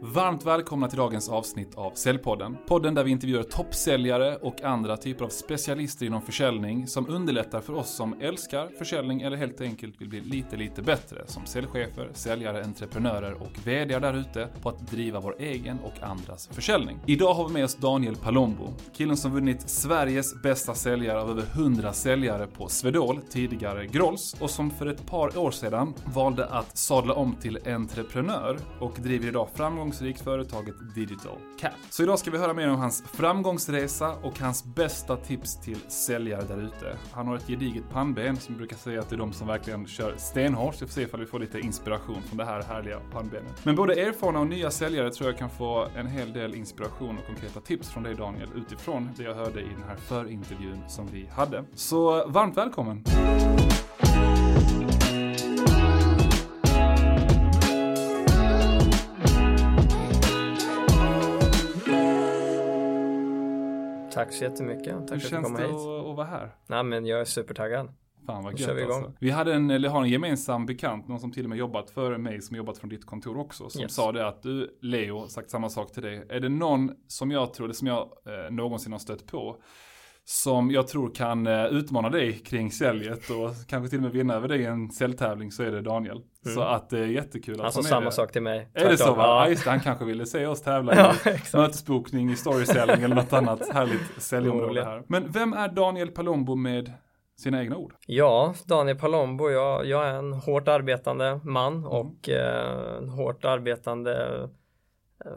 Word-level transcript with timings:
Varmt 0.00 0.46
välkomna 0.46 0.88
till 0.88 0.98
dagens 0.98 1.28
avsnitt 1.28 1.74
av 1.74 1.90
Säljpodden. 1.94 2.56
Podden 2.66 2.94
där 2.94 3.04
vi 3.04 3.10
intervjuar 3.10 3.42
toppsäljare 3.42 4.36
och 4.36 4.62
andra 4.62 4.96
typer 4.96 5.24
av 5.24 5.28
specialister 5.28 6.06
inom 6.06 6.22
försäljning 6.22 6.86
som 6.86 7.08
underlättar 7.08 7.60
för 7.60 7.72
oss 7.72 7.96
som 7.96 8.20
älskar 8.20 8.68
försäljning 8.78 9.20
eller 9.20 9.36
helt 9.36 9.60
enkelt 9.60 10.00
vill 10.00 10.08
bli 10.08 10.20
lite, 10.20 10.56
lite 10.56 10.82
bättre 10.82 11.22
som 11.26 11.46
säljchefer, 11.46 12.10
säljare, 12.12 12.64
entreprenörer 12.64 13.32
och 13.32 13.66
VD 13.66 13.98
där 13.98 14.14
ute 14.14 14.48
på 14.62 14.68
att 14.68 14.90
driva 14.90 15.20
vår 15.20 15.36
egen 15.38 15.78
och 15.78 16.02
andras 16.02 16.48
försäljning. 16.52 16.98
Idag 17.06 17.34
har 17.34 17.48
vi 17.48 17.54
med 17.54 17.64
oss 17.64 17.76
Daniel 17.76 18.16
Palombo, 18.16 18.68
killen 18.96 19.16
som 19.16 19.32
vunnit 19.32 19.70
Sveriges 19.70 20.42
bästa 20.42 20.74
säljare 20.74 21.20
av 21.20 21.30
över 21.30 21.44
100 21.52 21.92
säljare 21.92 22.46
på 22.46 22.68
Swedol, 22.68 23.20
tidigare 23.30 23.86
Grolls, 23.86 24.36
och 24.40 24.50
som 24.50 24.70
för 24.70 24.86
ett 24.86 25.06
par 25.06 25.38
år 25.38 25.50
sedan 25.50 25.94
valde 26.14 26.46
att 26.46 26.76
sadla 26.76 27.14
om 27.14 27.36
till 27.40 27.58
entreprenör 27.66 28.58
och 28.80 28.92
driver 29.02 29.28
idag 29.28 29.48
framgångsrikt 29.54 29.85
företaget 29.92 30.94
Digital 30.94 31.38
Cat. 31.58 31.72
Så 31.90 32.02
idag 32.02 32.18
ska 32.18 32.30
vi 32.30 32.38
höra 32.38 32.54
mer 32.54 32.68
om 32.68 32.78
hans 32.78 33.02
framgångsresa 33.02 34.14
och 34.22 34.40
hans 34.40 34.64
bästa 34.64 35.16
tips 35.16 35.60
till 35.60 35.78
säljare 35.88 36.42
där 36.42 36.62
ute. 36.62 36.98
Han 37.12 37.26
har 37.26 37.36
ett 37.36 37.46
gediget 37.46 37.90
pannben 37.90 38.36
som 38.36 38.56
brukar 38.56 38.76
säga 38.76 39.00
att 39.00 39.10
det 39.10 39.16
är 39.16 39.18
de 39.18 39.32
som 39.32 39.46
verkligen 39.46 39.86
kör 39.86 40.14
stenhårt, 40.16 40.74
så 40.74 40.84
vi 40.84 40.88
får 40.88 40.94
se 40.94 41.02
ifall 41.02 41.20
vi 41.20 41.26
får 41.26 41.38
lite 41.38 41.60
inspiration 41.60 42.22
från 42.22 42.38
det 42.38 42.44
här 42.44 42.62
härliga 42.62 43.00
pannbenet. 43.12 43.64
Men 43.64 43.76
både 43.76 43.94
erfarna 43.94 44.40
och 44.40 44.46
nya 44.46 44.70
säljare 44.70 45.10
tror 45.10 45.30
jag 45.30 45.38
kan 45.38 45.50
få 45.50 45.88
en 45.96 46.06
hel 46.06 46.32
del 46.32 46.54
inspiration 46.54 47.18
och 47.18 47.26
konkreta 47.26 47.60
tips 47.60 47.88
från 47.88 48.02
dig 48.02 48.14
Daniel 48.14 48.48
utifrån 48.56 49.10
det 49.16 49.22
jag 49.22 49.34
hörde 49.34 49.60
i 49.60 49.68
den 49.78 49.88
här 49.88 49.96
förintervjun 49.96 50.82
som 50.88 51.06
vi 51.12 51.26
hade. 51.26 51.64
Så 51.74 52.26
varmt 52.28 52.56
välkommen! 52.56 53.04
Tack 64.16 64.32
så 64.32 64.44
jättemycket. 64.44 64.86
Tack 64.86 65.00
Hur 65.00 65.06
för 65.08 65.14
att 65.16 65.22
du 65.22 65.28
känns 65.28 65.46
kom 65.46 65.54
det 65.56 65.62
hit. 65.62 65.70
att, 65.74 66.10
att 66.10 66.16
vara 66.16 66.26
här? 66.26 66.54
Nej 66.66 66.82
men 66.84 67.06
jag 67.06 67.20
är 67.20 67.24
supertaggad. 67.24 67.88
Fan 68.26 68.44
vad 68.44 68.58
gött 68.58 68.76
vi 68.76 68.82
alltså. 68.82 69.12
Vi 69.20 69.30
hade 69.30 69.54
en, 69.54 69.70
eller 69.70 69.88
har 69.88 70.02
en 70.02 70.08
gemensam 70.08 70.66
bekant, 70.66 71.08
någon 71.08 71.20
som 71.20 71.32
till 71.32 71.44
och 71.44 71.48
med 71.50 71.58
jobbat 71.58 71.90
före 71.90 72.18
mig, 72.18 72.42
som 72.42 72.56
jobbat 72.56 72.78
från 72.78 72.90
ditt 72.90 73.06
kontor 73.06 73.38
också, 73.38 73.68
som 73.70 73.82
Yes. 73.82 73.94
sa 73.94 74.12
det 74.12 74.28
att 74.28 74.42
du, 74.42 74.78
Leo, 74.80 75.28
sagt 75.28 75.50
samma 75.50 75.68
sak 75.68 75.92
till 75.92 76.02
dig. 76.02 76.26
Är 76.28 76.40
det 76.40 76.48
någon 76.48 76.90
som 77.06 77.30
jag 77.30 77.54
tror, 77.54 77.66
eller 77.66 77.74
som 77.74 77.86
jag 77.88 77.98
eh, 78.26 78.50
någonsin 78.50 78.92
har 78.92 78.98
stött 78.98 79.26
på, 79.26 79.56
som 80.28 80.70
jag 80.70 80.88
tror 80.88 81.14
kan 81.14 81.46
eh, 81.46 81.64
utmana 81.66 82.10
dig 82.10 82.32
kring 82.32 82.70
säljet 82.72 83.30
och 83.30 83.50
kanske 83.68 83.90
till 83.90 83.98
och 83.98 84.02
med 84.02 84.12
vinna 84.12 84.34
över 84.34 84.48
dig 84.48 84.60
i 84.60 84.64
en 84.64 84.90
säljtävling 84.90 85.52
så 85.52 85.62
är 85.62 85.70
det 85.70 85.80
Daniel. 85.82 86.20
Så 86.54 86.60
att 86.60 86.90
det 86.90 86.98
är 86.98 87.06
jättekul 87.06 87.54
att 87.54 87.60
Alltså 87.60 87.78
ha 87.78 87.82
med 87.82 87.88
samma 87.88 88.04
det. 88.04 88.12
sak 88.12 88.32
till 88.32 88.42
mig. 88.42 88.68
Är 88.74 88.88
det 88.88 88.96
så 88.96 89.14
va? 89.14 89.22
Ja. 89.22 89.42
Ja. 89.44 89.48
just 89.48 89.64
det, 89.64 89.70
han 89.70 89.80
kanske 89.80 90.04
ville 90.04 90.26
se 90.26 90.46
oss 90.46 90.62
tävla 90.62 90.94
i 90.94 90.96
ja, 90.96 91.12
mötesbokning 91.54 92.30
i 92.30 92.36
storyselling 92.36 93.02
eller 93.04 93.14
något 93.14 93.32
annat 93.32 93.68
härligt 93.72 94.22
säljområde 94.22 94.84
här. 94.84 95.02
Men 95.08 95.30
vem 95.32 95.52
är 95.52 95.68
Daniel 95.68 96.08
Palombo 96.10 96.54
med 96.54 96.92
sina 97.38 97.60
egna 97.62 97.76
ord? 97.76 97.94
Ja, 98.06 98.54
Daniel 98.66 98.98
Palombo, 98.98 99.50
jag, 99.50 99.86
jag 99.86 100.06
är 100.08 100.14
en 100.14 100.32
hårt 100.32 100.68
arbetande 100.68 101.40
man 101.44 101.72
Mm. 101.72 101.86
och 101.86 102.28
eh, 102.28 102.96
en 102.98 103.08
hårt 103.08 103.44
arbetande 103.44 104.38
eh, 104.42 104.48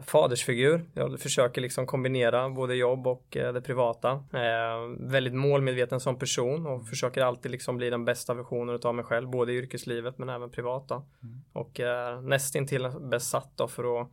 fadersfigur. 0.02 0.84
Jag 0.94 1.20
försöker 1.20 1.60
liksom 1.60 1.86
kombinera 1.86 2.50
både 2.50 2.74
jobb 2.74 3.06
och 3.06 3.36
eh, 3.36 3.52
det 3.52 3.60
privata. 3.60 4.10
Eh, 4.12 5.08
väldigt 5.10 5.34
målmedveten 5.34 6.00
som 6.00 6.18
person 6.18 6.66
och 6.66 6.88
försöker 6.88 7.22
alltid 7.22 7.50
liksom 7.50 7.76
bli 7.76 7.90
den 7.90 8.04
bästa 8.04 8.34
versionen 8.34 8.78
av 8.84 8.94
mig 8.94 9.04
själv, 9.04 9.30
både 9.30 9.52
i 9.52 9.56
yrkeslivet 9.56 10.18
men 10.18 10.28
även 10.28 10.50
privat 10.50 10.88
då. 10.88 10.94
Mm. 10.94 11.40
Och 11.52 11.80
eh, 11.80 12.20
nästintill 12.22 12.90
besatt 13.00 13.52
då 13.56 13.68
för 13.68 14.00
att 14.00 14.10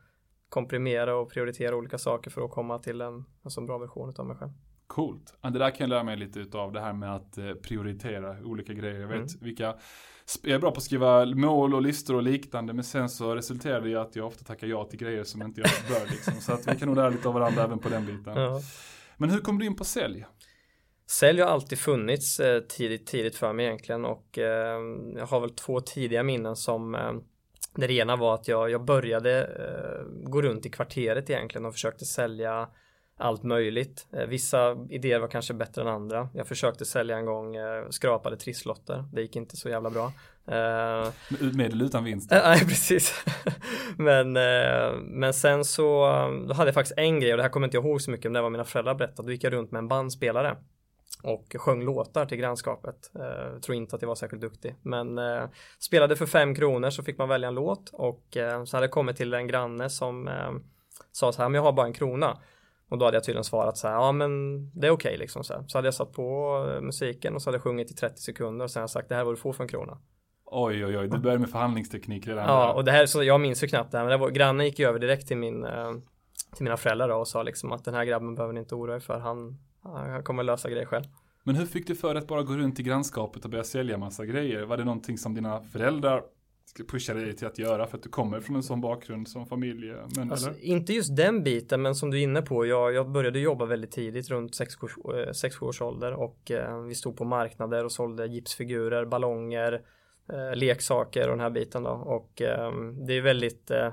komprimera 0.49 1.15
och 1.15 1.29
prioritera 1.29 1.75
olika 1.75 1.97
saker 1.97 2.31
för 2.31 2.41
att 2.41 2.51
komma 2.51 2.79
till 2.79 3.01
en, 3.01 3.25
en 3.43 3.51
så 3.51 3.61
bra 3.61 3.77
version 3.77 4.13
av 4.17 4.25
mig 4.25 4.37
själv. 4.37 4.51
Coolt. 4.87 5.37
Det 5.41 5.49
där 5.59 5.69
kan 5.69 5.77
jag 5.79 5.89
lära 5.89 6.03
mig 6.03 6.17
lite 6.17 6.39
utav 6.39 6.71
det 6.73 6.81
här 6.81 6.93
med 6.93 7.15
att 7.15 7.37
eh, 7.37 7.53
prioritera 7.53 8.37
olika 8.43 8.73
grejer. 8.73 8.99
Jag 8.99 9.07
vet 9.07 9.17
Mm. 9.17 9.27
vilka, 9.41 9.75
jag 10.41 10.55
är 10.55 10.59
bra 10.59 10.71
på 10.71 10.77
att 10.77 10.83
skriva 10.83 11.25
mål 11.25 11.73
och 11.75 11.81
listor 11.81 12.15
och 12.15 12.23
liknande 12.23 12.73
men 12.73 12.83
sen 12.83 13.09
så 13.09 13.35
resulterar 13.35 13.81
det 13.81 13.89
i 13.89 13.95
att 13.95 14.15
jag 14.15 14.27
ofta 14.27 14.43
tackar 14.43 14.67
ja 14.67 14.83
till 14.85 14.99
grejer 14.99 15.23
som 15.23 15.41
inte 15.41 15.61
jag 15.61 15.69
bör 15.89 16.11
liksom. 16.11 16.33
Så 16.33 16.53
att 16.53 16.67
vi 16.67 16.79
kan 16.79 16.87
nog 16.87 16.97
lära 16.97 17.09
lite 17.09 17.27
av 17.27 17.33
varandra 17.33 17.63
även 17.63 17.79
på 17.79 17.89
den 17.89 18.05
biten. 18.05 18.35
Ja. 18.35 18.59
Men 19.17 19.29
hur 19.29 19.39
kom 19.39 19.59
du 19.59 19.65
in 19.65 19.75
på 19.75 19.83
sälj? 19.83 20.25
Sälj 21.09 21.41
har 21.41 21.49
alltid 21.49 21.79
funnits 21.79 22.39
eh, 22.39 22.59
tidigt, 22.61 23.07
tidigt 23.07 23.35
för 23.35 23.53
mig 23.53 23.65
egentligen 23.65 24.05
och 24.05 24.37
eh, 24.37 24.79
jag 25.15 25.25
har 25.27 25.39
väl 25.39 25.49
två 25.49 25.79
tidiga 25.81 26.23
minnen 26.23 26.55
som 26.55 26.97
det 27.75 27.91
ena 27.93 28.15
var 28.15 28.33
att 28.35 28.47
jag, 28.47 28.69
jag 28.69 28.85
började 28.85 29.49
gå 30.23 30.41
runt 30.41 30.65
i 30.65 30.69
kvarteret 30.69 31.29
egentligen 31.29 31.65
och 31.65 31.73
försökte 31.73 32.05
sälja 32.05 32.69
allt 33.17 33.43
möjligt. 33.43 34.07
Eh, 34.13 34.25
vissa 34.25 34.77
idéer 34.89 35.19
var 35.19 35.27
kanske 35.27 35.53
bättre 35.53 35.81
än 35.81 35.87
andra. 35.87 36.29
Jag 36.33 36.47
försökte 36.47 36.85
sälja 36.85 37.17
en 37.17 37.25
gång 37.25 37.55
eh, 37.55 37.89
skrapade 37.89 38.37
trisslotter. 38.37 39.05
Det 39.13 39.21
gick 39.21 39.35
inte 39.35 39.57
så 39.57 39.69
jävla 39.69 39.89
bra. 39.89 40.05
Eh, 40.47 41.11
Med 41.29 41.55
med 41.55 41.73
eller 41.73 41.85
utan 41.85 42.03
vinst? 42.03 42.31
Nej, 42.31 42.59
precis. 42.67 43.25
men, 43.97 44.33
men 45.19 45.33
sen 45.33 45.65
så 45.65 46.05
då 46.47 46.53
hade 46.53 46.67
jag 46.67 46.73
faktiskt 46.73 46.97
en 46.97 47.19
grej 47.19 47.31
och 47.31 47.37
det 47.37 47.43
här 47.43 47.49
kommer 47.49 47.67
inte 47.67 47.77
jag 47.77 47.85
ihåg 47.85 48.01
så 48.01 48.11
mycket 48.11 48.25
men 48.25 48.33
det 48.33 48.41
var 48.41 48.49
mina 48.49 48.63
föräldrar 48.63 48.95
berättade. 48.95 49.27
Då 49.27 49.31
gick 49.31 49.43
jag 49.43 49.53
runt 49.53 49.71
med 49.71 49.79
en 49.79 49.87
bandspelare 49.87 50.57
och 51.23 51.55
sjöng 51.59 51.83
låtar 51.83 52.25
till 52.25 52.37
grannskapet. 52.37 53.11
Eh, 53.15 53.59
tror 53.59 53.75
inte 53.75 53.95
att 53.95 54.01
jag 54.01 54.07
var 54.09 54.15
särskilt 54.15 54.41
duktig, 54.41 54.75
men 54.81 55.17
eh, 55.17 55.43
spelade 55.79 56.15
för 56.15 56.25
fem 56.25 56.55
kronor 56.55 56.89
så 56.89 57.03
fick 57.03 57.17
man 57.17 57.29
välja 57.29 57.47
en 57.47 57.55
låt 57.55 57.89
och 57.93 58.37
eh, 58.37 58.63
så 58.63 58.77
hade 58.77 58.83
jag 58.85 58.91
kommit 58.91 59.17
till 59.17 59.33
en 59.33 59.47
granne 59.47 59.89
som 59.89 60.29
sa 61.11 61.31
så 61.31 61.41
här, 61.41 61.49
men 61.49 61.55
jag 61.55 61.63
har 61.63 61.71
bara 61.71 61.85
en 61.85 61.93
krona. 61.93 62.37
Och 62.89 62.97
då 62.97 63.05
hade 63.05 63.17
jag 63.17 63.23
tydligen 63.23 63.43
svarat 63.43 63.77
så 63.77 63.87
här, 63.87 63.95
ja 63.95 64.11
men 64.11 64.29
det 64.79 64.87
är 64.87 64.91
okej 64.91 65.17
liksom 65.17 65.43
så 65.43 65.53
här. 65.53 65.63
Så 65.67 65.77
hade 65.77 65.87
jag 65.87 65.93
satt 65.93 66.13
på 66.13 66.57
eh, 66.69 66.81
musiken 66.81 67.35
och 67.35 67.41
så 67.41 67.49
hade 67.49 67.55
jag 67.55 67.63
sjungit 67.63 67.91
i 67.91 67.93
30 67.93 68.21
sekunder 68.21 68.65
och 68.65 68.71
sen 68.71 68.79
hade 68.79 68.83
jag 68.83 68.89
sagt 68.89 69.09
det 69.09 69.15
här 69.15 69.23
var 69.23 69.31
du 69.31 69.37
får 69.37 69.53
för 69.53 69.63
en 69.63 69.69
krona. 69.69 69.97
Oj 70.45 70.85
oj 70.85 70.97
oj, 70.97 71.07
du 71.07 71.17
börjar 71.17 71.37
med 71.37 71.49
förhandlingsteknik 71.49 72.27
redan 72.27 72.45
Ja, 72.45 72.73
och 72.73 72.83
det 72.85 72.91
här, 72.91 73.05
så 73.05 73.23
jag 73.23 73.41
minns 73.41 73.63
ju 73.63 73.67
knappt 73.67 73.91
det 73.91 73.97
här, 73.97 74.05
men 74.05 74.11
det 74.11 74.17
var, 74.17 74.29
grannen 74.29 74.65
gick 74.65 74.79
ju 74.79 74.87
över 74.87 74.99
direkt 74.99 75.27
till 75.27 75.37
min, 75.37 75.65
eh, 75.65 75.91
till 76.55 76.63
mina 76.63 76.77
föräldrar 76.77 77.07
då 77.07 77.15
och 77.15 77.27
sa 77.27 77.43
liksom 77.43 77.71
att 77.71 77.85
den 77.85 77.93
här 77.93 78.05
grabben 78.05 78.35
behöver 78.35 78.53
ni 78.53 78.59
inte 78.59 78.75
oroa 78.75 78.95
er 78.95 78.99
för, 78.99 79.19
han, 79.19 79.57
han 79.83 80.23
kommer 80.23 80.43
lösa 80.43 80.69
grejer 80.69 80.85
själv. 80.85 81.03
Men 81.43 81.55
hur 81.55 81.65
fick 81.65 81.87
du 81.87 81.95
för 81.95 82.15
att 82.15 82.27
bara 82.27 82.43
gå 82.43 82.53
runt 82.53 82.79
i 82.79 82.83
grannskapet 82.83 83.45
och 83.45 83.51
börja 83.51 83.63
sälja 83.63 83.97
massa 83.97 84.25
grejer? 84.25 84.63
Var 84.63 84.77
det 84.77 84.83
någonting 84.83 85.17
som 85.17 85.33
dina 85.33 85.61
föräldrar 85.61 86.23
pushade 86.87 87.25
dig 87.25 87.35
till 87.35 87.47
att 87.47 87.59
göra 87.59 87.87
för 87.87 87.97
att 87.97 88.03
du 88.03 88.09
kommer 88.09 88.39
från 88.39 88.55
en 88.55 88.63
sån 88.63 88.81
bakgrund 88.81 89.27
som 89.27 89.45
familj? 89.45 89.93
Men, 90.15 90.31
Alltså, 90.31 90.53
inte 90.59 90.93
just 90.93 91.15
den 91.15 91.43
biten, 91.43 91.81
men 91.81 91.95
som 91.95 92.11
du 92.11 92.19
är 92.19 92.23
inne 92.23 92.41
på, 92.41 92.65
jag, 92.65 92.93
jag 92.93 93.09
började 93.09 93.39
jobba 93.39 93.65
väldigt 93.65 93.91
tidigt, 93.91 94.29
runt 94.29 94.51
6-7 94.51 95.63
års 95.63 95.81
ålder 95.81 96.13
och 96.13 96.51
eh, 96.51 96.81
vi 96.81 96.95
stod 96.95 97.17
på 97.17 97.25
marknader 97.25 97.85
och 97.85 97.91
sålde 97.91 98.27
gipsfigurer, 98.27 99.05
ballonger, 99.05 99.81
eh, 100.33 100.55
leksaker 100.55 101.23
och 101.23 101.37
den 101.37 101.39
här 101.39 101.49
biten 101.49 101.83
då 101.83 101.89
och 101.89 102.41
eh, 102.41 102.71
det 103.07 103.13
är 103.13 103.21
väldigt 103.21 103.71
eh, 103.71 103.91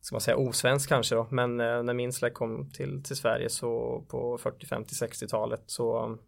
ska 0.00 0.14
man 0.14 0.20
säga 0.20 0.36
osvensk 0.36 0.88
kanske 0.88 1.14
då, 1.14 1.26
men 1.30 1.60
eh, 1.60 1.82
när 1.82 1.94
min 1.94 2.12
släkt 2.12 2.36
kom 2.36 2.70
till, 2.70 3.02
till 3.02 3.16
Sverige 3.16 3.48
så 3.48 4.04
på 4.08 4.38
40, 4.38 4.66
50, 4.66 4.94
60-talet 4.94 5.62
så 5.66 6.18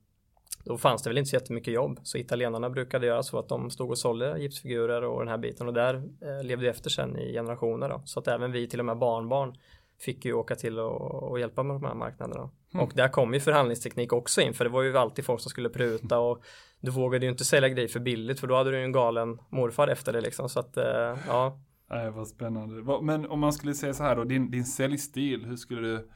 då 0.64 0.78
fanns 0.78 1.02
det 1.02 1.10
väl 1.10 1.18
inte 1.18 1.30
så 1.30 1.36
jättemycket 1.36 1.74
jobb. 1.74 2.00
Så 2.02 2.18
italienarna 2.18 2.70
brukade 2.70 3.06
göra 3.06 3.22
så 3.22 3.38
att 3.38 3.48
de 3.48 3.70
stod 3.70 3.90
och 3.90 3.98
sålde 3.98 4.38
gipsfigurer 4.38 5.04
och 5.04 5.18
den 5.18 5.28
här 5.28 5.38
biten 5.38 5.66
och 5.66 5.74
där 5.74 5.94
eh, 5.94 6.44
levde 6.44 6.66
jag 6.66 6.74
efter 6.74 6.90
sen 6.90 7.18
i 7.18 7.32
generationer 7.32 7.88
då. 7.88 8.02
Så 8.04 8.20
att 8.20 8.28
även 8.28 8.52
vi, 8.52 8.68
till 8.68 8.80
och 8.80 8.86
med 8.86 8.98
barnbarn, 8.98 9.54
fick 10.00 10.24
ju 10.24 10.32
åka 10.32 10.54
till 10.54 10.78
och, 10.78 11.30
och 11.30 11.40
hjälpa 11.40 11.62
med 11.62 11.76
de 11.76 11.84
här 11.84 11.94
marknaderna. 11.94 12.50
Mm. 12.74 12.84
Och 12.84 12.92
där 12.94 13.08
kom 13.08 13.34
ju 13.34 13.40
förhandlingsteknik 13.40 14.12
också 14.12 14.40
in 14.40 14.54
för 14.54 14.64
det 14.64 14.70
var 14.70 14.82
ju 14.82 14.98
alltid 14.98 15.24
folk 15.24 15.40
som 15.40 15.50
skulle 15.50 15.68
pruta 15.68 16.18
och 16.18 16.42
du 16.80 16.90
vågade 16.90 17.26
ju 17.26 17.30
inte 17.30 17.44
sälja 17.44 17.68
grejer 17.68 17.88
för 17.88 18.00
billigt 18.00 18.40
för 18.40 18.46
då 18.46 18.56
hade 18.56 18.70
du 18.70 18.78
ju 18.78 18.84
en 18.84 18.92
galen 18.92 19.38
morfar 19.50 19.88
efter 19.88 20.12
det 20.12 20.20
liksom. 20.20 20.48
Så 20.48 20.60
att 20.60 20.76
eh, 20.76 21.16
ja, 21.28 21.60
Nej, 21.90 22.10
vad 22.10 22.28
spännande. 22.28 23.02
Men 23.02 23.26
om 23.26 23.40
man 23.40 23.52
skulle 23.52 23.74
säga 23.74 23.94
så 23.94 24.02
här 24.02 24.16
då, 24.16 24.24
din, 24.24 24.50
din 24.50 24.64
säljstil, 24.64 25.44
hur 25.44 25.56
skulle 25.56 25.80
du 25.80 26.08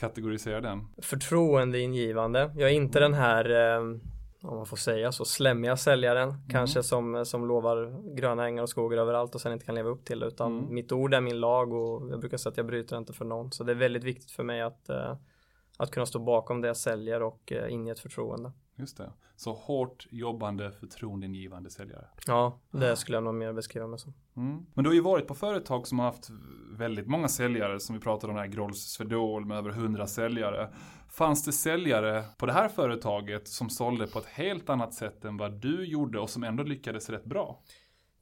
kategorisera 0.00 0.60
den? 0.60 0.88
förtroendeingivande. 0.98 2.50
Jag 2.56 2.70
är 2.70 2.74
inte 2.74 3.00
den 3.00 3.14
här, 3.14 3.74
eh, 3.76 3.80
om 4.42 4.56
man 4.56 4.66
får 4.66 4.76
säga 4.76 5.12
så, 5.12 5.24
slämmiga 5.24 5.76
säljaren 5.76 6.34
kanske 6.50 6.82
som, 6.82 7.24
som 7.26 7.46
lovar 7.46 7.94
gröna 8.16 8.46
ängar 8.46 8.62
och 8.62 8.68
skogar 8.68 8.98
överallt 8.98 9.34
och 9.34 9.40
sen 9.40 9.52
inte 9.52 9.64
kan 9.66 9.74
leva 9.74 9.90
upp 9.90 10.04
till 10.04 10.20
det 10.20 10.26
utan 10.26 10.58
Mm. 10.58 10.74
mitt 10.74 10.92
ord 10.92 11.14
är 11.14 11.20
min 11.20 11.40
lag 11.40 11.72
och 11.72 12.10
jag 12.10 12.20
brukar 12.20 12.36
säga 12.36 12.50
att 12.50 12.56
jag 12.56 12.66
bryter 12.66 12.98
inte 12.98 13.12
för 13.12 13.24
någon. 13.24 13.52
Så 13.52 13.64
det 13.64 13.72
är 13.72 13.76
väldigt 13.76 14.04
viktigt 14.04 14.30
för 14.30 14.42
mig 14.42 14.62
att, 14.62 14.88
eh, 14.88 15.16
att 15.76 15.90
kunna 15.90 16.06
stå 16.06 16.18
bakom 16.18 16.60
det 16.60 16.66
jag 16.68 16.76
säljer 16.76 17.22
och 17.22 17.52
eh, 17.52 17.72
inge 17.72 17.92
ett 17.92 18.00
förtroende. 18.00 18.52
Just 18.76 18.96
det. 18.96 19.12
Så 19.36 19.52
hårt 19.52 20.06
jobbande, 20.10 20.72
förtroendeingivande 20.72 21.70
säljare. 21.70 22.06
Ja, 22.26 22.58
det 22.70 22.96
skulle 22.96 23.16
jag 23.16 23.24
nog 23.24 23.34
mer 23.34 23.52
beskriva 23.52 23.86
mig 23.86 23.98
som. 23.98 24.14
Mm. 24.36 24.66
Men 24.74 24.84
du 24.84 24.90
har 24.90 24.94
ju 24.94 25.00
varit 25.00 25.26
på 25.26 25.34
företag 25.34 25.86
som 25.86 25.98
har 25.98 26.06
haft 26.06 26.30
väldigt 26.70 27.06
många 27.06 27.28
säljare, 27.28 27.80
som 27.80 27.94
vi 27.94 28.00
pratade 28.00 28.32
om 28.32 28.38
här, 28.38 28.46
Grolls 28.46 28.78
Swedol 28.78 29.44
med 29.44 29.58
över 29.58 29.70
100 29.70 30.06
säljare. 30.06 30.68
Fanns 31.08 31.44
det 31.44 31.52
säljare 31.52 32.24
på 32.38 32.46
det 32.46 32.52
här 32.52 32.68
företaget 32.68 33.48
som 33.48 33.70
sålde 33.70 34.06
på 34.06 34.18
ett 34.18 34.26
helt 34.26 34.70
annat 34.70 34.94
sätt 34.94 35.24
än 35.24 35.36
vad 35.36 35.60
du 35.60 35.84
gjorde 35.84 36.20
och 36.20 36.30
som 36.30 36.44
ändå 36.44 36.62
lyckades 36.62 37.10
rätt 37.10 37.24
bra? 37.24 37.62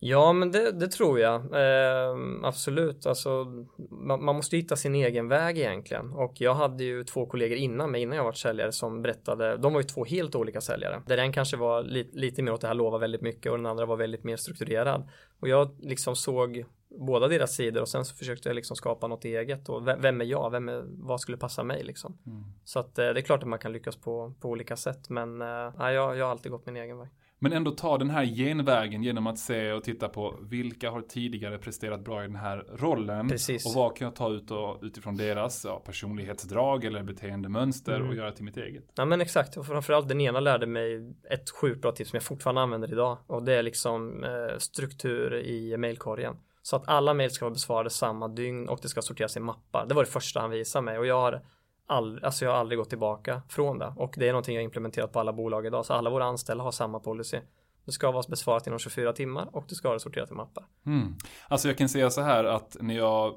Ja, 0.03 0.33
men 0.33 0.51
det, 0.51 0.73
det 0.73 0.89
tror 0.89 1.21
jag. 1.21 1.35
Eh, 1.35 2.17
absolut. 2.43 3.07
Alltså, 3.07 3.45
man, 3.91 4.25
man, 4.25 4.37
måste 4.37 4.57
hitta 4.57 4.77
sin 4.77 4.95
egen 4.95 5.29
väg 5.29 5.59
egentligen. 5.59 6.13
Och 6.13 6.41
jag 6.41 6.55
hade 6.55 6.85
ju 6.85 7.05
två 7.05 7.27
kollegor 7.27 7.59
innan 7.59 7.91
mig, 7.91 8.03
innan 8.03 8.17
jag 8.17 8.25
var 8.25 8.33
säljare, 8.33 8.73
som 8.73 9.03
berättade. 9.03 9.57
De 9.57 9.73
var 9.73 9.81
ju 9.81 9.87
två 9.87 10.05
helt 10.05 10.35
olika 10.35 10.61
säljare. 10.61 11.03
Där 11.07 11.17
den 11.17 11.33
kanske 11.33 11.57
var 11.57 11.83
li, 11.83 12.11
lite 12.13 12.43
mer 12.43 12.53
åt 12.53 12.61
det 12.61 12.67
här 12.67 12.75
lova 12.75 12.99
väldigt 12.99 13.21
mycket 13.21 13.53
och 13.53 13.59
den 13.59 13.67
andra 13.67 13.87
var 13.87 13.97
väldigt 13.97 14.25
mer 14.25 14.37
strukturerad. 14.37 15.09
Och 15.41 15.49
jag 15.49 15.77
liksom 15.81 16.17
såg 16.17 16.65
båda 16.99 17.29
deras 17.29 17.55
sidor 17.55 17.81
och 17.81 17.89
sen 17.89 18.05
så 18.05 18.17
försökte 18.17 18.49
jag 18.49 18.55
liksom 18.57 18.77
skapa 18.77 19.07
något 19.07 19.25
eget 19.25 19.69
och 19.69 19.89
vem 19.89 20.21
är 20.21 20.25
jag? 20.25 20.51
Vem 20.51 20.69
är, 20.69 20.83
vad 20.87 21.21
skulle 21.21 21.37
passa 21.37 21.63
mig 21.63 21.85
liksom? 21.85 22.19
Mm. 22.27 22.45
Så 22.65 22.79
att 22.79 22.99
eh, 22.99 23.05
det 23.05 23.21
är 23.21 23.23
klart 23.23 23.43
att 23.43 23.49
man 23.49 23.59
kan 23.59 23.73
lyckas 23.73 23.97
på, 23.97 24.35
på 24.41 24.49
olika 24.49 24.77
sätt 24.77 25.09
men 25.09 25.43
äh, 25.43 25.47
jag, 25.79 26.17
jag 26.17 26.25
har 26.25 26.31
alltid 26.31 26.53
gått 26.53 26.67
min 26.67 26.77
egen 26.77 26.99
väg. 26.99 27.09
Men 27.43 27.53
ändå 27.53 27.71
ta 27.71 27.99
den 27.99 28.11
här 28.11 28.25
genvägen 28.25 29.03
genom 29.03 29.27
att 29.27 29.39
se 29.39 29.73
och 29.73 29.85
titta 29.85 30.09
på 30.09 30.39
vilka 30.43 30.91
har 30.91 31.01
tidigare 31.03 31.59
presterat 31.59 32.05
bra 32.05 32.25
i 32.25 32.27
den 32.27 32.37
här 32.37 32.67
rollen. 32.77 33.29
Precis. 33.29 33.67
Och 33.67 33.73
vad 33.75 33.97
kan 33.97 34.05
jag 34.05 34.15
ta 34.15 34.31
ut 34.31 34.51
och, 34.51 34.79
utifrån 34.83 35.17
deras 35.17 35.65
ja, 35.65 35.83
personlighetsdrag 35.87 36.85
eller 36.85 37.03
beteendemönster 37.03 37.97
mm. 37.97 38.09
och 38.09 38.15
göra 38.15 38.33
till 38.33 38.45
mitt 38.45 38.57
eget. 38.57 38.85
Ja 38.95 39.05
men 39.05 39.21
exakt 39.21 39.57
och 39.57 39.67
framförallt 39.67 40.09
den 40.09 40.21
ena 40.21 40.41
lärde 40.41 40.67
mig 40.67 41.15
ett 41.31 41.51
sjukt 41.51 41.83
bra 41.83 41.93
tips 41.93 42.11
som 42.11 42.17
jag 42.17 42.25
fortfarande 42.25 42.61
använder 42.61 42.93
idag 42.93 43.19
och 43.27 43.43
det 43.43 43.55
är 43.55 43.63
liksom 43.63 44.25
eh, 44.25 44.59
struktur 44.59 45.35
i 45.35 45.77
mailkorgen. 45.77 46.37
Så 46.63 46.77
att 46.77 46.89
alla 46.89 47.15
mail 47.15 47.31
ska 47.31 47.45
vara 47.45 47.53
besvarade 47.53 47.91
samma 47.91 48.29
dygn 48.29 48.69
och 48.69 48.79
det 48.83 48.89
ska 48.89 49.03
sorteras 49.03 49.37
i 49.37 49.41
mappar. 49.41 49.87
Det 49.89 49.95
var 49.95 50.05
det 50.05 50.11
första 50.11 50.41
han 50.41 50.51
visade 50.51 50.85
mig 50.85 50.99
och 50.99 51.07
jag 51.07 51.21
har 51.21 51.43
all, 51.91 52.25
alltså 52.25 52.45
jag 52.45 52.53
har 52.53 52.59
aldrig 52.59 52.79
gått 52.79 52.89
tillbaka 52.89 53.43
från 53.49 53.79
det 53.79 53.93
och 53.97 54.15
det 54.17 54.29
är 54.29 54.33
någonting 54.33 54.55
jag 54.55 54.65
implementerat 54.65 55.13
på 55.13 55.21
alla 55.21 55.33
bolag 55.33 55.67
idag 55.67 55.87
så 55.87 55.93
alla 55.93 56.11
våra 56.11 56.25
anställda 56.25 56.65
har 56.65 56.73
samma 56.73 57.01
policy. 57.01 57.41
Det 57.85 57.93
ska 57.93 58.11
vara 58.11 58.25
besvarat 58.29 58.67
inom 58.67 58.79
24 58.79 59.13
timmar 59.13 59.49
och 59.53 59.65
det 59.69 59.75
ska 59.75 59.89
vara 59.89 59.99
sorterat 59.99 60.31
i 60.31 60.35
mappar. 60.35 60.65
Mm. 60.87 61.15
Alltså 61.49 61.69
jag 61.69 61.79
kan 61.79 61.89
säga 61.89 62.11
så 62.11 62.21
här 62.21 62.45
att 62.45 62.77
när 62.81 62.95
jag 62.97 63.35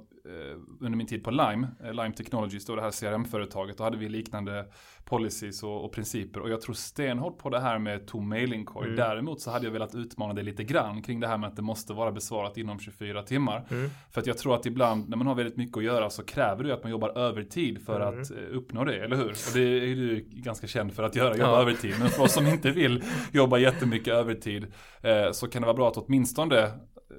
under 0.80 0.98
min 0.98 1.08
tid 1.08 1.24
på 1.24 1.32
Lime, 1.32 1.68
eh, 1.84 1.94
Lime 1.94 2.12
Technologies, 2.12 2.66
då 2.66 2.76
det 2.76 2.82
här 2.82 2.92
CRM-företaget, 2.92 3.78
då 3.78 3.84
hade 3.84 3.98
vi 3.98 4.10
liknande 4.10 4.66
policies 5.06 5.64
och, 5.64 5.86
och, 5.86 5.92
principer. 5.92 6.40
Och 6.40 6.50
jag 6.50 6.62
tror 6.62 6.76
stenhårt 6.76 7.38
på 7.38 7.50
det 7.50 7.60
här 7.60 7.80
med 7.80 8.08
tom 8.08 8.30
mailingkorg. 8.30 8.86
Mm. 8.86 8.98
Däremot 8.98 9.42
så 9.42 9.52
hade 9.52 9.66
jag 9.66 9.72
velat 9.72 9.96
utmana 9.96 10.34
det 10.34 10.44
lite 10.44 10.64
grann 10.64 11.02
kring 11.02 11.20
det 11.20 11.28
här 11.28 11.38
med 11.38 11.50
att 11.50 11.56
det 11.56 11.62
måste 11.62 11.94
vara 11.94 12.12
besvarat 12.12 12.58
inom 12.58 12.80
24 12.80 13.24
timmar. 13.24 13.66
Mm. 13.72 13.90
För 14.12 14.22
att 14.22 14.28
jag 14.28 14.38
tror 14.38 14.56
att 14.56 14.66
ibland 14.66 15.10
när 15.10 15.18
man 15.18 15.28
har 15.28 15.36
väldigt 15.36 15.58
mycket 15.58 15.78
att 15.78 15.84
göra 15.84 16.10
så 16.10 16.24
kräver 16.24 16.64
det 16.64 16.74
att 16.74 16.84
man 16.84 16.92
jobbar 16.92 17.18
övertid 17.18 17.86
för 17.86 18.02
mm. 18.02 18.22
att 18.22 18.32
eh, 18.32 18.38
uppnå 18.52 18.84
det, 18.84 19.04
eller 19.04 19.16
hur? 19.16 19.30
Och 19.30 19.54
det 19.54 19.62
är 19.62 19.96
du 19.96 20.26
ganska 20.30 20.68
känd 20.68 20.94
för 20.94 21.04
att 21.04 21.16
göra, 21.16 21.38
jobba 21.38 21.52
ja. 21.52 21.62
övertid. 21.62 21.96
Men 22.00 22.10
för 22.10 22.24
oss 22.24 22.34
som 22.34 22.48
inte 22.48 22.72
vill 22.72 23.04
jobba 23.32 23.58
jättemycket 23.58 24.14
övertid 24.14 24.68
eh, 25.02 25.32
så 25.32 25.48
kan 25.48 25.62
det 25.62 25.66
vara 25.66 25.78
bra 25.78 25.88
att 25.88 25.98
åtminstone 25.98 26.72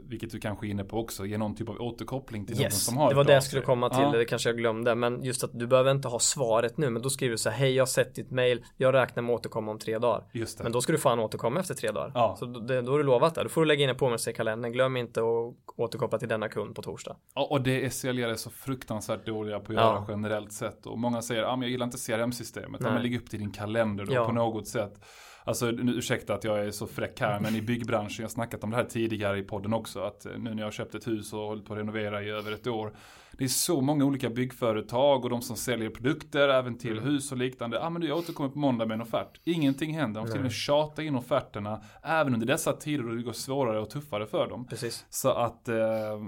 vilket 0.03 0.31
du 0.31 0.41
kanske 0.41 0.67
är 0.67 0.69
inne 0.69 0.85
på 0.85 0.99
också, 0.99 1.27
ge 1.27 1.39
någon 1.39 1.55
typ 1.55 1.69
av 1.69 1.77
återkoppling 1.81 2.47
till 2.47 2.61
yes, 2.61 2.63
någon 2.63 2.71
som 2.71 2.97
har 2.97 3.09
det 3.09 3.15
var 3.15 3.25
det 3.25 3.33
jag 3.33 3.43
skulle 3.43 3.63
komma 3.63 3.91
till, 3.91 4.03
ja. 4.03 4.11
det 4.11 4.25
kanske 4.25 4.49
jag 4.49 4.57
glömde, 4.57 4.95
men 4.95 5.23
just 5.23 5.45
att 5.45 5.51
du 5.53 5.67
behöver 5.67 5.91
inte 5.91 6.09
ha 6.09 6.19
svaret 6.19 6.77
nu, 6.77 6.91
men 6.91 7.03
då 7.03 7.11
skriver 7.11 7.33
du 7.33 7.39
så 7.39 7.51
här, 7.51 7.59
hej 7.59 7.75
jag 7.75 7.83
har 7.83 7.87
sett 7.87 8.15
ditt 8.15 8.31
mail, 8.31 8.65
jag 8.77 8.95
räknar 8.95 9.23
med 9.23 9.35
att 9.35 9.41
återkomma 9.41 9.71
om 9.71 9.79
tre 9.79 9.99
dagar. 9.99 10.25
Just 10.33 10.59
det. 10.59 10.65
Men 10.65 10.73
då 10.73 10.81
ska 10.81 10.93
du 10.93 10.99
fan 10.99 11.19
återkomma 11.19 11.61
efter 11.61 11.75
tre 11.75 11.91
dagar. 11.91 12.13
Ja. 12.15 12.37
Så 12.39 12.47
då, 12.47 12.61
då 12.61 12.93
har 12.93 12.99
du 12.99 13.05
lovat 13.05 13.35
det, 13.35 13.43
då 13.43 13.49
får 13.49 13.61
du 13.61 13.67
lägga 13.67 13.85
in 13.85 13.91
en 13.91 13.97
påminnelse 13.97 14.31
i 14.31 14.35
kalendern, 14.35 14.73
glöm 14.73 14.97
inte 14.97 15.21
att 15.21 15.77
återkoppla 15.77 16.19
till 16.19 16.29
denna 16.29 16.49
kund 16.49 16.75
på 16.75 16.83
torsdag. 16.83 17.17
Ja, 17.35 17.47
och 17.51 17.61
det 17.61 17.85
är 17.85 17.91
säljare 17.91 18.37
så 18.37 18.51
fruktansvärt 18.51 19.27
dåliga 19.27 19.61
på 19.61 19.73
att 19.73 19.79
göra 19.79 19.95
ja. 19.95 20.07
generellt 20.09 20.53
sett, 20.53 20.87
och 20.87 20.99
många 20.99 21.23
säger, 21.23 21.43
ja 21.43 21.57
men 21.57 21.63
jag 21.63 21.71
gillar 21.71 21.87
inte 21.87 21.99
CRM-systemet, 21.99 22.81
men 22.81 23.03
lägg 23.03 23.17
upp 23.17 23.31
till 23.31 23.39
din 23.39 23.53
kalender 23.53 24.05
då 24.05 24.25
på 24.25 24.33
något 24.33 24.69
sätt. 24.69 25.01
Alltså 25.47 25.71
ursäkta 25.71 26.35
att 26.35 26.45
jag 26.45 26.67
är 26.67 26.71
så 26.71 26.87
fräck 26.87 27.21
här 27.21 27.41
men 27.41 27.55
i 27.57 27.63
byggbranschen, 27.63 28.23
jag 28.23 28.25
har 28.25 28.31
snackat 28.31 28.65
om 28.65 28.71
det 28.71 28.77
här 28.77 28.85
tidigare 28.85 29.39
i 29.39 29.43
podden 29.43 29.75
också, 29.75 30.01
att 30.01 30.27
eh, 30.27 30.33
nu 30.33 30.51
när 30.51 30.59
jag 30.59 30.67
har 30.67 30.73
köpt 30.73 30.95
ett 30.95 31.07
hus 31.07 31.33
och 31.33 31.39
hållit 31.39 31.65
på 31.65 31.73
att 31.73 31.79
renovera 31.79 32.23
i 32.23 32.31
över 32.31 32.53
ett 32.53 32.67
år 32.67 32.93
det 33.39 33.45
är 33.45 33.49
så 33.49 33.81
många 33.81 34.05
olika 34.05 34.31
byggföretag 34.31 35.25
och 35.25 35.31
de 35.31 35.43
som 35.43 35.57
säljer 35.57 35.91
produkter 35.91 36.49
även 36.49 36.79
till 36.79 36.99
mm. 36.99 37.05
hus 37.05 37.33
och 37.33 37.39
liknande. 37.39 37.77
Ja 37.77 37.87
ah, 37.87 37.91
men 37.91 38.03
du 38.03 38.09
jag 38.09 38.19
återkommer 38.19 38.51
på 38.51 38.59
måndag 38.59 38.87
med 38.87 38.95
en 38.95 39.03
offert. 39.03 39.41
Ingenting 39.45 39.95
händer. 39.95 40.21
De 40.21 40.27
till 40.27 40.37
och 40.37 40.43
med 40.43 40.53
tjatar 40.53 41.03
in 41.03 41.17
offerterna 41.17 41.83
även 42.03 42.35
under 42.35 42.47
dessa 42.47 42.73
tider 42.73 43.05
då 43.05 43.15
det 43.15 43.23
går 43.23 43.33
svårare 43.33 43.81
och 43.81 43.91
tuffare 43.91 44.27
för 44.27 44.49
dem. 44.49 44.67
Precis. 44.67 45.07
Så 45.11 45.31
att, 45.31 45.69
eh, 45.69 45.77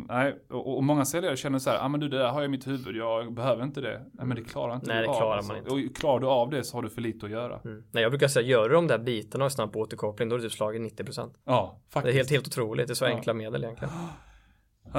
nej, 0.09 0.37
och, 0.51 0.77
och, 0.77 0.85
många 0.85 1.05
säljare 1.05 1.37
känner 1.37 1.59
så 1.59 1.71
här, 1.71 1.77
ja 1.77 1.85
ah, 1.85 1.89
men 1.89 2.01
du 2.01 2.09
det 2.09 2.19
där 2.19 2.29
har 2.29 2.41
jag 2.41 2.49
i 2.49 2.51
mitt 2.51 2.67
huvud, 2.67 2.97
jag 2.97 3.35
behöver 3.35 3.65
inte 3.65 3.81
det. 3.81 4.03
Nej 4.13 4.27
men 4.27 4.37
det 4.37 4.45
klarar 4.45 4.75
inte 4.75 4.87
Nej 4.87 5.01
det 5.01 5.05
klarar 5.05 5.39
av, 5.39 5.45
man 5.45 5.57
alltså. 5.57 5.77
inte. 5.77 5.89
Och 5.89 5.97
klarar 5.97 6.21
du 6.21 6.27
av 6.27 6.51
det 6.51 6.65
så 6.65 6.77
har 6.77 6.83
du 6.83 6.91
för 6.91 7.01
lite 7.01 7.27
att 7.27 7.33
göra. 7.33 7.61
Mm. 7.65 7.85
Nej 7.93 8.03
jag 8.03 8.13
brukar 8.13 8.29
säga, 8.29 8.49
gör 8.49 8.69
du 8.69 8.75
de 8.75 8.87
där 8.87 8.99
bitarna 8.99 9.45
och 9.45 9.53
snabb 9.53 9.77
återkoppling 9.77 10.29
då 10.29 10.35
är 10.35 10.39
du 10.39 10.49
typ 10.49 10.57
slagit 10.57 10.99
90%. 10.99 11.31
Ja, 11.45 11.81
faktiskt. 11.91 12.05
Det 12.05 12.11
är 12.11 12.17
helt, 12.17 12.31
helt 12.31 12.47
otroligt, 12.47 12.87
det 12.87 12.93
är 12.93 12.95
så 12.95 13.05
ja. 13.05 13.09
enkla 13.09 13.35
medel 13.35 13.65
egentligen. 13.65 13.95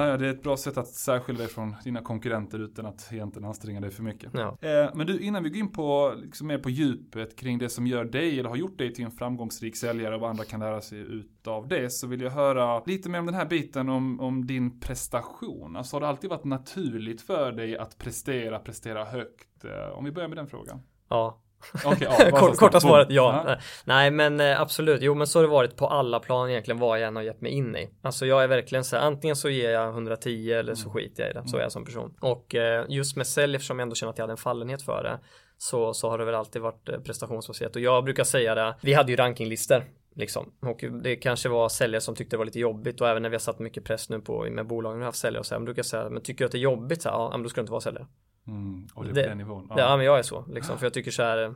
Ja, 0.06 0.16
det 0.16 0.26
är 0.26 0.30
ett 0.30 0.42
bra 0.42 0.56
sätt 0.56 0.76
att 0.76 0.88
särskilja 0.88 1.38
dig 1.38 1.48
från 1.48 1.74
dina 1.84 2.02
konkurrenter 2.02 2.58
utan 2.58 2.86
att 2.86 3.12
egentligen 3.12 3.48
anstränga 3.48 3.80
dig 3.80 3.90
för 3.90 4.02
mycket. 4.02 4.30
Ja. 4.34 4.58
Eh, 4.60 4.90
men 4.94 5.06
du, 5.06 5.20
innan 5.20 5.42
vi 5.42 5.48
går 5.50 5.58
in 5.58 5.72
på 5.72 6.14
liksom 6.16 6.46
mer 6.46 6.58
på 6.58 6.70
djupet 6.70 7.36
kring 7.36 7.58
det 7.58 7.68
som 7.68 7.86
gör 7.86 8.04
dig 8.04 8.40
eller 8.40 8.48
har 8.48 8.56
gjort 8.56 8.78
dig 8.78 8.94
till 8.94 9.04
en 9.04 9.10
framgångsrik 9.10 9.76
säljare 9.76 10.14
och 10.14 10.20
vad 10.20 10.30
andra 10.30 10.44
kan 10.44 10.60
lära 10.60 10.80
sig 10.80 10.98
utav 10.98 11.68
det 11.68 11.90
så 11.90 12.06
vill 12.06 12.20
jag 12.20 12.30
höra 12.30 12.82
lite 12.84 13.08
mer 13.08 13.18
om 13.18 13.26
den 13.26 13.34
här 13.34 13.46
biten 13.46 13.88
om, 13.88 14.20
om 14.20 14.46
din 14.46 14.80
prestation. 14.80 15.76
Alltså 15.76 15.96
har 15.96 16.00
det 16.00 16.08
alltid 16.08 16.30
varit 16.30 16.44
naturligt 16.44 17.20
för 17.20 17.52
dig 17.52 17.76
att 17.76 17.98
prestera, 17.98 18.58
prestera 18.58 19.04
högt? 19.04 19.64
Eh, 19.64 19.98
om 19.98 20.04
vi 20.04 20.12
börjar 20.12 20.28
med 20.28 20.38
den 20.38 20.46
frågan. 20.46 20.82
Ja, 21.08 21.42
Okay, 21.84 22.08
ja, 22.30 22.52
Korta 22.56 22.80
svaret 22.80 23.06
ja. 23.10 23.44
ja. 23.46 23.56
Nej 23.84 24.10
men 24.10 24.40
eh, 24.40 24.60
absolut, 24.60 25.02
jo 25.02 25.14
men 25.14 25.26
så 25.26 25.38
har 25.38 25.42
det 25.42 25.50
varit 25.50 25.76
på 25.76 25.86
alla 25.86 26.20
plan 26.20 26.50
egentligen 26.50 26.78
vad 26.78 27.00
jag 27.00 27.08
än 27.08 27.16
har 27.16 27.22
gett 27.22 27.40
mig 27.40 27.52
in 27.52 27.76
i. 27.76 27.90
Alltså 28.02 28.26
jag 28.26 28.42
är 28.42 28.48
verkligen 28.48 28.84
så 28.84 28.96
här, 28.96 29.02
antingen 29.02 29.36
så 29.36 29.48
ger 29.48 29.70
jag 29.70 29.88
110 29.88 30.52
eller 30.52 30.74
så 30.74 30.88
mm. 30.88 30.94
skiter 30.94 31.22
jag 31.22 31.30
i 31.30 31.34
det. 31.34 31.48
Så 31.48 31.56
är 31.56 31.60
jag 31.60 31.72
som 31.72 31.84
person. 31.84 32.14
Och 32.20 32.54
eh, 32.54 32.84
just 32.88 33.16
med 33.16 33.26
sälj 33.26 33.56
eftersom 33.56 33.78
jag 33.78 33.82
ändå 33.82 33.94
känner 33.94 34.10
att 34.10 34.18
jag 34.18 34.22
hade 34.22 34.32
en 34.32 34.36
fallenhet 34.36 34.82
för 34.82 35.02
det. 35.02 35.18
Så, 35.58 35.94
så 35.94 36.10
har 36.10 36.18
det 36.18 36.24
väl 36.24 36.34
alltid 36.34 36.62
varit 36.62 36.88
eh, 36.88 36.98
prestationsbaserat. 36.98 37.76
Och 37.76 37.82
jag 37.82 38.04
brukar 38.04 38.24
säga 38.24 38.54
det, 38.54 38.74
vi 38.80 38.94
hade 38.94 39.12
ju 39.12 39.16
rankinglistor. 39.16 39.84
Liksom. 40.14 40.52
Och 40.60 40.84
det 41.02 41.16
kanske 41.16 41.48
var 41.48 41.68
säljare 41.68 42.00
som 42.00 42.14
tyckte 42.14 42.36
det 42.36 42.38
var 42.38 42.44
lite 42.44 42.60
jobbigt 42.60 43.00
och 43.00 43.08
även 43.08 43.22
när 43.22 43.28
vi 43.28 43.34
har 43.34 43.40
satt 43.40 43.58
mycket 43.58 43.84
press 43.84 44.08
nu 44.08 44.20
på 44.20 44.46
med 44.50 44.66
bolagen 44.66 44.98
vi 44.98 45.02
har 45.02 45.08
haft 45.08 45.18
säljare 45.18 45.40
och 45.40 45.46
så 45.46 45.54
här, 45.54 45.58
men 45.58 45.64
brukar 45.64 45.78
jag 45.78 45.86
säga, 45.86 46.10
men 46.10 46.22
tycker 46.22 46.38
du 46.38 46.44
att 46.46 46.52
det 46.52 46.58
är 46.58 46.60
jobbigt 46.60 47.02
så 47.02 47.08
här, 47.08 47.16
ja, 47.16 47.30
men 47.30 47.42
då 47.42 47.48
ska 47.48 47.60
du 47.60 47.62
inte 47.62 47.72
vara 47.72 47.80
säljare. 47.80 48.06
Mm, 48.48 48.86
och 48.94 49.04
det 49.04 49.10
är 49.10 49.24
på 49.24 49.28
den 49.28 49.38
nivån. 49.38 49.66
Ja. 49.70 49.78
ja 49.78 49.96
men 49.96 50.06
jag 50.06 50.18
är 50.18 50.22
så 50.22 50.44
liksom, 50.48 50.78
för 50.78 50.86
jag 50.86 50.94
tycker 50.94 51.10
så 51.10 51.22
här 51.22 51.54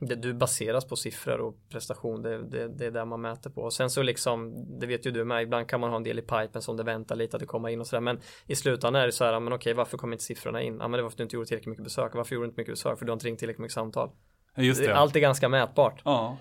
det, 0.00 0.14
du 0.14 0.34
baseras 0.34 0.84
på 0.84 0.96
siffror 0.96 1.40
och 1.40 1.56
prestation, 1.68 2.22
det, 2.22 2.42
det, 2.42 2.68
det 2.68 2.86
är 2.86 2.90
där 2.90 3.04
man 3.04 3.20
mäter 3.20 3.50
på. 3.50 3.62
Och 3.62 3.72
sen 3.72 3.90
så 3.90 4.02
liksom, 4.02 4.54
det 4.80 4.86
vet 4.86 5.06
ju 5.06 5.10
du 5.10 5.24
med, 5.24 5.42
ibland 5.42 5.68
kan 5.68 5.80
man 5.80 5.90
ha 5.90 5.96
en 5.96 6.02
del 6.02 6.18
i 6.18 6.22
pipen 6.22 6.62
som 6.62 6.76
det 6.76 6.82
väntar 6.82 7.16
lite 7.16 7.36
att 7.36 7.40
det 7.40 7.46
kommer 7.46 7.68
in 7.68 7.80
och 7.80 7.86
sådär. 7.86 8.00
Men 8.00 8.20
i 8.46 8.54
slutändan 8.56 9.02
är 9.02 9.06
det 9.06 9.12
så 9.12 9.24
här, 9.24 9.40
men 9.40 9.52
okej, 9.52 9.74
varför 9.74 9.98
kommer 9.98 10.14
inte 10.14 10.24
siffrorna 10.24 10.62
in? 10.62 10.76
Ja, 10.80 10.88
men 10.88 10.98
det 10.98 11.02
var 11.02 11.10
för 11.10 11.14
att 11.14 11.18
du 11.18 11.22
inte 11.22 11.36
gjorde 11.36 11.48
tillräckligt 11.48 11.70
mycket 11.70 11.84
besök. 11.84 12.14
Varför 12.14 12.34
gjorde 12.34 12.46
du 12.46 12.48
inte 12.48 12.60
mycket 12.60 12.72
besök? 12.72 12.98
För 12.98 13.06
du 13.06 13.12
har 13.12 13.16
inte 13.16 13.26
ringt 13.26 13.38
tillräckligt 13.38 13.62
mycket 13.62 13.74
samtal. 13.74 14.10
Det. 14.56 14.92
Allt 14.92 15.16
är 15.16 15.20
ganska 15.20 15.48
mätbart. 15.48 16.02
Ja. 16.04 16.36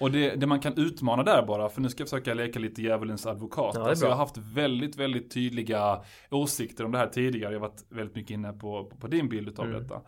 Och 0.00 0.10
det, 0.10 0.34
det, 0.36 0.46
man 0.46 0.60
kan 0.60 0.78
utmana 0.78 1.22
där 1.22 1.42
bara, 1.46 1.68
för 1.68 1.80
nu 1.80 1.88
ska 1.88 2.00
jag 2.00 2.08
försöka 2.08 2.34
leka 2.34 2.58
lite 2.58 2.82
djävulens 2.82 3.26
advokat. 3.26 3.74
Ja, 3.74 3.88
alltså 3.88 4.04
jag 4.04 4.12
har 4.12 4.18
haft 4.18 4.38
väldigt, 4.38 4.96
väldigt 4.96 5.30
tydliga 5.30 6.00
åsikter 6.30 6.84
om 6.84 6.92
det 6.92 6.98
här 6.98 7.06
tidigare. 7.06 7.52
Jag 7.52 7.60
har 7.60 7.68
varit 7.68 7.84
väldigt 7.88 8.16
mycket 8.16 8.30
inne 8.30 8.52
på, 8.52 8.84
på, 8.84 8.96
på 8.96 9.06
din 9.06 9.28
bild 9.28 9.60
av 9.60 9.66
mm. 9.66 9.82
detta. 9.82 10.00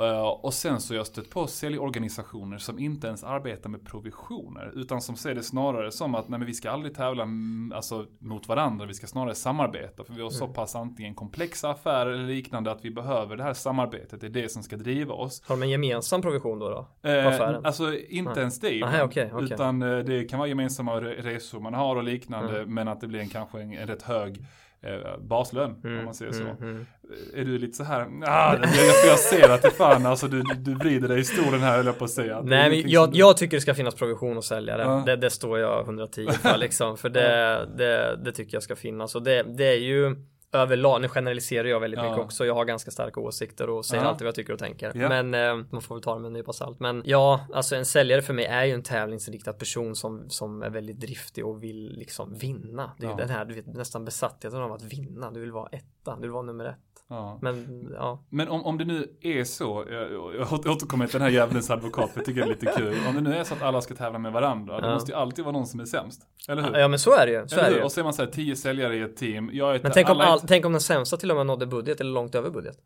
Uh, 0.00 0.20
och 0.20 0.54
sen 0.54 0.80
så 0.80 0.92
har 0.92 0.96
jag 0.96 1.06
stött 1.06 1.30
på 1.30 1.46
säljorganisationer 1.46 2.58
som 2.58 2.78
inte 2.78 3.06
ens 3.06 3.24
arbetar 3.24 3.70
med 3.70 3.86
provisioner. 3.86 4.72
Utan 4.74 5.00
som 5.00 5.16
ser 5.16 5.34
det 5.34 5.42
snarare 5.42 5.92
som 5.92 6.14
att 6.14 6.28
nej, 6.28 6.38
men 6.38 6.46
vi 6.46 6.54
ska 6.54 6.70
aldrig 6.70 6.94
tävla 6.94 7.26
alltså, 7.74 8.06
mot 8.18 8.48
varandra. 8.48 8.86
Vi 8.86 8.94
ska 8.94 9.06
snarare 9.06 9.34
samarbeta. 9.34 10.04
För 10.04 10.12
vi 10.12 10.20
har 10.20 10.28
mm. 10.28 10.38
så 10.38 10.48
pass 10.48 10.74
antingen 10.74 11.14
komplexa 11.14 11.70
affärer 11.70 12.10
eller 12.10 12.26
liknande 12.26 12.70
att 12.70 12.84
vi 12.84 12.90
behöver 12.90 13.36
det 13.36 13.42
här 13.42 13.54
samarbetet. 13.54 14.20
Det 14.20 14.26
är 14.26 14.30
det 14.30 14.48
som 14.48 14.62
ska 14.62 14.76
driva 14.76 15.14
oss. 15.14 15.42
Har 15.46 15.56
de 15.56 15.62
en 15.62 15.70
gemensam 15.70 16.22
provision 16.22 16.58
då? 16.58 16.68
då 16.68 17.08
uh, 17.10 17.26
affären? 17.26 17.66
Alltså 17.66 17.98
inte 17.98 18.30
nej. 18.30 18.40
ens 18.40 18.60
det. 18.60 18.82
Aha, 18.82 19.04
okay, 19.04 19.26
okay. 19.26 19.39
Utan 19.42 19.82
uh, 19.82 20.04
det 20.04 20.24
kan 20.24 20.38
vara 20.38 20.48
gemensamma 20.48 21.00
resor 21.00 21.60
man 21.60 21.74
har 21.74 21.96
och 21.96 22.04
liknande. 22.04 22.58
Mm. 22.58 22.74
Men 22.74 22.88
att 22.88 23.00
det 23.00 23.06
blir 23.06 23.20
en, 23.20 23.28
kanske 23.28 23.60
en, 23.60 23.72
en 23.72 23.86
rätt 23.86 24.02
hög 24.02 24.44
eh, 24.82 25.18
baslön 25.20 25.76
mm, 25.84 25.98
om 25.98 26.04
man 26.04 26.14
säger 26.14 26.32
så. 26.32 26.42
Mm, 26.42 26.56
mm. 26.62 26.86
Är 27.34 27.44
du 27.44 27.58
lite 27.58 27.76
så 27.76 27.84
här, 27.84 28.08
ah, 28.26 28.56
jag, 28.56 29.06
jag 29.06 29.18
ser 29.18 29.48
att 29.48 29.62
det 29.62 29.70
fan 29.70 30.06
alltså 30.06 30.28
du, 30.28 30.42
du 30.42 30.74
vrider 30.74 31.08
dig 31.08 31.20
i 31.20 31.24
stolen 31.24 31.60
här 31.60 31.76
höll 31.76 31.86
jag 31.86 31.98
på 31.98 32.04
att 32.04 32.10
säga. 32.10 32.40
Nej 32.44 32.70
men 32.70 32.90
jag, 32.90 33.16
jag, 33.16 33.36
tycker 33.36 33.56
det 33.56 33.60
ska 33.60 33.74
finnas 33.74 33.94
provision 33.94 34.36
och 34.36 34.44
säljare. 34.44 34.82
Ja. 34.82 35.02
Det, 35.06 35.16
det, 35.16 35.30
står 35.30 35.58
jag 35.58 35.84
110 35.84 36.28
för 36.30 36.58
liksom. 36.58 36.96
För 36.96 37.08
det, 37.08 37.68
det, 37.76 38.20
det 38.24 38.32
tycker 38.32 38.56
jag 38.56 38.62
ska 38.62 38.76
finnas. 38.76 39.14
Och 39.14 39.22
det, 39.22 39.42
det 39.42 39.66
är 39.66 39.80
ju 39.80 40.16
överlag, 40.52 41.00
nu 41.00 41.08
generaliserar 41.08 41.68
jag 41.68 41.80
väldigt 41.80 41.98
ja. 41.98 42.10
mycket 42.10 42.24
också. 42.24 42.46
Jag 42.46 42.54
har 42.54 42.64
ganska 42.64 42.90
starka 42.90 43.20
åsikter 43.20 43.70
och 43.70 43.84
säger 43.84 44.02
ja. 44.02 44.08
alltid 44.08 44.24
vad 44.24 44.28
jag 44.28 44.34
tycker 44.34 44.52
och 44.52 44.58
tänker. 44.58 44.92
Ja. 44.94 45.08
Men 45.08 45.34
eh, 45.34 45.64
man 45.70 45.82
får 45.82 45.94
väl 45.94 46.02
ta 46.02 46.14
det 46.14 46.20
med 46.20 46.26
en 46.26 46.32
nypa 46.32 46.52
salt. 46.52 46.80
Men 46.80 47.02
ja, 47.04 47.46
alltså 47.52 47.76
en 47.76 47.84
säljare 47.84 48.22
för 48.22 48.34
mig 48.34 48.44
är 48.44 48.64
ju 48.64 48.72
en 48.72 48.82
tävlingsinriktad 48.82 49.52
person 49.52 49.96
som, 49.96 50.30
som 50.30 50.62
är 50.62 50.70
väldigt 50.70 51.00
driftig 51.00 51.46
och 51.46 51.62
vill 51.62 51.92
liksom 51.98 52.34
vinna. 52.34 52.92
Det 52.98 53.06
är 53.06 53.10
ju 53.10 53.16
den 53.16 53.30
här, 53.30 53.44
du 53.44 53.54
vet, 53.54 53.66
nästan 53.66 54.04
besattheten 54.04 54.62
av 54.62 54.72
att 54.72 54.82
vinna. 54.82 55.30
Du 55.30 55.40
vill 55.40 55.52
vara 55.52 55.68
ett 55.72 55.99
etta, 56.02 56.16
du 56.16 56.28
vara 56.28 56.42
nummer 56.42 56.64
ett. 56.64 56.76
Ja. 57.08 57.38
Men 57.42 57.88
ja, 57.94 58.24
Men 58.28 58.48
om, 58.48 58.64
om 58.64 58.78
det 58.78 58.84
nu 58.84 59.16
är 59.20 59.44
så, 59.44 59.84
jag, 59.90 60.12
jag 60.34 60.52
återkommer 60.52 61.06
till 61.06 61.12
den 61.12 61.22
här 61.22 61.30
djävulens 61.30 61.70
advokat, 61.70 62.10
för 62.10 62.18
jag 62.20 62.26
tycker 62.26 62.40
det 62.40 62.46
är 62.46 62.48
lite 62.48 62.72
kul. 62.76 62.94
Om 63.08 63.14
det 63.14 63.20
nu 63.20 63.34
är 63.36 63.44
så 63.44 63.54
att 63.54 63.62
alla 63.62 63.80
ska 63.80 63.94
tävla 63.94 64.18
med 64.18 64.32
varandra, 64.32 64.80
då 64.80 64.86
Ja. 64.86 64.94
måste 64.94 65.12
ju 65.12 65.18
alltid 65.18 65.44
vara 65.44 65.52
någon 65.52 65.66
som 65.66 65.80
är 65.80 65.84
sämst. 65.84 66.22
Eller 66.48 66.62
hur? 66.62 66.78
ja 66.78 66.88
men 66.88 66.98
så 66.98 67.14
är 67.16 67.26
det 67.26 67.32
ju. 67.32 67.48
Så 67.48 67.60
är 67.60 67.70
det 67.70 67.76
ju. 67.76 67.82
Och 67.82 67.92
så 67.92 68.00
är 68.00 68.04
man 68.04 68.12
så 68.14 68.22
här, 68.24 68.30
tio 68.30 68.56
säljare 68.56 68.96
i 68.96 69.00
ett 69.00 69.16
team. 69.16 69.50
Jag 69.52 69.74
är 69.74 69.80
Men 69.82 69.92
tänk 69.92 70.10
om, 70.10 70.20
all, 70.20 70.40
tänk 70.40 70.64
om 70.66 70.72
den 70.72 70.80
sämsta 70.80 71.16
till 71.16 71.30
och 71.30 71.36
med 71.36 71.46
nådde 71.46 71.66
budget 71.66 72.00
eller 72.00 72.10
långt 72.12 72.34
över 72.34 72.50
budget. 72.50 72.76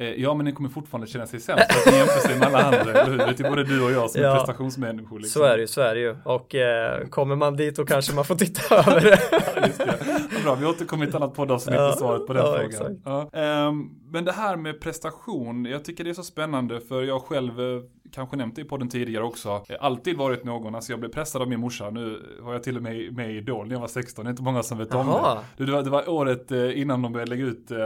Eh, 0.00 0.08
Ja, 0.08 0.34
men 0.34 0.46
den 0.46 0.54
kommer 0.54 0.68
fortfarande 0.68 1.06
känna 1.06 1.26
sig 1.26 1.40
sämst 1.40 1.72
för 1.72 1.78
att 1.78 1.84
den 1.84 1.94
jämför 1.94 2.28
sig 2.28 2.38
med 2.38 2.48
alla 2.48 2.58
andra, 2.62 2.80
eller 2.80 3.10
hur? 3.10 3.18
Det 3.18 3.40
är 3.40 3.50
både 3.50 3.64
du 3.64 3.84
och 3.84 3.90
jag 3.90 4.10
som 4.10 4.20
är 4.20 4.26
Ja. 4.26 4.34
prestationsmänniskor. 4.34 5.18
Liksom. 5.18 5.40
Så 5.42 5.46
är 5.46 5.56
det 5.56 5.60
ju, 5.60 5.66
så 5.66 5.80
är 5.80 5.94
det 5.94 6.00
ju. 6.00 6.16
Och 6.24 6.54
eh, 6.54 7.06
kommer 7.08 7.36
man 7.36 7.56
dit 7.56 7.76
då 7.76 7.84
kanske 7.84 8.14
man 8.14 8.24
får 8.24 8.34
titta 8.34 8.76
över 8.78 9.00
det. 9.00 9.20
Ja, 9.30 9.66
Just 9.66 9.78
det. 9.78 9.94
Vad 10.34 10.42
bra, 10.42 10.54
vi 10.54 10.66
återkommer 10.66 11.04
i 11.06 11.08
ett 11.08 11.14
annat 11.14 11.34
poddavsnitt 11.34 11.76
Ja, 11.76 11.90
på 11.92 11.98
svaret 11.98 12.26
på 12.26 12.32
den 12.32 12.44
ja, 12.46 12.58
frågan. 12.70 13.00
Ja. 13.04 13.30
Ehm, 13.40 13.88
men 14.12 14.24
det 14.24 14.32
här 14.32 14.56
med 14.56 14.80
prestation, 14.80 15.64
jag 15.64 15.84
tycker 15.84 16.04
det 16.04 16.10
är 16.10 16.14
så 16.14 16.22
spännande 16.22 16.80
för 16.80 17.02
jag 17.02 17.22
själv, 17.22 17.60
eh, 17.60 17.82
kanske 18.12 18.36
nämnt 18.36 18.56
det 18.56 18.62
i 18.62 18.64
podden 18.64 18.88
tidigare 18.88 19.24
också, 19.24 19.64
eh, 19.68 19.76
alltid 19.80 20.16
varit 20.16 20.44
någon, 20.44 20.74
alltså 20.74 20.92
jag 20.92 21.00
blev 21.00 21.10
pressad 21.10 21.42
av 21.42 21.48
min 21.48 21.60
morsa, 21.60 21.90
nu 21.90 22.22
var 22.40 22.52
jag 22.52 22.62
till 22.62 22.76
och 22.76 22.82
med 22.82 23.12
med 23.12 23.30
i 23.30 23.36
Idol 23.36 23.66
när 23.66 23.74
jag 23.74 23.80
var 23.80 23.88
16, 23.88 24.24
det 24.24 24.28
är 24.28 24.30
inte 24.30 24.42
många 24.42 24.62
som 24.62 24.78
vet 24.78 24.94
om 24.94 25.06
Jaha. 25.06 25.38
det. 25.56 25.64
Det 25.64 25.72
var, 25.72 25.82
det 25.82 25.90
var 25.90 26.08
året 26.08 26.52
eh, 26.52 26.80
innan 26.80 27.02
de 27.02 27.12
började 27.12 27.30
lägga 27.30 27.44
ut 27.44 27.70
eh, 27.70 27.78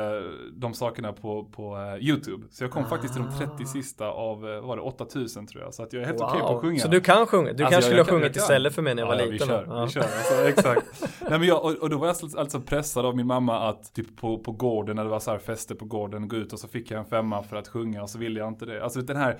de 0.52 0.74
sakerna 0.74 1.12
på, 1.12 1.44
på 1.44 1.96
YouTube. 2.00 2.46
Så 2.50 2.64
jag 2.64 2.70
kom 2.70 2.86
faktiskt 2.86 3.14
till 3.14 3.22
de 3.22 3.46
30 3.46 3.64
sista 3.66 4.06
av, 4.06 4.40
var 4.40 4.76
det, 4.76 4.82
8000 4.82 5.46
tror 5.46 5.62
jag. 5.62 5.74
Så 5.74 5.82
att 5.82 5.92
jag 5.92 6.02
är 6.02 6.06
helt 6.06 6.20
okej 6.20 6.40
på 6.40 6.56
att 6.56 6.60
sjunga. 6.60 6.80
Så 6.80 6.88
du 6.88 7.00
kan 7.00 7.26
sjunga? 7.26 7.52
Du 7.52 7.64
Alltså, 7.64 7.70
kanske 7.70 7.82
skulle 7.82 8.02
ha 8.02 8.20
sjungit 8.20 8.36
istället 8.36 8.74
för 8.74 8.82
mig 8.82 8.94
när 8.94 9.02
jag 9.02 9.08
var 9.08 9.14
ja, 9.14 9.24
liten. 9.24 9.48
Vi 9.48 9.54
kör, 9.54 9.66
Ja. 9.68 9.84
vi 9.84 9.90
kör. 9.90 10.00
Alltså, 10.02 10.34
exakt. 10.48 11.02
Nej, 11.20 11.38
men 11.38 11.48
jag, 11.48 11.64
och, 11.64 11.72
och 11.72 11.90
då 11.90 11.96
var 11.98 12.06
jag 12.06 12.16
alltså, 12.22 12.38
alltså 12.38 12.60
pressad 12.60 13.06
av 13.06 13.16
min 13.16 13.26
mamma 13.26 13.68
att 13.68 13.94
typ 13.94 14.16
på, 14.16 14.38
på 14.38 14.52
gården, 14.52 14.96
när 14.96 15.04
det 15.04 15.10
var 15.10 15.20
så 15.20 15.30
här 15.30 15.38
fester 15.38 15.74
på 15.74 15.84
gården, 15.84 16.28
gå 16.28 16.36
ut 16.36 16.52
och 16.52 16.58
så 16.58 16.68
fick 16.68 16.90
jag 16.90 16.98
en 16.98 17.04
femma 17.04 17.42
för 17.42 17.56
att 17.56 17.68
sjunga 17.68 18.02
och 18.02 18.10
så 18.10 18.18
ville 18.18 18.40
jag 18.40 18.48
inte 18.48 18.66
det. 18.66 18.84
Alltså 18.84 19.00
den 19.00 19.16
här 19.16 19.38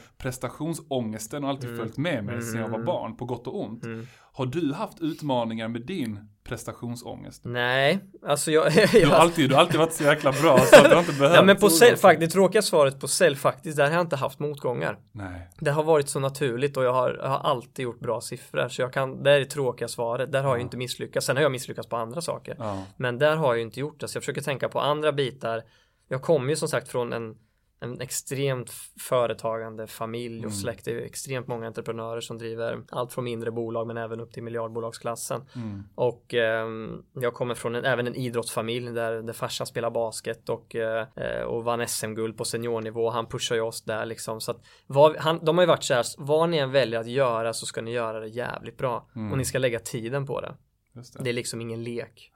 prestationsångesten 0.73 1.43
har 1.43 1.51
alltid 1.51 1.77
följt 1.77 1.97
med 1.97 2.25
mig 2.25 2.43
sedan 2.43 2.61
jag 2.61 2.69
var 2.69 2.79
barn, 2.79 3.17
på 3.17 3.25
gott 3.25 3.47
och 3.47 3.61
ont. 3.61 3.85
Mm. 3.85 4.07
Har 4.33 4.47
du 4.47 4.73
haft 4.73 5.01
utmaningar 5.01 5.69
med 5.69 5.87
din 5.87 6.29
prestationsångest? 6.45 7.45
Nej, 7.45 7.99
alltså 8.27 8.51
jag... 8.51 8.73
Du 8.73 8.81
har, 8.81 8.99
jag 9.01 9.13
alltid, 9.13 9.51
du 9.51 9.55
har 9.55 9.61
alltid 9.61 9.79
varit 9.81 9.93
så 9.93 10.05
jäkla 10.05 10.33
bra 10.33 10.59
så 10.59 10.77
att 10.77 10.85
du 10.85 10.91
har 10.91 11.01
inte 11.01 11.13
behövt. 11.13 11.35
ja 11.37 11.43
men 11.43 11.57
på 11.57 11.69
dig. 11.69 11.97
fakt, 11.97 12.21
det 12.21 12.29
tråkiga 12.29 12.63
svaret 12.63 13.01
på 13.01 13.09
sälj 13.09 13.37
faktiskt, 13.37 13.77
där 13.77 13.85
har 13.85 13.93
jag 13.93 14.01
inte 14.01 14.17
haft 14.17 14.39
motgångar. 14.39 14.99
Nej. 15.13 15.49
Det 15.59 15.71
har 15.71 15.83
varit 15.83 16.09
så 16.09 16.21
naturligt 16.21 16.77
och 16.77 16.85
jag 16.85 16.93
har, 16.93 17.19
jag 17.23 17.29
har 17.29 17.39
alltid 17.39 17.83
gjort 17.83 18.01
bra 18.01 18.21
siffror. 18.21 18.69
Så 18.69 18.83
jag 18.83 18.93
kan, 18.93 19.23
det 19.23 19.31
är 19.31 19.39
det 19.39 19.47
tråkiga 19.47 19.89
svaret. 19.89 20.33
Där 20.33 20.43
har 20.43 20.49
jag 20.49 20.59
ju 20.59 20.63
inte 20.63 20.77
misslyckats. 20.77 21.27
Sen 21.27 21.37
har 21.37 21.43
jag 21.43 21.53
misslyckats 21.53 21.89
på 21.89 21.97
andra 21.97 22.21
saker. 22.21 22.57
Ja. 22.59 22.85
Men 22.97 23.19
där 23.19 23.37
har 23.37 23.55
jag 23.55 23.63
inte 23.63 23.81
gjort 23.81 24.01
det. 24.01 24.09
Så 24.09 24.17
jag 24.17 24.23
försöker 24.23 24.43
tänka 24.43 24.69
på 24.69 24.81
andra 24.81 25.13
bitar. 25.13 25.63
Jag 26.09 26.23
kommer 26.23 26.51
ju 26.51 26.57
som 26.57 26.69
sagt 26.69 26.89
från 26.89 27.13
en, 27.13 27.37
en 27.83 28.01
extremt 28.01 28.71
företagande 29.01 29.87
familj 29.87 30.39
och 30.39 30.45
Mm. 30.45 30.51
släkt. 30.51 30.85
Det 30.85 30.91
är 30.91 31.05
extremt 31.05 31.47
många 31.47 31.67
entreprenörer 31.67 32.21
som 32.21 32.39
driver 32.39 32.83
allt 32.91 33.13
från 33.13 33.25
mindre 33.25 33.51
bolag 33.51 33.87
men 33.87 33.97
även 33.97 34.21
upp 34.21 34.33
till 34.33 34.43
miljardbolagsklassen. 34.43 35.45
Mm. 35.55 35.83
Och 35.95 36.35
ehm, 36.35 37.03
jag 37.13 37.35
kommer 37.35 37.55
från 37.55 37.75
en, 37.75 37.85
även 37.85 38.07
en 38.07 38.15
idrottsfamilj 38.15 38.91
där, 38.91 39.23
där 39.23 39.33
farsan 39.33 39.67
spelar 39.67 39.91
basket 39.91 40.49
och, 40.49 40.75
eh, 40.77 41.07
eh, 41.17 41.43
och 41.43 41.65
vann 41.65 41.89
SM-guld 41.89 42.37
på 42.37 42.45
seniornivå. 42.45 43.11
Han 43.11 43.27
pushar 43.27 43.55
ju 43.57 43.63
oss 43.63 43.83
där 43.83 44.07
liksom. 44.07 44.41
Så 44.41 44.51
att 44.51 44.61
vad, 44.87 45.17
han, 45.17 45.45
de 45.45 45.59
har 45.59 45.63
ju 45.63 45.69
varit 45.69 45.85
så 45.85 45.95
här, 45.95 46.05
vad 46.19 46.49
ni 46.49 46.57
än 46.59 46.71
väljer 46.71 47.01
att 47.01 47.07
göra 47.07 47.53
så 47.53 47.67
ska 47.67 47.83
ni 47.83 47.93
göra 47.93 48.21
det 48.21 48.29
jävligt 48.29 48.79
bra. 48.79 49.09
Mm. 49.17 49.33
Och 49.33 49.39
ni 49.39 49.45
ska 49.45 49.59
lägga 49.59 49.79
tiden 49.79 50.27
på 50.27 50.41
det. 50.41 50.55
Det. 50.95 51.23
Det 51.25 51.31
är 51.31 51.35
liksom 51.35 51.61
ingen 51.61 51.83
lek. 51.83 52.32